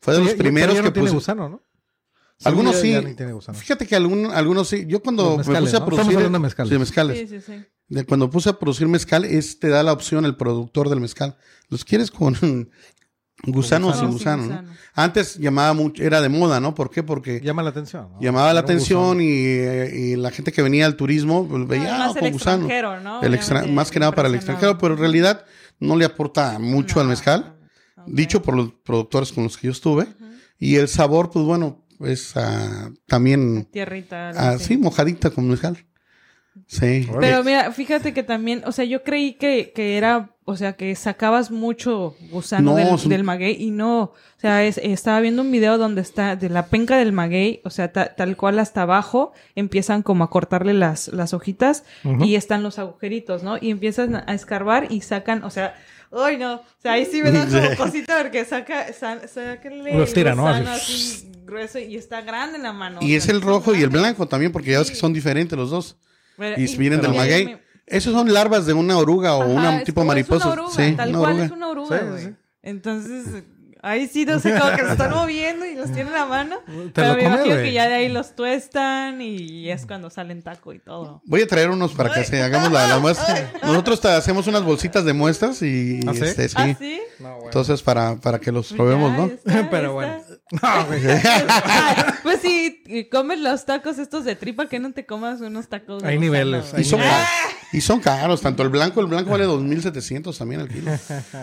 Fue 0.00 0.14
de 0.14 0.20
los 0.20 0.34
primeros 0.34 0.74
ya 0.74 0.82
que 0.82 0.88
no 0.88 0.92
tiene 0.92 1.06
puso. 1.06 1.14
gusano, 1.14 1.48
¿no? 1.48 1.62
Algunos 2.44 2.82
ya- 2.82 3.00
sí. 3.02 3.16
Fíjate 3.54 3.86
que 3.86 3.96
algún- 3.96 4.26
algunos 4.26 4.68
sí. 4.68 4.84
Yo 4.86 5.00
cuando 5.00 5.38
me 5.38 5.44
puse 5.44 5.56
a 5.56 5.60
¿no? 5.60 5.86
producir. 5.86 5.90
Estamos 5.90 6.14
hablando 6.16 6.38
de 6.38 6.42
mezcales. 6.42 6.72
Sí, 6.72 6.78
mezcales. 6.78 7.18
Sí, 7.18 7.26
sí, 7.28 7.40
sí. 7.40 7.64
De 7.88 8.04
cuando 8.04 8.28
puse 8.30 8.48
a 8.50 8.58
producir 8.58 8.88
mezcal, 8.88 9.24
es 9.24 9.58
te 9.60 9.68
da 9.68 9.82
la 9.82 9.92
opción 9.92 10.24
el 10.24 10.36
productor 10.36 10.88
del 10.88 11.00
mezcal. 11.00 11.36
¿Los 11.68 11.84
quieres 11.84 12.10
con 12.10 12.34
Gusano 13.46 13.88
Gusano. 13.88 13.92
sin 13.94 14.10
gusano. 14.10 14.42
sin 14.44 14.52
¿no? 14.52 14.62
Antes 14.94 15.36
llamaba 15.36 15.72
mucho, 15.74 16.02
era 16.02 16.20
de 16.22 16.28
moda, 16.30 16.58
¿no? 16.58 16.74
¿Por 16.74 16.90
qué? 16.90 17.02
Porque 17.02 17.40
Llama 17.42 17.62
la 17.62 17.68
atención. 17.70 18.08
¿no? 18.12 18.20
llamaba 18.20 18.52
la 18.54 18.60
atención 18.60 19.20
y, 19.20 19.26
eh, 19.28 19.90
y 19.94 20.16
la 20.16 20.30
gente 20.30 20.52
que 20.52 20.62
venía 20.62 20.86
al 20.86 20.96
turismo 20.96 21.46
pues, 21.46 21.66
veía 21.68 21.96
más 21.98 22.12
ah, 22.16 22.18
el 22.18 22.20
con 22.22 22.32
gusano. 22.32 22.56
extranjero, 22.62 23.00
¿no? 23.00 23.22
El 23.22 23.34
extra- 23.34 23.66
más 23.66 23.90
que 23.90 24.00
nada 24.00 24.12
para 24.12 24.28
el 24.28 24.34
extranjero, 24.34 24.78
pero 24.78 24.94
en 24.94 25.00
realidad 25.00 25.44
no 25.78 25.96
le 25.96 26.06
aporta 26.06 26.58
mucho 26.58 26.98
al 26.98 27.06
No, 27.06 27.10
mezcal. 27.10 27.56
Dicho 28.06 28.40
por 28.40 28.56
los 28.56 28.72
productores 28.84 29.32
con 29.32 29.44
los 29.44 29.56
que 29.58 29.66
yo 29.66 29.72
estuve. 29.72 30.06
Y 30.58 30.76
el 30.76 30.88
sabor, 30.88 31.30
pues 31.30 31.44
bueno, 31.44 31.84
es 32.00 32.32
ah, 32.36 32.90
también 33.06 33.68
Tierrita. 33.70 34.30
algo 34.30 34.40
así, 34.40 34.64
así. 34.64 34.76
mojadita 34.78 35.30
con 35.30 35.48
mezcal. 35.48 35.76
Sí. 36.66 37.08
Pero 37.20 37.44
mira, 37.44 37.70
fíjate 37.72 38.12
que 38.14 38.22
también, 38.22 38.62
o 38.66 38.72
sea, 38.72 38.84
yo 38.84 39.02
creí 39.02 39.34
que, 39.34 39.72
que 39.74 39.96
era, 39.96 40.30
o 40.44 40.56
sea, 40.56 40.72
que 40.74 40.94
sacabas 40.96 41.50
mucho 41.50 42.16
gusano 42.30 42.70
No, 42.72 42.76
del, 42.76 42.98
son- 42.98 43.08
del 43.10 43.24
maguey 43.24 43.56
y 43.62 43.70
no, 43.70 44.00
o 44.02 44.14
sea, 44.38 44.64
es- 44.64 44.78
estaba 44.78 45.20
viendo 45.20 45.42
un 45.42 45.52
video 45.52 45.78
donde 45.78 46.00
está 46.00 46.34
de 46.34 46.48
la 46.48 46.66
penca 46.66 46.96
del 46.96 47.12
maguey, 47.12 47.60
o 47.64 47.70
sea, 47.70 47.92
ta- 47.92 48.14
tal 48.14 48.36
cual 48.36 48.58
hasta 48.58 48.82
abajo 48.82 49.32
empiezan 49.54 50.02
como 50.02 50.24
a 50.24 50.30
cortarle 50.30 50.72
las, 50.74 51.08
las 51.08 51.34
hojitas 51.34 51.84
y 52.24 52.34
están 52.36 52.62
los 52.62 52.78
agujeritos, 52.78 53.42
¿no? 53.42 53.58
Y 53.60 53.70
empiezan 53.70 54.16
a 54.16 54.34
escarbar 54.34 54.86
y 54.90 55.02
sacan, 55.02 55.44
o 55.44 55.50
sea, 55.50 55.74
¡ay 56.10 56.36
no! 56.38 56.54
O 56.54 56.64
sea, 56.82 56.92
ahí 56.92 57.04
sí 57.06 57.22
me 57.22 57.30
da 57.32 57.46
como 57.46 57.76
cosita 57.76 58.22
porque 58.22 58.44
saca, 58.44 58.92
sa, 58.92 59.26
sáquenle 59.28 59.92
Lo 59.96 60.04
estira, 60.04 60.30
el 60.30 60.36
¿no? 60.36 60.48
Así. 60.48 60.66
así 60.68 61.32
grueso 61.44 61.78
y 61.78 61.96
está 61.96 62.22
grande 62.22 62.56
en 62.56 62.62
la 62.64 62.72
mano. 62.72 62.98
Y 63.02 63.14
o 63.14 63.18
es 63.18 63.28
el 63.28 63.40
rojo 63.40 63.74
y 63.74 63.82
el 63.82 63.90
blanco 63.90 64.26
también, 64.26 64.50
porque 64.52 64.70
ya 64.72 64.78
ves 64.80 64.90
que 64.90 64.96
son 64.96 65.12
diferentes 65.12 65.56
los 65.56 65.70
dos. 65.70 65.96
Y 66.56 66.76
vienen 66.76 67.00
del 67.00 67.14
maguey. 67.14 67.44
me- 67.46 67.60
Esos 67.86 68.12
son 68.12 68.32
larvas 68.32 68.66
de 68.66 68.72
una 68.72 68.98
oruga 68.98 69.36
o 69.36 69.42
Ajá, 69.42 69.50
una 69.52 69.78
es 69.78 69.84
tipo 69.84 70.04
mariposa. 70.04 70.46
una 70.46 70.62
oruga, 70.62 70.70
sí, 70.74 70.92
tal 70.96 71.10
una 71.10 71.18
cual 71.18 71.30
oruga. 71.32 71.44
es 71.46 71.50
una 71.52 71.68
oruga, 71.68 71.98
Sí, 72.00 72.04
güey. 72.10 72.24
sí. 72.24 72.30
Entonces, 72.62 73.44
ahí 73.80 74.08
sí, 74.08 74.24
no 74.24 74.40
sé, 74.40 74.58
como 74.58 74.72
que 74.76 74.84
se 74.84 74.90
están 74.92 75.10
moviendo 75.12 75.64
y 75.64 75.76
los 75.76 75.86
tienen 75.92 76.08
en 76.08 76.12
la 76.14 76.26
mano. 76.26 76.56
Te 76.66 76.90
pero 76.92 77.08
lo 77.10 77.14
me 77.14 77.22
imagino 77.22 77.54
que 77.56 77.72
ya 77.72 77.86
de 77.86 77.94
ahí 77.94 78.08
los 78.08 78.34
tuestan 78.34 79.22
y 79.22 79.70
es 79.70 79.86
cuando 79.86 80.10
salen 80.10 80.42
taco 80.42 80.72
y 80.72 80.80
todo. 80.80 81.22
Voy 81.26 81.42
a 81.42 81.46
traer 81.46 81.70
unos 81.70 81.92
para 81.92 82.12
que 82.12 82.24
se 82.24 82.42
hagamos 82.42 82.72
la, 82.72 82.88
la 82.88 82.98
muestra. 82.98 83.52
Nosotros 83.62 84.00
te 84.00 84.08
hacemos 84.08 84.48
unas 84.48 84.64
bolsitas 84.64 85.04
de 85.04 85.12
muestras 85.12 85.62
y 85.62 86.00
¿Ah, 86.08 86.12
sí? 86.12 86.24
este, 86.24 86.48
sí. 86.48 86.54
¿Ah, 86.58 86.74
sí? 86.76 87.00
No, 87.20 87.34
güey. 87.36 87.44
Entonces 87.46 87.82
para, 87.82 88.16
para 88.16 88.40
que 88.40 88.50
los 88.50 88.66
Pues 88.70 88.76
probemos, 88.78 89.12
ya, 89.12 89.16
¿no? 89.16 89.26
está, 89.26 89.68
Pero 89.70 89.92
bueno. 89.92 90.16
Está. 90.52 90.78
No, 90.80 90.86
güey. 90.86 91.02
Ah, 91.48 92.14
pues 92.22 92.40
sí, 92.40 92.82
comes 93.10 93.40
los 93.40 93.64
tacos 93.66 93.98
estos 93.98 94.24
de 94.24 94.36
tripa, 94.36 94.68
que 94.68 94.78
no 94.78 94.92
te 94.92 95.04
comas 95.06 95.40
unos 95.40 95.68
tacos 95.68 96.02
de 96.02 96.08
Hay 96.08 96.16
gusano, 96.16 96.32
niveles? 96.32 96.74
Y 96.78 96.84
son, 96.84 97.00
ca- 97.00 97.28
y 97.72 97.80
son 97.80 98.00
caros, 98.00 98.40
tanto 98.40 98.62
el 98.62 98.68
blanco, 98.68 99.00
el 99.00 99.06
blanco 99.06 99.30
vale 99.30 99.46
2.700 99.46 100.36
también 100.36 100.60
el 100.60 100.68
kilo. 100.68 100.92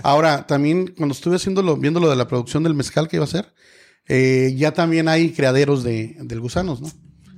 Ahora, 0.04 0.48
también 0.48 0.94
cuando 0.98 1.14
estuve 1.14 1.36
haciéndolo, 1.36 1.76
viendo 1.78 2.00
lo 2.00 2.10
de 2.10 2.16
la 2.16 2.28
producción 2.28 2.64
del 2.64 2.74
mezcal 2.76 3.08
que 3.08 3.18
iba 3.18 3.24
a 3.26 3.28
hacer, 3.28 3.54
eh, 4.08 4.54
ya 4.58 4.72
también 4.74 5.08
hay 5.08 5.32
criaderos 5.32 5.84
de, 5.84 6.16
del 6.20 6.40
gusanos, 6.40 6.82
¿no? 6.82 6.90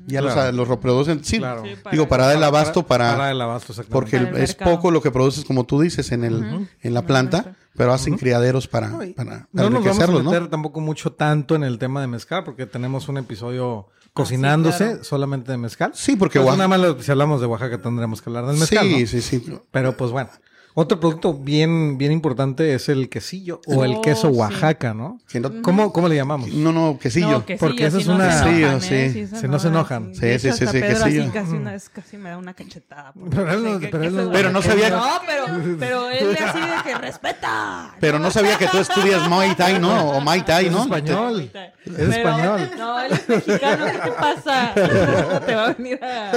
Ya 0.08 0.22
Claro. 0.22 0.46
los, 0.48 0.56
los 0.56 0.68
reproducen, 0.68 1.24
sí, 1.24 1.38
Claro. 1.40 1.64
Sí, 1.64 1.76
para- 1.82 1.92
digo, 1.92 2.08
para 2.08 2.28
dar 2.28 2.36
el 2.38 2.44
abasto 2.44 2.84
para... 2.86 3.12
Para 3.16 3.32
el 3.32 3.42
abasto, 3.42 3.72
exactamente. 3.74 3.92
porque 3.94 4.18
Para 4.18 4.30
el 4.38 4.44
es 4.44 4.50
mercado. 4.52 4.76
poco 4.76 4.92
lo 4.92 5.02
que 5.02 5.12
produces, 5.12 5.46
como 5.46 5.64
tú 5.66 5.82
dices, 5.82 6.12
en, 6.12 6.24
el, 6.24 6.68
en 6.82 6.94
la 6.94 7.02
planta, 7.04 7.56
pero 7.76 7.92
hacen 7.94 8.18
criaderos 8.18 8.68
para, 8.68 8.88
No, 8.90 9.00
para, 9.00 9.14
para 9.14 9.26
no 9.30 9.40
nos 9.42 9.46
vamos 9.56 9.64
a 9.64 9.68
enriquecerlos, 9.80 10.24
¿no? 10.24 10.32
meter 10.32 10.48
tampoco 10.50 10.80
mucho 10.80 11.12
tanto 11.14 11.56
en 11.56 11.64
el 11.64 11.78
tema 11.80 12.02
de 12.02 12.08
mezcal, 12.08 12.44
porque 12.44 12.66
tenemos 12.66 13.08
un 13.10 13.18
episodio 13.18 13.88
cocinándose 14.14 14.86
claro. 14.86 15.04
solamente 15.04 15.52
de 15.52 15.58
mezcal. 15.58 15.92
Sí, 15.94 16.16
porque 16.16 16.40
Pues 16.40 16.48
Oaxaca- 16.52 16.68
nada 16.78 16.94
más 16.94 17.04
si 17.06 17.12
hablamos 17.12 17.42
de 17.42 17.48
Oaxaca 17.48 17.82
tendremos 17.82 18.22
que 18.22 18.30
hablar 18.30 18.46
del 18.46 18.58
mezcal, 18.58 18.86
sí, 18.88 19.02
¿no? 19.02 19.08
sí, 19.08 19.22
sí. 19.22 19.60
Pero 19.72 19.98
pues 19.98 20.12
bueno. 20.12 20.30
Otro 20.78 21.00
producto 21.00 21.34
bien, 21.34 21.98
bien 21.98 22.12
importante 22.12 22.74
es 22.74 22.90
el 22.90 23.08
quesillo 23.08 23.62
o 23.66 23.86
el 23.86 23.94
Oh, 23.96 24.02
queso 24.02 24.30
sí. 24.30 24.36
Oaxaca, 24.38 24.94
¿no? 24.94 25.20
Que 25.30 25.40
no, 25.40 25.62
¿Cómo, 25.62 25.94
¿Cómo 25.94 26.10
le 26.10 26.16
llamamos? 26.18 26.50
no, 26.50 26.74
no, 26.74 27.00
quesillo. 27.00 27.30
No, 27.32 27.46
quesillo, 27.46 27.60
Porque 27.60 27.86
esa 27.86 27.96
si 27.96 28.02
es 28.02 28.08
no 28.10 28.16
una- 28.16 28.44
se 28.44 28.50
enojan, 28.50 28.82
Sí, 28.82 28.94
¿eh? 28.94 29.10
sí. 29.14 29.28
se 29.28 29.38
Si 29.40 29.48
no 29.48 29.58
se 29.60 29.68
enojan. 29.70 30.14
Sí, 30.14 30.38
sí, 30.38 30.52
sí, 30.52 30.68
sí, 30.68 30.80
Pedro 30.80 31.06
quesillo. 31.06 31.22
así 31.24 31.32
casi 31.32 31.52
una 31.54 31.72
vez 31.72 31.88
casi 31.90 32.18
me 32.18 32.30
da 32.30 32.38
una 32.38 32.54
cachetada. 32.54 33.14
Pero 33.30 33.52
él 33.54 33.80
que- 33.80 33.88
pero 33.88 34.04
él 34.04 34.14
eso- 34.14 34.26
no- 34.26 34.32
Pero 34.34 34.52
no 34.52 34.62
sabía- 34.62 34.90
No, 34.90 35.06
pero, 35.26 35.46
pero 35.80 36.10
él 36.12 36.38
así 36.46 36.60
de 36.60 36.76
que 36.84 36.98
respeta. 36.98 37.96
Pero 38.02 38.20
no 38.20 38.30
sabía 38.30 38.58
que 38.58 38.68
tú 38.68 38.78
estudias 38.80 39.30
Muay 39.30 39.56
Thai, 39.56 39.80
¿no? 39.80 40.10
O 40.10 40.20
Muay 40.20 40.42
Thai, 40.42 40.66
Es 40.66 40.72
¿no? 40.74 40.84
español. 40.84 41.52
Es 41.86 42.00
español. 42.00 42.70
No, 42.78 43.00
él 43.00 43.14
es 43.14 43.30
mexicano, 43.30 43.86
¿qué 43.86 43.98
te 44.00 44.12
pasa? 44.12 44.74
Te 45.46 45.56
va 45.56 45.68
a 45.68 45.74
venir 45.74 46.04
a. 46.04 46.32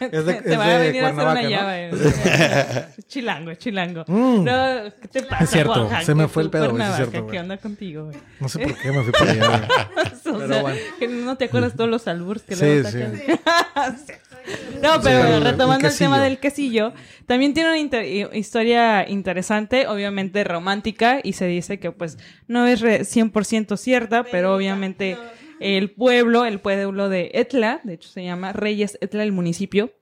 Es 0.00 0.26
de- 0.26 0.34
te 0.42 0.52
es 0.54 0.58
va 0.58 0.66
de 0.66 0.74
a 0.74 0.78
venir 0.78 1.04
a 1.04 1.08
hacer 1.10 1.24
una 1.28 1.42
llave. 1.42 1.90
Es 1.90 3.06
chilango, 3.28 3.50
es 3.50 3.58
chilango. 3.58 4.04
Mm. 4.06 4.44
No, 4.44 4.92
¿qué 5.00 5.08
te 5.08 5.22
pasa? 5.22 5.44
Es 5.44 5.50
cierto, 5.50 5.82
Oaxaca? 5.82 6.04
se 6.04 6.14
me 6.14 6.28
fue 6.28 6.42
el 6.44 6.50
pedo, 6.50 6.78
es 6.78 6.96
cierto, 6.96 7.22
güey. 7.22 7.32
¿Qué 7.32 7.40
onda 7.40 7.56
contigo, 7.58 8.04
güey? 8.06 8.16
No 8.40 8.48
sé 8.48 8.58
por 8.60 8.74
qué 8.78 8.90
me 8.92 9.02
fui 9.02 9.12
para 9.12 9.30
allá. 9.32 9.68
O 10.28 10.36
Pero 10.38 10.48
sea, 10.48 10.60
bueno. 10.62 10.78
que 10.98 11.08
no 11.08 11.36
te 11.36 11.46
acuerdas 11.46 11.74
todos 11.74 11.88
los 11.88 12.06
alburs 12.06 12.42
que 12.42 12.54
Sí, 12.54 12.62
luego 12.66 12.88
sí. 12.90 12.98
No, 14.82 15.00
pero 15.02 15.40
retomando 15.40 15.86
el 15.86 15.92
el, 15.92 15.98
tema 15.98 16.20
del 16.20 16.38
quesillo, 16.38 16.92
también 17.26 17.54
tiene 17.54 17.70
una 17.70 17.78
inter- 17.78 18.34
historia 18.34 19.08
interesante, 19.08 19.86
obviamente 19.86 20.44
romántica, 20.44 21.20
y 21.22 21.32
se 21.34 21.46
dice 21.46 21.78
que 21.78 21.92
pues 21.92 22.18
no 22.46 22.66
es 22.66 22.80
re- 22.80 23.00
100% 23.00 23.76
cierta, 23.76 24.24
pero 24.24 24.54
obviamente 24.54 25.16
el 25.60 25.90
pueblo, 25.90 26.44
el 26.44 26.60
pueblo 26.60 27.08
de 27.08 27.30
Etla, 27.34 27.80
de 27.84 27.94
hecho 27.94 28.08
se 28.08 28.22
llama 28.24 28.52
Reyes 28.52 28.96
Etla, 29.00 29.22
el 29.22 29.32
municipio, 29.32 29.92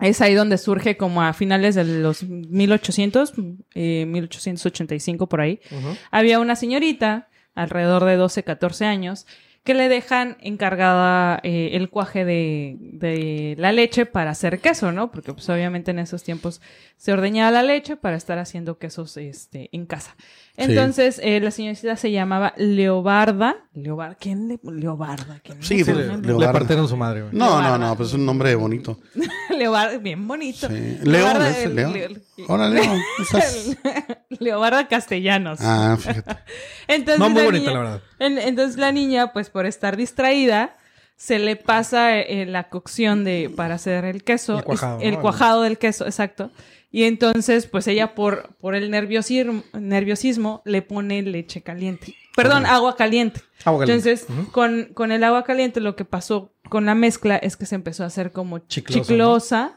es 0.00 0.20
ahí 0.20 0.34
donde 0.34 0.58
surge 0.58 0.96
como 0.96 1.22
a 1.22 1.32
finales 1.32 1.74
de 1.74 1.84
los 1.84 2.22
1800, 2.22 3.32
eh, 3.74 4.04
1885 4.06 5.28
por 5.28 5.40
ahí. 5.40 5.60
Había 6.10 6.38
una 6.38 6.56
señorita, 6.56 7.28
alrededor 7.54 8.04
de 8.04 8.16
12, 8.16 8.42
14 8.42 8.84
años, 8.84 9.26
que 9.64 9.74
le 9.74 9.88
dejan 9.88 10.36
encargada 10.40 11.40
eh, 11.42 11.70
el 11.72 11.90
cuaje 11.90 12.24
de, 12.24 12.76
de 12.78 13.56
la 13.58 13.72
leche 13.72 14.06
para 14.06 14.30
hacer 14.30 14.60
queso, 14.60 14.92
¿no? 14.92 15.10
Porque 15.10 15.32
pues 15.32 15.48
obviamente 15.48 15.90
en 15.90 15.98
esos 15.98 16.22
tiempos 16.22 16.60
se 16.96 17.12
ordeñaba 17.12 17.50
la 17.50 17.62
leche 17.64 17.96
para 17.96 18.16
estar 18.16 18.38
haciendo 18.38 18.78
quesos 18.78 19.16
este, 19.16 19.68
en 19.72 19.86
casa. 19.86 20.14
Entonces, 20.58 21.20
eh, 21.22 21.38
la 21.40 21.50
señorita 21.50 21.96
se 21.96 22.10
llamaba 22.10 22.54
Leobarda. 22.56 23.56
Leobarda, 23.74 24.14
¿quién 24.14 24.48
le 24.48 24.58
Leobarda? 24.62 25.38
¿Quién 25.42 25.62
Sí, 25.62 25.78
le 25.78 25.84
de- 25.84 25.92
pone 25.92 26.06
Leo- 26.06 26.16
Le 26.16 26.26
Leobarda. 26.28 26.52
partieron 26.52 26.88
su 26.88 26.96
madre, 26.96 27.22
güey. 27.22 27.32
No, 27.34 27.44
no, 27.44 27.60
Leobarda. 27.62 27.78
no, 27.78 27.96
pues 27.96 28.08
es 28.08 28.14
un 28.14 28.24
nombre 28.24 28.54
bonito. 28.54 28.98
Leobarda, 29.56 29.98
bien 29.98 30.26
bonito. 30.26 30.66
Sí. 30.68 30.74
León, 30.74 31.00
Leobarda, 31.04 31.50
es 31.50 31.70
León. 31.70 32.22
Hola, 32.48 32.68
León. 32.70 33.00
Leobarda 34.40 34.88
Castellanos. 34.88 35.58
Ah, 35.62 35.96
fíjate. 35.98 36.36
Entonces, 36.88 37.18
No, 37.18 37.30
muy 37.30 37.40
la 37.40 37.44
bonita, 37.46 37.70
niña- 37.70 37.72
la 37.72 37.78
verdad. 37.90 38.00
en- 38.18 38.38
entonces 38.38 38.76
la 38.78 38.92
niña, 38.92 39.32
pues 39.32 39.50
por 39.50 39.66
estar 39.66 39.96
distraída, 39.96 40.74
se 41.16 41.38
le 41.38 41.56
pasa 41.56 42.18
eh, 42.18 42.44
la 42.46 42.68
cocción 42.68 43.24
de 43.24 43.50
para 43.54 43.76
hacer 43.76 44.04
el 44.04 44.22
queso, 44.22 44.58
El 44.58 44.64
cuajado, 44.64 45.00
es- 45.00 45.06
el 45.08 45.18
cuajado 45.18 45.62
del 45.62 45.78
queso, 45.78 46.04
exacto. 46.06 46.50
Y 46.96 47.04
entonces, 47.04 47.66
pues 47.66 47.86
ella 47.88 48.14
por, 48.14 48.54
por 48.56 48.74
el 48.74 48.90
nerviosismo, 48.90 49.62
nerviosismo 49.78 50.62
le 50.64 50.80
pone 50.80 51.20
leche 51.20 51.60
caliente. 51.60 52.14
Perdón, 52.34 52.64
agua 52.64 52.96
caliente. 52.96 53.42
Agua 53.66 53.80
caliente. 53.80 54.08
Entonces, 54.12 54.26
con, 54.50 54.86
con 54.94 55.12
el 55.12 55.22
agua 55.22 55.44
caliente 55.44 55.80
lo 55.80 55.94
que 55.94 56.06
pasó 56.06 56.54
con 56.70 56.86
la 56.86 56.94
mezcla 56.94 57.36
es 57.36 57.58
que 57.58 57.66
se 57.66 57.74
empezó 57.74 58.02
a 58.02 58.06
hacer 58.06 58.32
como 58.32 58.60
Chiclosa, 58.60 59.02
chiclosa. 59.02 59.76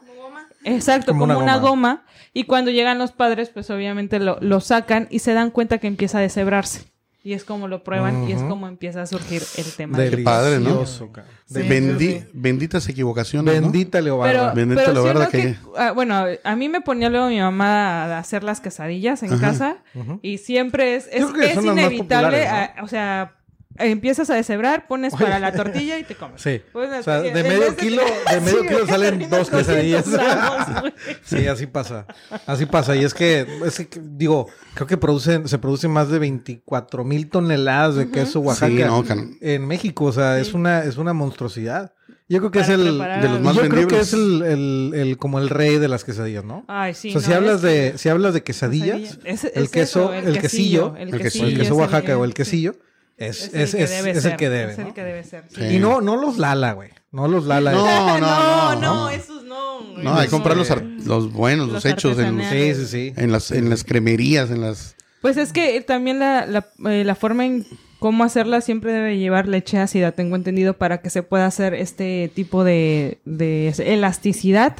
Exacto, 0.64 1.12
Como 1.12 1.26
como, 1.26 1.34
una 1.34 1.42
una, 1.42 1.56
goma. 1.58 1.70
goma. 1.70 2.04
Y 2.32 2.44
cuando 2.44 2.70
llegan 2.70 2.96
los 2.96 3.12
padres, 3.12 3.50
pues 3.50 3.68
obviamente 3.68 4.18
lo, 4.18 4.38
lo 4.40 4.60
sacan 4.60 5.06
y 5.10 5.18
se 5.18 5.34
dan 5.34 5.50
cuenta 5.50 5.76
que 5.76 5.88
empieza 5.88 6.16
a 6.16 6.20
deshebrarse. 6.22 6.89
Y 7.22 7.34
es 7.34 7.44
como 7.44 7.68
lo 7.68 7.84
prueban 7.84 8.26
y 8.28 8.32
es 8.32 8.42
como 8.42 8.66
empieza 8.66 9.02
a 9.02 9.06
surgir 9.06 9.42
el 9.58 9.64
tema. 9.76 9.98
Qué 9.98 10.04
del- 10.08 10.22
padre, 10.24 10.58
¿no? 10.58 10.86
Sí, 10.86 11.04
Bendi- 11.50 11.98
sí. 12.22 12.24
Benditas 12.32 12.88
equivocaciones, 12.88 13.56
¿no? 13.56 13.60
Bendita 13.70 14.00
Leobarda. 14.00 14.54
Pero, 14.54 14.54
Bendita 14.54 14.92
no 15.14 15.28
que- 15.28 15.38
que- 15.42 15.56
ah, 15.76 15.92
bueno, 15.92 16.24
a 16.42 16.56
mí 16.56 16.68
me 16.70 16.80
ponía 16.80 17.10
luego 17.10 17.28
mi 17.28 17.38
mamá 17.38 18.04
a 18.04 18.18
hacer 18.18 18.42
las 18.42 18.60
quesadillas 18.62 19.22
en 19.22 19.34
Ajá. 19.34 19.40
casa 19.50 19.76
y 20.22 20.38
siempre 20.38 20.96
es, 20.96 21.08
es, 21.12 21.24
inevitable, 21.62 22.46
ah, 22.48 22.76
o 22.82 22.88
sea, 22.88 23.34
empiezas 23.78 24.28
a 24.30 24.34
deshebrar, 24.34 24.86
pones 24.88 25.14
para 25.14 25.38
la 25.38 25.52
tortilla 25.52 25.98
y 25.98 26.04
te 26.04 26.14
comes. 26.14 26.42
Sí. 26.42 26.60
Pues, 26.72 26.90
O 27.00 27.02
sea, 27.02 27.20
de 27.22 27.42
medio 27.42 27.74
kilo, 27.76 28.02
de 28.30 28.40
medio 28.40 28.60
Sí, 28.62 28.68
kilo 28.68 28.86
salen 28.86 29.18
dos 29.30 29.50
200 29.50 29.58
quesadillas. 29.58 30.08
gramos. 30.10 30.92
Sí, 31.24 31.46
así 31.46 31.66
pasa. 31.66 32.06
Así 32.46 32.66
pasa. 32.66 32.96
Y 32.96 33.04
es 33.04 33.14
que, 33.14 33.46
es 33.64 33.76
que, 33.86 34.00
digo, 34.02 34.48
creo 34.74 34.86
que 34.86 34.96
producen, 34.96 35.48
se 35.48 35.58
producen 35.58 35.90
más 35.90 36.08
de 36.10 36.18
24 36.18 37.04
mil 37.04 37.28
toneladas 37.30 37.96
de 37.96 38.10
queso 38.10 38.40
Oaxaca 38.40 38.66
Sí, 38.72 38.82
no, 38.84 39.04
can- 39.04 39.36
en 39.40 39.66
México. 39.66 40.04
O 40.06 40.12
sea, 40.12 40.38
es 40.40 40.52
una, 40.52 40.84
es 40.84 40.96
una 40.96 41.12
monstruosidad. 41.12 41.94
Yo 42.28 42.38
creo 42.38 42.50
que 42.52 42.60
Para 42.60 42.74
es 42.74 42.78
el, 42.80 42.88
preparar 42.90 43.22
de 43.22 43.28
los 43.28 43.40
más 43.40 43.54
yo 43.56 43.60
creo 43.62 43.70
que 43.88 43.96
vendibles. 43.96 44.06
es 44.08 44.12
el, 44.14 44.42
el, 44.42 44.92
el- 44.94 45.16
como 45.18 45.38
el 45.40 45.48
rey 45.48 45.78
de 45.78 45.88
las 45.88 46.04
quesadillas, 46.04 46.44
¿no? 46.44 46.64
Ay, 46.68 46.94
sí. 46.94 47.08
o 47.08 47.20
sea, 47.20 47.28
si 47.28 47.32
hablas 47.32 47.56
es- 47.56 47.62
de, 47.62 47.98
si 47.98 48.08
hablas 48.08 48.34
de 48.34 48.42
quesadillas, 48.44 49.18
Es- 49.24 49.44
es 49.44 49.52
el 49.56 49.62
eso, 49.64 49.70
queso, 49.72 50.14
el, 50.14 50.38
quesillo, 50.38 50.94
el 50.96 51.08
el 51.14 51.20
quesillo. 51.20 51.22
quesillo 51.22 51.46
el 51.48 51.58
queso 51.58 51.72
es 51.74 51.78
Oaxaca 51.80 52.16
o 52.18 52.24
el 52.24 52.30
sí. 52.30 52.34
quesillo, 52.34 52.76
es, 53.20 53.50
Es, 53.54 53.54
es, 53.54 53.74
el 53.74 53.78
que 53.78 53.84
es- 53.84 54.16
el 54.16 54.22
ser, 54.22 54.36
que 54.36 54.48
debe, 54.50 54.72
Es 54.72 54.78
¿no? 54.78 54.86
el 54.88 54.94
que 54.94 55.04
debe 55.04 55.22
ser. 55.24 55.44
sí. 55.48 55.56
Sí. 55.60 55.76
Y 55.76 55.78
no, 55.78 56.00
no 56.00 56.16
los 56.16 56.38
Lala, 56.38 56.72
güey. 56.72 56.90
No 57.12 57.28
los 57.28 57.44
Lala. 57.46 57.72
No, 57.72 57.84
no, 58.18 58.18
no, 58.18 58.74
no, 58.74 58.80
no. 58.80 59.10
esos 59.10 59.44
no. 59.44 59.80
No, 60.02 60.14
hay 60.14 60.26
que 60.26 60.30
comprar 60.30 60.56
los, 60.56 60.70
ar- 60.70 60.82
los 60.82 61.32
buenos, 61.32 61.66
los, 61.66 61.74
Los 61.84 61.84
hechos 61.86 62.18
en, 62.18 62.36
los- 62.36 62.46
artesanales. 62.46 62.76
Sí, 62.78 62.86
sí, 62.86 63.10
sí. 63.10 63.14
en 63.16 63.30
las, 63.32 63.50
en 63.50 63.68
las 63.70 63.84
cremerías, 63.84 64.50
en 64.50 64.60
las 64.62 64.96
Pues 65.20 65.36
es 65.36 65.52
que 65.52 65.80
también 65.82 66.18
la, 66.18 66.46
la, 66.46 66.66
eh, 66.90 67.04
la 67.04 67.14
forma 67.14 67.44
en 67.44 67.66
cómo 67.98 68.24
hacerla 68.24 68.62
siempre 68.62 68.92
debe 68.92 69.18
llevar 69.18 69.46
leche 69.46 69.76
ácida, 69.78 70.12
tengo 70.12 70.34
entendido, 70.36 70.74
para 70.78 71.02
que 71.02 71.10
se 71.10 71.22
pueda 71.22 71.44
hacer 71.44 71.74
este 71.74 72.30
tipo 72.34 72.64
de, 72.64 73.18
de 73.26 73.74
elasticidad 73.84 74.74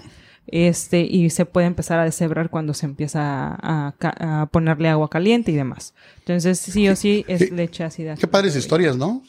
este 0.52 1.00
y 1.02 1.30
se 1.30 1.46
puede 1.46 1.66
empezar 1.66 1.98
a 1.98 2.04
deshebrar 2.04 2.50
cuando 2.50 2.74
se 2.74 2.86
empieza 2.86 3.20
a, 3.54 3.94
a, 4.00 4.42
a 4.42 4.46
ponerle 4.46 4.88
agua 4.88 5.08
caliente 5.10 5.50
y 5.52 5.54
demás. 5.54 5.94
Entonces, 6.18 6.58
sí 6.58 6.88
o 6.88 6.96
sí 6.96 7.24
es 7.28 7.50
leche 7.50 7.84
ácida. 7.84 8.14
Qué 8.16 8.26
padres 8.26 8.56
historias, 8.56 8.96
¿no? 8.96 9.22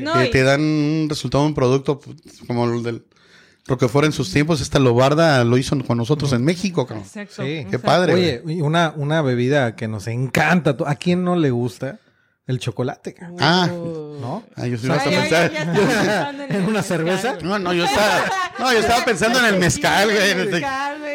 No, 0.00 0.12
que 0.14 0.26
y- 0.26 0.30
te 0.30 0.42
dan 0.42 0.60
un 0.60 1.06
resultado, 1.08 1.44
un 1.46 1.54
producto 1.54 2.00
pues, 2.00 2.16
como 2.46 2.64
el 2.66 2.82
del 2.82 3.04
Roquefort 3.66 4.06
en 4.06 4.12
sus 4.12 4.32
tiempos. 4.32 4.60
Esta 4.60 4.78
Lobarda 4.78 5.42
lo 5.44 5.56
hizo 5.58 5.78
con 5.84 5.96
nosotros 5.98 6.32
en 6.32 6.44
México, 6.44 6.86
cabrón. 6.86 7.04
Exacto, 7.06 7.34
Sí, 7.42 7.48
qué 7.48 7.60
exacto. 7.60 7.86
padre. 7.86 8.14
Oye, 8.14 8.42
y 8.46 8.60
una, 8.62 8.92
una 8.96 9.22
bebida 9.22 9.76
que 9.76 9.88
nos 9.88 10.06
encanta. 10.08 10.76
¿A 10.86 10.94
quién 10.96 11.22
no 11.24 11.36
le 11.36 11.50
gusta? 11.50 11.98
El 12.46 12.60
chocolate, 12.60 13.16
Ah. 13.40 13.66
¿no? 13.68 14.44
Ah, 14.54 14.66
yo 14.66 14.78
sí 14.78 14.86
Ay, 14.88 14.96
estaba 14.98 15.02
ay, 15.02 15.16
pensando- 15.16 15.52
ya 15.52 15.60
estaba 15.60 15.74
pensando 15.74 16.42
¿En 16.44 16.54
el 16.54 16.62
una 16.68 16.82
cerveza? 16.82 17.38
No, 17.42 17.58
no, 17.58 17.72
yo 17.72 17.84
estaba, 17.84 18.24
no, 18.60 18.72
yo 18.72 18.78
estaba 18.78 19.04
pensando 19.04 19.38
en 19.40 19.44
el 19.46 19.58
mezcal, 19.58 20.10
güey. 20.12 20.62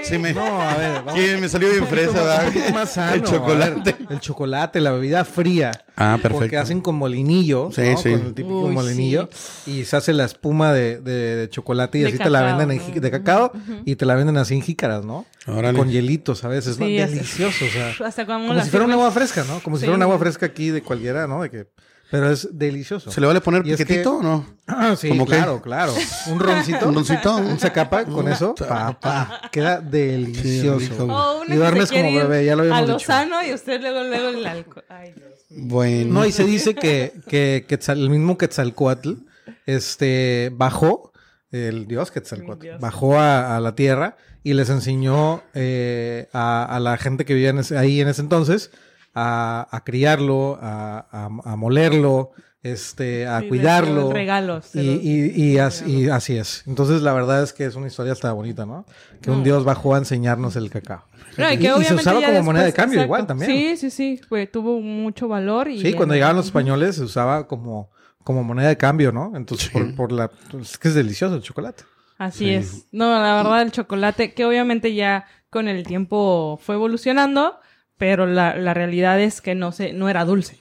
Sí, 0.04 0.18
me, 0.18 0.34
No, 0.34 0.62
a 0.62 0.76
ver, 0.78 1.04
vamos. 1.06 1.14
sí, 1.14 1.36
me 1.40 1.48
salió 1.50 1.70
bien 1.70 1.86
fresa, 1.88 2.14
¿verdad? 2.14 2.52
Más 2.74 2.92
sano, 2.94 3.14
El 3.16 3.24
chocolate. 3.24 3.96
el 4.10 4.20
chocolate, 4.20 4.82
la 4.82 4.92
bebida 4.92 5.24
fría. 5.26 5.72
Ah, 5.96 6.14
perfecto. 6.22 6.40
Porque 6.40 6.58
hacen 6.58 6.82
con 6.82 6.96
molinillo, 6.96 7.70
Sí, 7.72 7.82
¿no? 7.92 7.98
sí. 7.98 8.12
Con 8.12 8.22
el 8.28 8.34
típico 8.34 8.62
Uy, 8.62 8.74
molinillo. 8.74 9.30
Y 9.68 9.86
se 9.86 9.96
hace 9.98 10.14
la 10.14 10.26
espuma 10.26 10.74
de, 10.74 11.00
de- 11.00 11.36
de 11.36 11.50
chocolate 11.50 12.00
y 12.00 12.02
De 12.02 12.08
así 12.10 12.18
te 12.18 12.30
la 12.30 12.42
venden 12.42 12.72
en 12.72 12.94
¿no? 12.96 13.02
de 13.02 13.12
cacao 13.12 13.52
y 13.86 13.96
te 13.96 14.06
la 14.06 14.16
venden 14.16 14.38
así 14.38 14.56
en 14.56 14.62
jícaras, 14.62 15.06
¿no? 15.06 15.26
Órale. 15.48 15.78
Con 15.78 15.90
hielitos 15.90 16.44
a 16.44 16.48
veces, 16.48 16.80
¿no? 16.80 16.86
Delicioso, 16.86 17.66
o 17.66 17.70
sea. 17.70 17.94
Hasta 18.08 18.26
como, 18.26 18.48
Como 18.48 18.62
si 18.64 18.70
fuera 18.70 18.86
un 18.86 18.92
sirven. 18.92 19.00
agua 19.06 19.12
fresca, 19.12 19.44
¿no? 19.48 19.60
Como 19.62 19.78
si 19.78 19.82
fuera 19.86 19.96
un 19.96 20.02
agua 20.04 20.18
fresca 20.18 20.46
aquí 20.48 20.70
de 20.70 20.82
cualquiera, 20.82 21.28
¿no? 21.28 21.42
De 21.44 21.50
que... 21.52 21.68
Pero 22.12 22.30
es 22.30 22.50
delicioso. 22.52 23.10
¿Se 23.10 23.22
le 23.22 23.28
vale 23.28 23.40
poner 23.42 23.66
Y 23.66 23.72
es 23.72 23.78
que- 23.78 23.86
piquetito 23.86 24.18
o 24.18 24.22
no? 24.22 24.46
Ah, 24.68 24.96
sí, 24.98 25.08
¿Cómo 25.10 25.26
qué? 25.26 25.36
claro, 25.38 25.62
claro. 25.62 25.94
Un 26.28 26.40
roncito. 26.40 26.86
¿Un 26.90 26.96
roncito? 26.96 27.38
Un 27.38 27.58
sacapa 27.60 28.04
con 28.06 28.28
eso. 28.28 28.54
Pa, 28.54 29.00
pa. 29.00 29.50
Queda 29.52 29.80
delicioso. 29.80 30.80
rico. 30.80 31.04
O 31.06 31.42
uno 31.42 31.54
y 31.54 31.58
duermes 31.58 31.90
como 31.90 32.14
bebé, 32.14 32.46
ya 32.46 32.56
lo 32.56 32.64
habíamos 32.64 32.84
A 32.84 32.86
lo 32.88 32.98
dicho. 32.98 33.08
sano 33.08 33.44
y 33.46 33.54
usted 33.54 33.80
luego, 33.82 34.04
luego 34.04 34.28
el 34.30 34.46
alcohol. 34.46 34.84
Ay, 34.90 35.14
Dios. 35.16 35.30
Bueno. 35.50 36.14
No, 36.14 36.26
y 36.26 36.32
se 36.32 36.44
dice 36.44 36.76
que, 36.76 37.14
que 37.28 37.66
Quetzal- 37.68 37.98
el 38.00 38.10
mismo 38.10 38.38
Quetzalcoatl 38.38 39.14
este, 39.66 40.52
bajó, 40.54 41.12
el 41.52 41.88
dios 41.88 42.12
Quetzalcoatl, 42.12 42.62
Dios. 42.62 42.80
bajó 42.82 43.18
a, 43.20 43.56
a 43.58 43.60
la 43.60 43.76
tierra 43.76 44.16
y 44.44 44.54
les 44.54 44.70
enseñó 44.70 45.44
eh, 45.54 46.28
a, 46.34 46.64
a 46.66 46.80
la 46.80 46.98
gente 46.98 47.26
que 47.26 47.34
vivía 47.34 47.50
en 47.50 47.60
ese- 47.60 47.78
ahí 47.78 48.02
en 48.02 48.08
ese 48.08 48.22
entonces 48.22 48.72
a, 49.14 49.68
a 49.70 49.84
criarlo, 49.84 50.58
a, 50.62 51.06
a- 51.12 51.52
a 51.52 51.56
molerlo, 51.56 52.32
este, 52.64 53.26
a 53.28 53.40
Sí, 53.42 53.48
cuidarlo. 53.48 54.12
regalos, 54.14 54.76
Y, 54.76 54.80
y, 54.82 55.54
y 55.54 55.58
así, 55.58 56.04
y 56.04 56.10
así 56.10 56.38
es. 56.38 56.64
Entonces, 56.68 57.02
la 57.02 57.12
verdad 57.14 57.42
es 57.44 57.54
que 57.54 57.66
es 57.66 57.76
una 57.76 57.88
historia 57.88 58.12
hasta 58.14 58.32
bonita, 58.34 58.66
¿no? 58.66 58.86
Que 59.22 59.32
un 59.32 59.40
No. 59.40 59.44
dios 59.44 59.64
bajó 59.64 59.96
a 59.96 59.98
enseñarnos 59.98 60.56
el 60.56 60.70
cacao. 60.70 61.04
No, 61.38 61.52
y, 61.52 61.58
que 61.58 61.68
y 61.80 61.84
se 61.84 61.96
usaba 61.96 62.22
como 62.24 62.44
moneda 62.44 62.66
de 62.66 62.74
cambio 62.74 63.02
igual 63.04 63.26
también. 63.26 63.50
Sí, 63.52 63.78
sí, 63.78 63.90
sí. 63.90 64.22
Pues, 64.30 64.52
tuvo 64.52 64.80
mucho 64.80 65.28
valor. 65.28 65.68
Y 65.70 65.80
Sí, 65.82 65.94
cuando 65.94 66.14
llegaban 66.14 66.36
los 66.36 66.46
españoles 66.46 66.96
se 66.98 67.04
usaba 67.04 67.48
como, 67.48 67.90
como 68.24 68.44
moneda 68.44 68.68
de 68.70 68.78
cambio, 68.78 69.12
¿no? 69.12 69.32
Entonces, 69.36 69.70
por, 69.70 69.96
por 69.96 70.12
la... 70.12 70.30
es 70.62 70.78
que 70.78 70.90
es 70.90 70.94
delicioso 70.94 71.36
el 71.36 71.42
chocolate. 71.42 71.84
Así 72.20 72.46
Sí. 72.46 72.50
es. 72.52 72.86
No, 72.92 73.10
la 73.20 73.36
verdad, 73.38 73.64
el 73.64 73.72
chocolate, 73.72 74.34
que 74.36 74.46
obviamente 74.46 74.94
ya 74.94 75.26
con 75.50 75.68
el 75.68 75.84
tiempo 75.88 76.60
fue 76.62 76.76
evolucionando, 76.76 77.60
pero 78.02 78.26
la, 78.26 78.56
la 78.56 78.74
realidad 78.74 79.20
es 79.22 79.42
que 79.42 79.54
no 79.54 79.72
se, 79.72 79.94
no 79.94 80.10
era 80.10 80.26
dulce. 80.26 80.58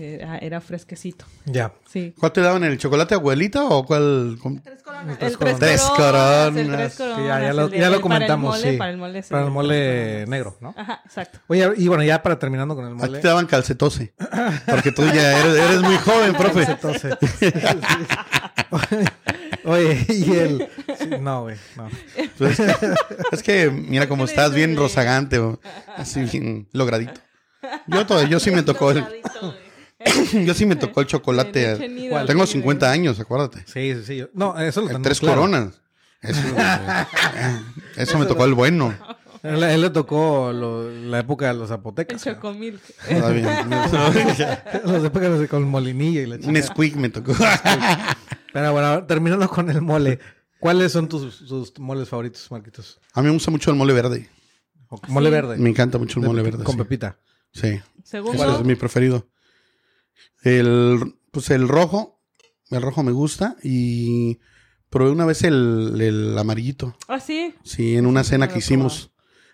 Era, 0.00 0.38
era 0.38 0.62
fresquecito. 0.62 1.26
Ya. 1.44 1.72
Sí. 1.86 2.14
¿Cuál 2.18 2.32
te 2.32 2.40
daban 2.40 2.64
el 2.64 2.78
chocolate 2.78 3.16
abuelita 3.16 3.64
o 3.64 3.84
cuál? 3.84 4.38
tres 4.64 4.82
coronas. 4.82 5.18
Tres 5.18 5.36
Tres 5.58 5.82
coronas. 5.82 6.56
El 6.56 7.26
ya, 7.26 7.40
ya 7.42 7.52
lo, 7.52 7.68
ya 7.68 8.00
comentamos, 8.00 8.60
para 8.62 8.62
el 8.62 8.62
mole, 8.62 8.70
sí. 8.72 8.78
Para 8.78 8.90
el 8.92 8.96
mole, 8.96 9.22
sí, 9.22 9.28
Para 9.30 9.42
el 9.42 9.48
el 9.48 9.52
mole 9.52 9.74
tres 9.76 10.06
coronas. 10.24 10.28
negro, 10.30 10.56
¿no? 10.62 10.74
Ajá, 10.74 11.02
exacto. 11.04 11.40
Oye, 11.48 11.70
y 11.76 11.86
bueno, 11.88 12.02
ya 12.02 12.22
para 12.22 12.38
terminando 12.38 12.74
con 12.74 12.86
el 12.86 12.92
A 12.92 12.94
mole. 12.94 13.18
ti 13.18 13.22
te 13.22 13.28
daban 13.28 13.44
calcetose. 13.46 14.14
Porque 14.64 14.90
tú 14.92 15.02
ya 15.04 15.38
eres, 15.38 15.54
eres 15.56 15.82
muy 15.82 15.96
joven, 15.98 16.32
profe. 16.38 16.62
Entonces, 16.62 17.14
Oye, 19.70 20.04
y 20.08 20.32
el... 20.32 20.68
sí, 20.98 21.10
no, 21.20 21.42
güey, 21.42 21.56
no. 21.76 21.88
Pues 22.38 22.58
es, 22.58 22.76
que, 22.78 22.94
es 23.32 23.42
que, 23.42 23.70
mira 23.70 24.08
cómo 24.08 24.24
¿Qué 24.24 24.32
le 24.32 24.32
estás, 24.32 24.54
bien 24.54 24.74
güey? 24.74 24.82
rozagante, 24.82 25.40
así 25.96 26.22
bien 26.22 26.66
logradito. 26.72 27.20
Yo, 27.86 28.06
todo, 28.06 28.22
yo 28.24 28.40
sí 28.40 28.50
me 28.50 28.62
tocó 28.62 28.90
el, 28.90 29.04
yo 30.44 30.54
sí 30.54 30.66
me 30.66 30.76
tocó 30.76 31.02
el 31.02 31.06
chocolate. 31.06 31.76
Tengo 32.26 32.46
sí, 32.46 32.54
50 32.54 32.90
años, 32.90 33.20
acuérdate. 33.20 33.60
Sí, 33.66 33.94
sí, 33.94 34.02
sí. 34.04 34.26
No, 34.32 34.58
eso 34.58 34.80
lo 34.80 35.02
tres 35.02 35.20
claro. 35.20 35.42
coronas. 35.42 35.80
Eso, 36.22 36.40
eso 37.96 38.18
me 38.18 38.26
tocó 38.26 38.44
el 38.44 38.54
bueno. 38.54 38.94
A 39.42 39.48
él, 39.48 39.62
él 39.62 39.80
le 39.80 39.90
tocó 39.90 40.52
lo- 40.52 40.90
la 40.90 41.20
época 41.20 41.46
de 41.48 41.54
los 41.54 41.62
El 41.62 41.68
zapotecas. 41.68 42.22
chocomilk. 42.22 42.80
Todavía. 43.08 43.64
Las 44.84 45.04
épocas 45.04 45.38
de- 45.40 45.48
con 45.48 45.60
el 45.62 45.66
molinillo 45.68 46.20
y 46.22 46.26
la 46.26 46.34
Un 46.36 46.42
chica. 46.42 46.62
squeak 46.62 46.96
me 46.96 47.08
tocó. 47.08 47.32
Pero 48.52 48.72
bueno, 48.72 49.04
terminando 49.06 49.48
con 49.48 49.70
el 49.70 49.80
mole. 49.80 50.18
¿Cuáles 50.58 50.92
son 50.92 51.08
tus, 51.08 51.46
tus 51.46 51.78
moles 51.78 52.08
favoritos, 52.08 52.50
Marquitos? 52.50 53.00
A 53.14 53.22
mí 53.22 53.28
me 53.28 53.32
gusta 53.32 53.50
mucho 53.50 53.70
el 53.70 53.76
mole 53.76 53.92
verde. 53.94 54.28
Mole 55.08 55.30
verde. 55.30 55.56
Me 55.56 55.70
encanta 55.70 55.96
mucho 55.98 56.18
el 56.18 56.22
De 56.22 56.28
mole 56.28 56.42
verde. 56.42 56.64
Con 56.64 56.74
sí. 56.74 56.78
pepita. 56.78 57.18
Sí. 57.52 57.80
Segundo. 58.04 58.44
Ese 58.44 58.60
es 58.60 58.64
mi 58.66 58.74
preferido. 58.74 59.26
El, 60.42 61.14
pues 61.30 61.50
el 61.50 61.68
rojo, 61.68 62.20
el 62.70 62.82
rojo 62.82 63.02
me 63.02 63.12
gusta 63.12 63.56
y 63.62 64.38
probé 64.88 65.10
una 65.10 65.24
vez 65.24 65.44
el, 65.44 65.98
el 66.00 66.36
amarillito. 66.38 66.96
Ah, 67.08 67.20
sí. 67.20 67.54
Sí, 67.64 67.96
en 67.96 68.06
una 68.06 68.24
cena 68.24 68.46
no 68.46 68.52
que 68.52 68.58
hicimos, 68.58 69.12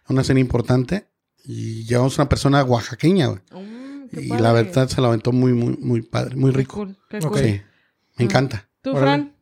una 0.08 0.24
cena 0.24 0.40
importante 0.40 1.08
y 1.44 1.84
llevamos 1.84 2.18
una 2.18 2.28
persona 2.28 2.62
oaxaqueña 2.64 3.26
güey. 3.28 3.40
Mm, 3.52 4.08
qué 4.08 4.22
y 4.22 4.28
padre. 4.28 4.42
la 4.42 4.52
verdad 4.52 4.88
se 4.88 5.00
la 5.00 5.08
aventó 5.08 5.32
muy, 5.32 5.52
muy, 5.52 5.76
muy 5.76 6.02
padre, 6.02 6.36
muy 6.36 6.50
Qué 6.52 6.58
rico. 6.58 6.74
cool, 6.76 6.96
qué 7.08 7.18
Ok. 7.18 7.28
cool. 7.28 7.38
Sí, 7.40 7.62
me 8.16 8.24
encanta. 8.24 8.68
¿Tú, 8.82 8.90
Órale. 8.90 9.02
Fran? 9.04 9.36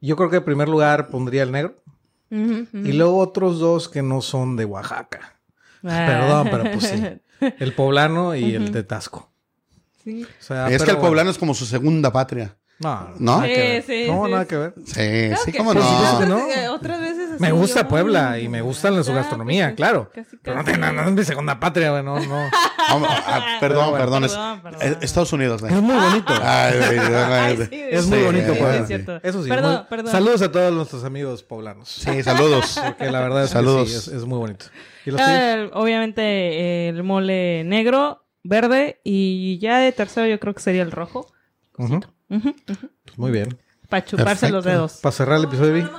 Yo 0.00 0.16
creo 0.16 0.30
que 0.30 0.36
en 0.36 0.44
primer 0.44 0.68
lugar 0.68 1.08
pondría 1.08 1.42
el 1.42 1.52
negro. 1.52 1.82
Y 2.30 2.92
luego 2.92 3.18
otros 3.18 3.58
dos 3.58 3.88
que 3.88 4.02
no 4.02 4.20
son 4.22 4.54
de 4.56 4.64
Oaxaca. 4.64 5.40
Ah. 5.82 6.04
Perdón, 6.06 6.48
pero 6.50 6.72
pues 6.72 6.84
sí. 6.88 7.02
El 7.58 7.72
poblano 7.74 8.36
y 8.36 8.54
el 8.54 8.70
de 8.70 8.82
Tasco. 8.84 9.32
Sí. 10.04 10.24
O 10.24 10.42
sea, 10.42 10.68
es 10.70 10.82
que 10.82 10.90
el 10.90 10.98
poblano 10.98 11.30
es 11.30 11.38
como 11.38 11.54
su 11.54 11.64
segunda 11.66 12.12
patria. 12.12 12.56
¿No? 12.80 13.42
que 13.42 13.48
Sí, 13.48 13.60
ver. 13.60 13.82
sí, 14.06 14.10
no, 14.10 14.24
sí, 14.24 14.30
nada 14.30 14.42
sí. 14.44 14.48
que 14.48 14.56
ver. 14.56 14.74
Sí, 14.86 15.42
sí, 15.44 15.52
cómo 15.58 15.72
pues, 15.74 15.84
no. 15.84 16.26
¿no? 16.26 16.74
Otras 16.74 16.98
veces 17.00 17.30
así 17.32 17.40
Me 17.42 17.52
gusta 17.52 17.82
yo- 17.82 17.88
Puebla 17.88 18.38
y 18.38 18.48
me 18.48 18.62
gusta 18.62 19.02
su 19.02 19.12
Ah, 19.12 19.14
gastronomía, 19.16 19.66
pues, 19.66 19.76
claro. 19.76 20.10
casi, 20.14 20.36
Pero 20.38 20.56
no, 20.56 20.64
tiene- 20.64 20.90
no 20.92 21.02
es 21.02 21.12
mi 21.12 21.24
segunda 21.24 21.60
patria, 21.60 21.90
güey. 21.90 22.02
No, 22.02 22.18
no. 22.18 22.48
Ah, 22.92 23.58
perdón, 23.60 23.90
bueno. 23.90 24.26
es- 24.26 24.32
Perdón, 24.32 24.60
perdón. 24.62 24.82
es- 24.82 24.96
Estados 25.02 25.32
Unidos. 25.32 25.60
güey. 25.60 25.72
Es 25.72 25.80
muy 25.80 25.94
bonito. 25.94 26.32
Ay, 26.42 26.74
Ay, 26.82 27.68
es 27.90 28.06
muy 28.06 28.18
Sí, 28.18 28.24
bonito, 28.24 28.52
sí, 28.54 28.58
Puebla. 28.58 28.76
es 28.78 28.86
cierto. 28.88 29.20
Eso 29.22 29.42
sí. 29.44 29.48
Perdón, 29.48 29.74
muy- 29.74 29.84
perdón. 29.88 30.12
Saludos 30.12 30.42
a 30.42 30.50
todos 30.50 30.72
nuestros 30.72 31.04
amigos 31.04 31.42
poblanos. 31.42 31.88
Sí, 31.88 32.22
saludos. 32.22 32.80
Que 32.98 33.10
la 33.10 33.20
verdad 33.20 33.44
es 33.44 33.50
Saludos. 33.50 33.84
que 33.84 33.90
sí, 33.90 33.96
es, 33.96 34.08
es 34.08 34.24
muy 34.24 34.38
bonito. 34.38 34.64
¿Y 35.06 35.10
los 35.10 35.20
tuyos? 35.20 35.38
Eh, 35.40 35.70
obviamente 35.74 36.88
el 36.88 37.02
mole 37.04 37.62
negro, 37.64 38.24
verde 38.42 39.00
y 39.04 39.58
ya 39.58 39.78
de 39.78 39.92
tercero 39.92 40.26
yo 40.26 40.40
creo 40.40 40.54
que 40.54 40.60
sería 40.62 40.82
el 40.82 40.90
rojo. 40.90 41.26
Pues 42.30 43.18
muy 43.18 43.30
bien. 43.32 43.58
Para 43.88 44.04
chuparse 44.04 44.28
Perfecto. 44.46 44.54
los 44.56 44.64
dedos. 44.64 44.92
Para 45.02 45.12
cerrar 45.12 45.38
el 45.38 45.44
episodio. 45.44 45.90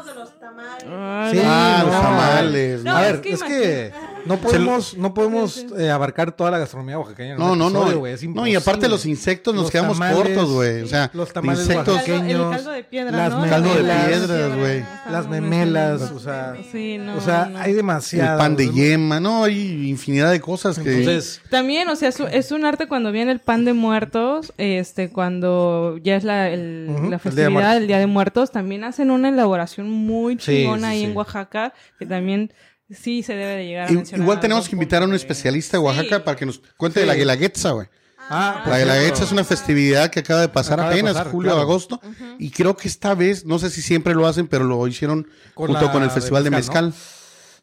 Ay, 0.90 1.32
Sí, 1.34 1.42
Ah, 1.46 1.82
los 1.86 1.94
no. 1.94 2.02
tamales. 2.02 2.84
No, 2.84 2.96
a 2.96 3.06
es 3.06 3.12
ver, 3.12 3.22
que 3.22 3.34
es 3.34 3.44
que 3.44 3.94
no 4.26 4.38
podemos, 4.38 4.98
no 4.98 5.14
podemos 5.14 5.66
eh, 5.78 5.90
abarcar 5.90 6.32
toda 6.32 6.52
la 6.52 6.60
gastronomía 6.60 6.98
oaxaqueña. 7.00 7.36
No, 7.36 7.56
no, 7.56 7.68
episodio, 7.70 8.18
no. 8.30 8.42
No, 8.42 8.48
y 8.48 8.56
aparte 8.56 8.88
los 8.88 9.06
insectos 9.06 9.54
nos 9.54 9.64
Los 9.64 9.72
quedamos 9.72 9.98
tamales, 10.00 10.18
cortos, 10.18 10.52
güey. 10.52 10.82
O 10.82 10.88
sea, 10.88 11.10
los 11.14 11.32
tamales 11.34 11.62
insectos. 11.62 11.96
oaxaqueños, 11.96 12.30
El 12.32 12.38
caldo- 12.58 12.72
el 12.72 12.76
de 12.78 12.84
piedra, 12.84 13.12
las 13.18 13.32
¿no? 13.32 13.50
Caldo 13.50 13.70
de 13.70 13.82
memelas, 13.84 14.08
piedras, 14.08 14.58
güey. 14.58 14.84
Las 15.12 15.28
memelas, 15.30 16.02
o 16.12 16.20
sea, 16.20 16.56
Sí, 16.72 16.98
no, 16.98 17.16
o 17.18 17.22
sea, 17.22 17.46
no. 17.46 17.60
hay 17.60 17.72
El 17.72 17.78
demasiado. 17.78 18.38
pan 18.38 18.56
de 18.56 18.70
yema, 18.72 19.20
no, 19.20 19.44
hay 19.44 19.90
infinidad 19.90 20.32
de 20.32 20.40
cosas 20.40 20.78
que. 20.80 20.90
Entonces, 21.00 21.42
También, 21.50 21.88
o 21.90 21.96
sea, 21.96 22.10
es, 22.10 22.52
un- 22.52 22.66
arte 22.66 22.88
cuando 22.88 23.12
viene 23.12 23.32
el 23.32 23.40
pan 23.40 23.66
de 23.66 23.74
muertos, 23.74 24.54
este, 24.58 25.10
cuando 25.10 25.98
ya 26.04 26.16
es 26.16 26.24
la, 26.24 26.50
el- 26.50 26.88
el 26.96 27.04
la 27.06 27.10
de 27.10 27.20
festividad 27.20 27.74
del 27.74 27.88
Día 27.88 27.98
de 28.00 28.08
Muertos, 28.08 28.52
también 28.52 28.84
hacen 28.84 29.10
una 29.12 29.30
elaboración 29.30 29.90
muy 29.90 30.34
Sí, 30.40 30.40
chingona 30.62 30.90
sí, 30.90 30.94
ahí 30.94 31.00
sí. 31.00 31.06
en 31.12 31.18
Oaxaca, 31.18 31.74
que 31.98 32.06
también 32.06 32.54
sí 32.96 33.24
se 33.24 33.34
debe 33.34 33.56
de 33.58 33.66
llegar 33.68 33.90
a 33.90 33.92
mencionar. 33.92 34.22
igual 34.24 34.40
tenemos 34.40 34.68
que 34.70 34.76
invitar 34.76 35.02
a 35.04 35.06
un 35.06 35.14
especialista 35.14 35.78
de 35.78 35.84
Oaxaca 35.84 36.18
Sí. 36.18 36.22
para 36.26 36.38
que 36.38 36.46
nos 36.46 36.62
cuente 36.78 37.00
de 37.00 37.06
la 37.06 37.16
guelaguetza, 37.16 37.72
güey. 37.72 37.88
ah, 38.30 38.62
por 38.64 38.72
La 38.74 38.80
guelaguetza 38.80 39.24
es 39.24 39.32
una 39.32 39.44
festividad 39.44 40.10
que 40.10 40.22
acaba 40.22 40.42
de 40.42 40.50
pasar 40.50 40.74
Acaba 40.80 40.90
de 40.90 40.96
apenas, 40.96 41.14
pasar, 41.14 41.32
julio, 41.32 41.52
claro. 41.52 41.62
agosto. 41.62 42.00
Y 42.40 42.50
creo 42.52 42.78
que 42.78 42.88
esta 42.88 43.14
vez, 43.16 43.46
no 43.46 43.60
sé 43.60 43.70
si 43.70 43.82
siempre 43.82 44.14
lo 44.16 44.26
hacen, 44.28 44.48
pero 44.48 44.64
lo 44.64 44.86
hicieron 44.88 45.28
Con 45.54 45.68
junto 45.68 45.86
la 45.86 45.92
con 45.92 46.02
el 46.04 46.10
de 46.10 46.14
Festival 46.16 46.44
de 46.44 46.50
mezcal, 46.52 46.86
Mezcal. 46.88 47.04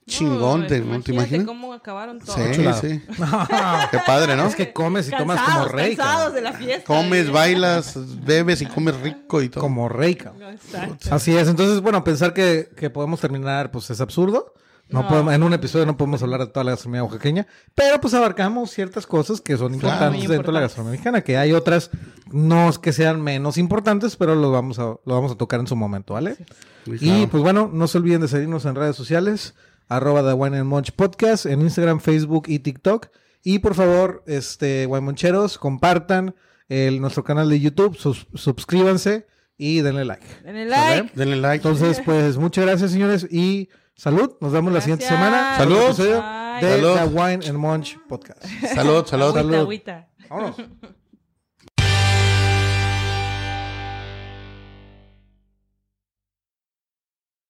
chingón, 0.06 0.66
¿te, 0.66 0.80
¿no 0.80 0.84
te 1.02 1.12
imagínate 1.12 1.12
imaginas? 1.12 1.46
cómo 1.46 1.72
acabaron 1.74 2.18
todos. 2.18 2.34
Sí, 2.34 2.42
chulada. 2.56 2.80
sí. 2.80 3.02
Qué 3.90 3.98
padre, 4.06 4.36
¿no? 4.36 4.46
Es 4.46 4.56
que 4.56 4.72
comes 4.72 5.08
y 5.08 5.10
tomas 5.10 5.36
como 5.40 5.46
Cansados, 5.46 5.72
rey, 5.72 5.96
cansados 5.96 6.16
cabrón. 6.16 6.34
de 6.34 6.40
la 6.42 6.52
fiesta. 6.54 6.84
Comes, 6.86 7.30
bailas, 7.30 7.94
bebes 8.24 8.60
y 8.62 8.66
comes 8.66 8.96
rico 9.00 9.42
y 9.42 9.48
todo. 9.50 9.60
Como 9.60 9.88
rey, 9.88 10.14
cabrón. 10.16 10.54
Exacto. 10.54 11.14
Así 11.14 11.36
es. 11.36 11.48
Entonces, 11.48 11.80
bueno, 11.80 12.02
pensar 12.04 12.32
que, 12.34 12.68
que 12.76 12.90
podemos 12.90 13.20
terminar, 13.20 13.70
pues 13.70 13.88
es 13.90 14.00
absurdo. 14.00 14.54
No, 14.91 15.03
No. 15.03 15.09
podemos, 15.09 15.34
en 15.34 15.43
un 15.43 15.53
episodio 15.53 15.84
no 15.86 15.97
podemos 15.97 16.22
hablar 16.22 16.41
de 16.41 16.47
toda 16.47 16.64
la 16.64 16.70
gastronomía 16.72 17.05
oaxaqueña, 17.05 17.47
pero 17.74 18.01
pues 18.01 18.14
abarcamos 18.14 18.70
ciertas 18.70 19.07
cosas 19.07 19.41
que 19.41 19.57
son 19.57 19.74
importantes 19.74 20.28
dentro 20.28 20.47
de 20.51 20.53
la 20.55 20.61
gastronomía 20.61 20.93
mexicana, 20.93 21.20
que 21.22 21.36
hay 21.36 21.53
otras 21.53 21.91
no 22.32 22.68
es 22.70 22.78
que 22.78 22.93
sean 22.93 23.20
menos 23.20 23.59
importantes, 23.59 24.16
pero 24.16 24.34
lo 24.34 24.51
vamos 24.51 24.78
a, 24.78 24.82
lo 24.82 25.01
vamos 25.14 25.32
a 25.32 25.34
tocar 25.36 25.61
en 25.61 25.66
su 25.66 25.76
momento, 25.76 26.14
¿vale? 26.14 26.36
Sí, 26.86 26.97
Y 27.01 27.26
pues 27.26 27.43
bueno, 27.43 27.70
no 27.72 27.86
se 27.86 27.99
olviden 27.99 28.22
de 28.22 28.28
seguirnos 28.28 28.64
en 28.64 28.74
redes 28.76 28.97
sociales, 28.97 29.55
arroba 29.89 30.22
The 30.22 30.32
Wine 30.32 30.57
and 30.59 30.66
Munch 30.68 30.93
Podcast, 30.93 31.45
en 31.47 31.61
Instagram, 31.61 32.01
Facebook 32.01 32.45
y 32.47 32.59
TikTok. 32.61 33.09
Y 33.45 33.59
por 33.61 33.74
favor, 33.74 34.22
este, 34.26 34.86
Moncheros, 34.89 35.59
compartan 35.59 36.34
el, 36.68 37.01
nuestro 37.01 37.24
canal 37.24 37.49
de 37.49 37.61
YouTube, 37.61 37.97
sus- 37.97 38.26
suscríbanse 38.34 39.26
y 39.57 39.80
denle 39.80 40.05
like. 40.05 40.26
Denle 40.45 40.66
like. 40.66 41.11
Denle 41.14 41.36
like. 41.36 41.57
Entonces, 41.66 42.01
pues 42.05 42.36
muchas 42.36 42.64
gracias, 42.66 42.91
señores, 42.91 43.26
y 43.30 43.68
salud. 43.99 44.36
Nos 44.40 44.53
vemos 44.53 44.72
la 44.72 44.80
siguiente 44.80 45.05
semana. 45.07 45.57
Salud. 45.59 45.94
De 46.61 46.80
Salud. 46.80 46.96
The 46.96 47.05
Wine 47.05 47.46
and 47.49 47.59
Munch 47.59 47.99
Podcast. 48.09 48.42
salud, 48.74 49.07
salud. 49.07 49.36
Agüita, 49.36 49.42
Salud. 49.42 49.55
agüita. 49.62 50.09
Vámonos. 50.30 50.57